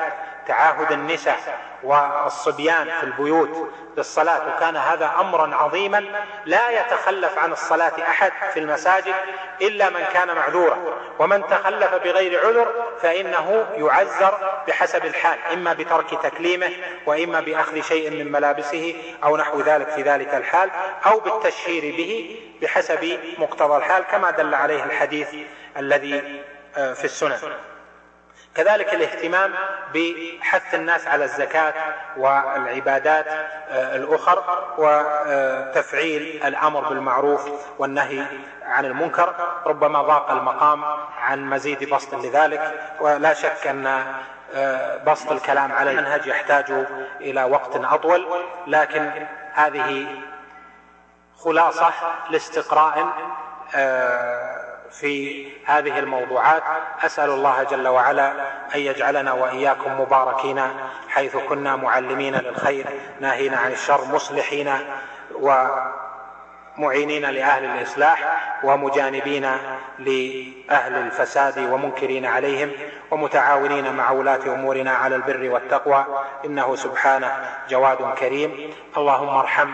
[0.48, 6.06] تعاهد النساء والصبيان في البيوت للصلاة وكان هذا أمرا عظيما
[6.46, 9.16] لا يتخلف عن الصلاة أحد في المساجد
[9.62, 10.78] إلا من كان معذورا.
[11.20, 12.68] ومن تخلف بغير عذر
[13.02, 16.70] فإنه يعذر بحسب الحال إما بترك تكليمه
[17.06, 20.72] وإما بأخذ شيء من ملابسه أو نحو ذلك في ذلك الحال
[21.06, 25.36] أو بالتشهير به بحسب مقتضى الحال كما دل عليه الحديث
[25.78, 26.42] الذي
[26.78, 27.38] آه، في السنن.
[28.56, 29.54] كذلك الاهتمام
[29.94, 31.74] بحث الناس على الزكاة
[32.18, 34.44] والعبادات آه، الأخر
[34.78, 37.50] وتفعيل الأمر بالمعروف
[37.80, 38.26] والنهي
[38.66, 39.36] عن المنكر.
[39.66, 40.84] ربما ضاق المقام
[41.20, 44.04] عن مزيد بسط لذلك ولا شك أن
[44.56, 46.86] آه، بسط الكلام على المنهج يحتاج
[47.22, 48.28] إلى وقت أطول
[48.68, 49.12] لكن
[49.54, 50.08] هذه
[51.38, 51.92] خلاصة
[52.30, 53.14] لاستقراء
[53.76, 56.64] آه، في هذه الموضوعات.
[57.06, 58.32] أسأل الله جل وعلا
[58.76, 60.62] أن يجعلنا وإياكم مباركين
[61.10, 62.86] حيث كنا معلمين للخير
[63.20, 64.74] ناهين عن الشر مصلحين
[66.78, 69.44] ومعينين لأهل الإصلاح ومجانبين
[70.00, 72.72] لأهل الفساد ومنكرين عليهم
[73.12, 76.06] ومتعاونين مع ولاة أمورنا على البر والتقوى.
[76.46, 77.32] إنه سبحانه
[77.70, 78.74] جواد كريم.
[78.98, 79.70] اللهم ارحم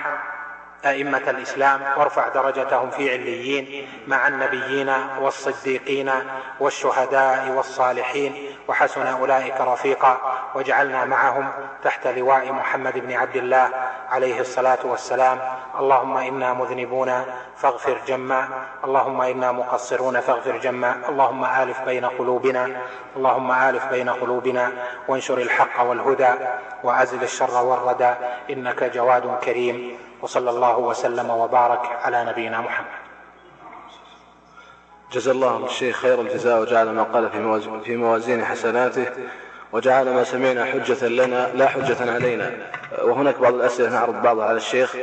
[0.85, 6.11] أئمة الإسلام وارفع درجتهم في عليين مع النبيين والصديقين
[6.59, 10.17] والشهداء والصالحين وحسن أولئك رفيقا
[10.55, 11.49] واجعلنا معهم
[11.83, 13.69] تحت لواء محمد بن عبد الله
[14.09, 15.39] عليه الصلاة والسلام.
[15.79, 17.25] اللهم إنا مذنبون
[17.57, 18.47] فاغفر جما.
[18.83, 20.95] اللهم إنا مقصرون فاغفر جما.
[21.09, 22.81] اللهم آلف بين قلوبنا.
[23.15, 24.71] اللهم آلف بين قلوبنا
[25.07, 26.33] وانشر الحق والهدى
[26.83, 28.13] وأزل الشر والردى.
[28.49, 30.04] إنك جواد كريم.
[30.25, 32.87] وصلى الله وسلم وبارك على نبينا محمد.
[35.11, 37.29] جزا الله الشيخ خير الجزاء وجعل ما قال
[37.83, 39.05] في موازين حسناته
[39.71, 42.51] وجعل ما سمعنا حجة لنا لا حجة علينا.
[43.03, 44.95] وهناك بعض الأسئلة نعرض بعضها على الشيخ.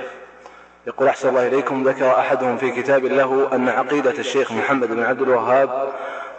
[0.86, 5.22] يقول أحسن الله إليكم ذكر أحدهم في كتاب له أن عقيدة الشيخ محمد بن عبد
[5.22, 5.92] الوهاب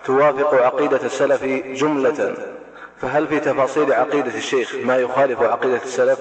[0.06, 1.44] توافق عقيدة السلف
[1.80, 2.36] جملة.
[3.02, 6.20] فهل في تفاصيل عقيدة الشيخ ما يخالف عقيدة السلف؟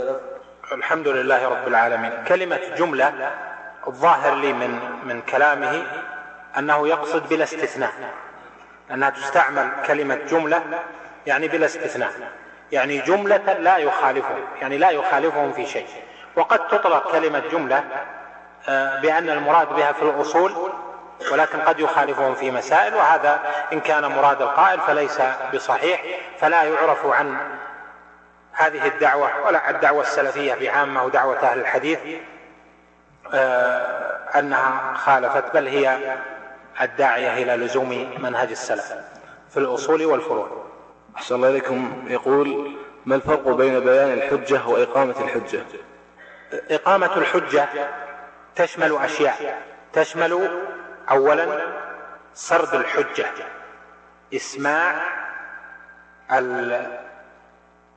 [0.72, 2.12] الحمد لله رب العالمين.
[2.28, 3.30] كلمة جملة
[3.86, 5.82] الظاهر لي من من كلامه
[6.58, 7.92] أنه يقصد بلا استثناء.
[8.90, 10.62] أنها تستعمل كلمة جملة
[11.26, 12.10] يعني بلا استثناء.
[12.72, 15.86] يعني جملة لا يخالفهم يعني لا يخالفهم في شيء.
[16.36, 17.84] وقد تطلق كلمة جملة
[18.68, 20.72] آه، بأن المراد بها في الأصول
[21.32, 23.40] ولكن قد يخالفهم في مسائل وهذا
[23.72, 25.18] إن كان مراد القائل فليس
[25.54, 26.02] بصحيح
[26.38, 27.36] فلا يعرف عن
[28.52, 31.98] هذه الدعوة ولا الدعوة السلفية بعامة ودعوة أهل الحديث
[33.34, 36.16] آه، أنها خالفت بل هي
[36.80, 38.94] الداعية إلى لزوم منهج السلف
[39.50, 40.64] في الأصول والفروع.
[41.16, 42.04] أحسن الله إليكم.
[42.08, 42.76] يقول
[43.06, 45.64] ما الفرق بين بيان الحجة وإقامة الحجة؟
[46.70, 47.68] إقامة الحجة
[48.54, 49.62] تشمل أشياء.
[49.92, 50.50] تشمل
[51.10, 51.60] أولا
[52.34, 53.26] سرد الحجة
[54.34, 54.94] إسماع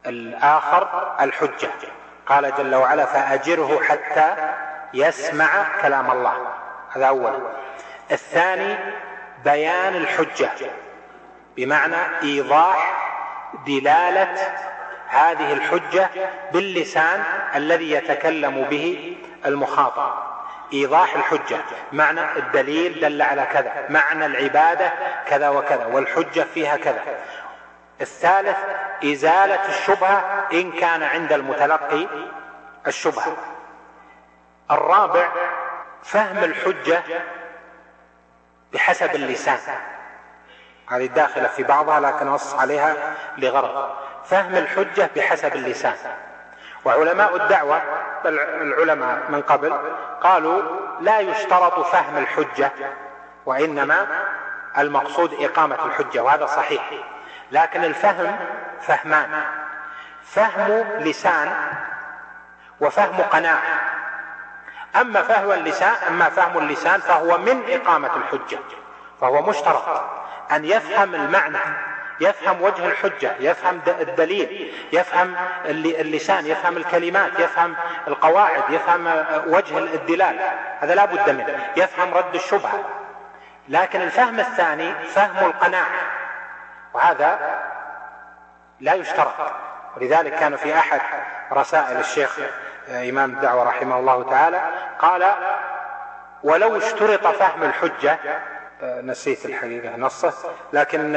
[0.08, 1.70] الآخر الحجة.
[2.28, 4.36] قال جل وعلا فأجره حتى
[4.94, 5.48] يسمع
[5.82, 6.48] كلام الله.
[6.96, 7.40] هذا أولا
[8.12, 8.76] الثاني
[9.44, 10.50] بيان الحجة.
[11.58, 13.02] بمعنى إيضاح
[13.68, 14.36] دلالة
[15.08, 16.10] هذه الحجة
[16.54, 17.24] باللسان
[17.56, 20.14] الذي يتكلم به المخاطب.
[20.74, 21.58] إيضاح الحجة.
[21.92, 23.86] معنى الدليل دل على كذا.
[23.90, 24.92] معنى العبادة
[25.28, 25.86] كذا وكذا.
[25.86, 27.02] والحجة فيها كذا.
[28.02, 28.58] الثالث
[29.04, 32.08] إزالة الشبهة إن كان عند المتلقي
[32.88, 33.38] الشبهة.
[34.72, 35.28] الرابع
[36.04, 37.04] فهم الحجة
[38.74, 39.58] بحسب اللسان.
[40.90, 43.90] هذه داخلة في بعضها لكن نص عليها لغرض.
[44.26, 45.96] فهم الحجة بحسب اللسان.
[46.86, 47.82] وعلماء الدعوة
[48.26, 49.74] العلماء من قبل
[50.22, 50.62] قالوا
[51.02, 52.72] لا يشترط فهم الحجة
[53.46, 54.08] وإنما
[54.78, 57.15] المقصود إقامة الحجة وهذا صحيح.
[57.52, 58.38] لكن الفهم
[58.82, 59.44] فهمان.
[60.26, 61.54] فهم لسان
[62.82, 63.82] وفهم قناعه
[64.96, 68.60] أما فهم اللسان أما فهم اللسان فهو من إقامة الحجة
[69.22, 70.04] فهو مشترط
[70.52, 71.58] أن يفهم المعنى
[72.20, 75.36] يفهم وجه الحجة يفهم الدليل يفهم
[75.66, 77.76] اللسان يفهم الكلمات يفهم
[78.08, 80.40] القواعد يفهم وجه الدلال.
[80.80, 81.70] هذا لا بد منه.
[81.78, 82.84] يفهم رد الشبهة.
[83.70, 86.15] لكن الفهم الثاني فهم القناعة
[86.96, 87.60] وهذا
[88.80, 89.34] لا يشترط.
[89.98, 91.02] ولذلك كان في أحد
[91.52, 92.40] رسائل الشيخ
[92.90, 94.62] إمام الدعوة رحمه الله تعالى
[95.00, 95.34] قال
[96.44, 98.20] ولو اشترط فهم الحجة
[98.84, 100.34] نسيت الحقيقة نصه.
[100.74, 101.16] لكن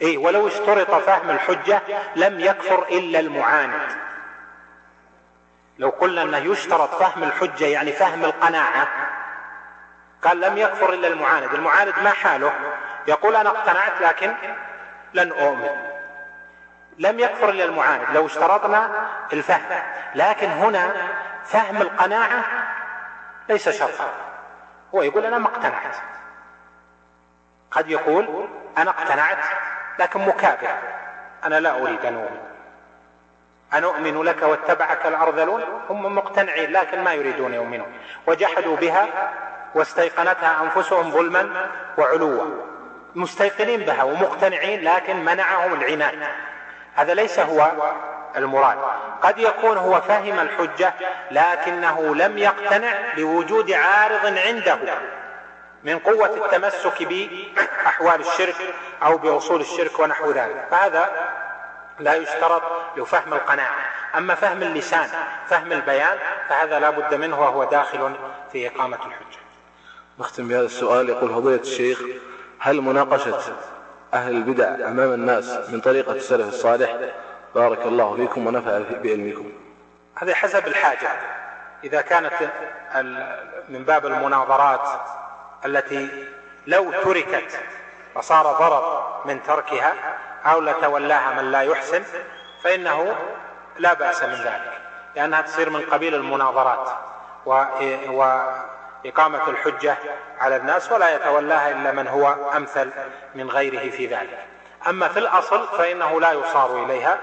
[0.00, 1.80] إيه ولو اشترط فهم الحجة
[2.16, 3.92] لم يكفر إلا المعاند.
[5.78, 8.88] لو قلنا أنه يشترط فهم الحجة يعني فهم القناعة
[10.22, 11.54] قال لم يكفر إلا المعاند.
[11.54, 12.52] المعاند ما حاله؟
[13.06, 14.34] يقول أنا اقتنعت لكن
[15.14, 15.92] لن أؤمن.
[16.98, 18.04] لم يكفر إلا المعاند.
[18.14, 19.82] لو اشترطنا الفهم.
[20.14, 20.92] لكن هنا
[21.44, 22.44] فهم القناعة
[23.48, 24.10] ليس شرطا.
[24.94, 25.96] هو يقول أنا ما اقتنعت.
[27.70, 28.48] قد يقول
[28.78, 29.44] أنا اقتنعت
[29.98, 30.78] لكن مكابر.
[31.44, 32.40] أنا لا أريد أن أؤمن.
[33.74, 37.92] أن أؤمن لك واتبعك الأرذلون؟ هم مقتنعين لكن ما يريدون يؤمنون.
[38.26, 39.06] وجحدوا بها
[39.74, 42.71] واستيقنتها أنفسهم ظلما وعلوا.
[43.14, 46.18] مستيقنين بها ومقتنعين لكن منعهم العناد.
[46.94, 47.72] هذا ليس هو
[48.36, 48.78] المراد.
[49.22, 50.94] قد يكون هو فهم الحجة
[51.30, 54.78] لكنه لم يقتنع بوجود عارض عنده
[55.84, 60.66] من قوة التمسك بأحوال الشرك أو بأصول الشرك ونحو ذلك.
[60.70, 61.10] فهذا
[61.98, 62.62] لا يشترط
[62.96, 63.76] لفهم القناعة.
[64.16, 65.08] أما فهم اللسان
[65.48, 66.18] فهم البيان
[66.48, 68.14] فهذا لا بد منه وهو داخل
[68.52, 69.42] في إقامة الحجة.
[70.18, 71.08] نختم بهذا السؤال.
[71.08, 72.02] يقول فضيلة الشيخ
[72.64, 73.38] هل مناقشة
[74.14, 76.96] أهل البدع أمام الناس من طريقة السلف الصالح؟
[77.54, 79.52] بارك الله فيكم ونفع بعلمكم.
[80.14, 81.08] هذا حسب الحاجة.
[81.84, 82.32] إذا كانت
[83.68, 84.88] من باب المناظرات
[85.64, 86.26] التي
[86.66, 87.60] لو تركت
[88.14, 89.92] وصار ضرر من تركها
[90.44, 92.02] أو لتولاها من لا يحسن
[92.64, 93.16] فإنه
[93.78, 94.72] لا بأس من ذلك
[95.16, 96.88] لأنها تصير من قبيل المناظرات.
[99.04, 99.96] وإقامة الحجة
[100.38, 102.90] على الناس ولا يتولاها إلا من هو أمثل
[103.34, 104.38] من غيره في ذلك.
[104.88, 107.18] أما في الأصل فإنه لا يصار إليها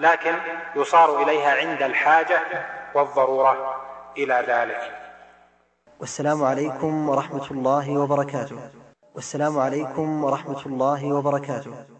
[0.00, 0.34] لكن
[0.76, 2.42] يصار إليها عند الحاجة
[2.94, 3.76] والضرورة
[4.16, 4.92] إلى ذلك.
[6.00, 8.58] والسلام عليكم ورحمة الله وبركاته.
[9.14, 11.93] والسلام عليكم ورحمة الله وبركاته.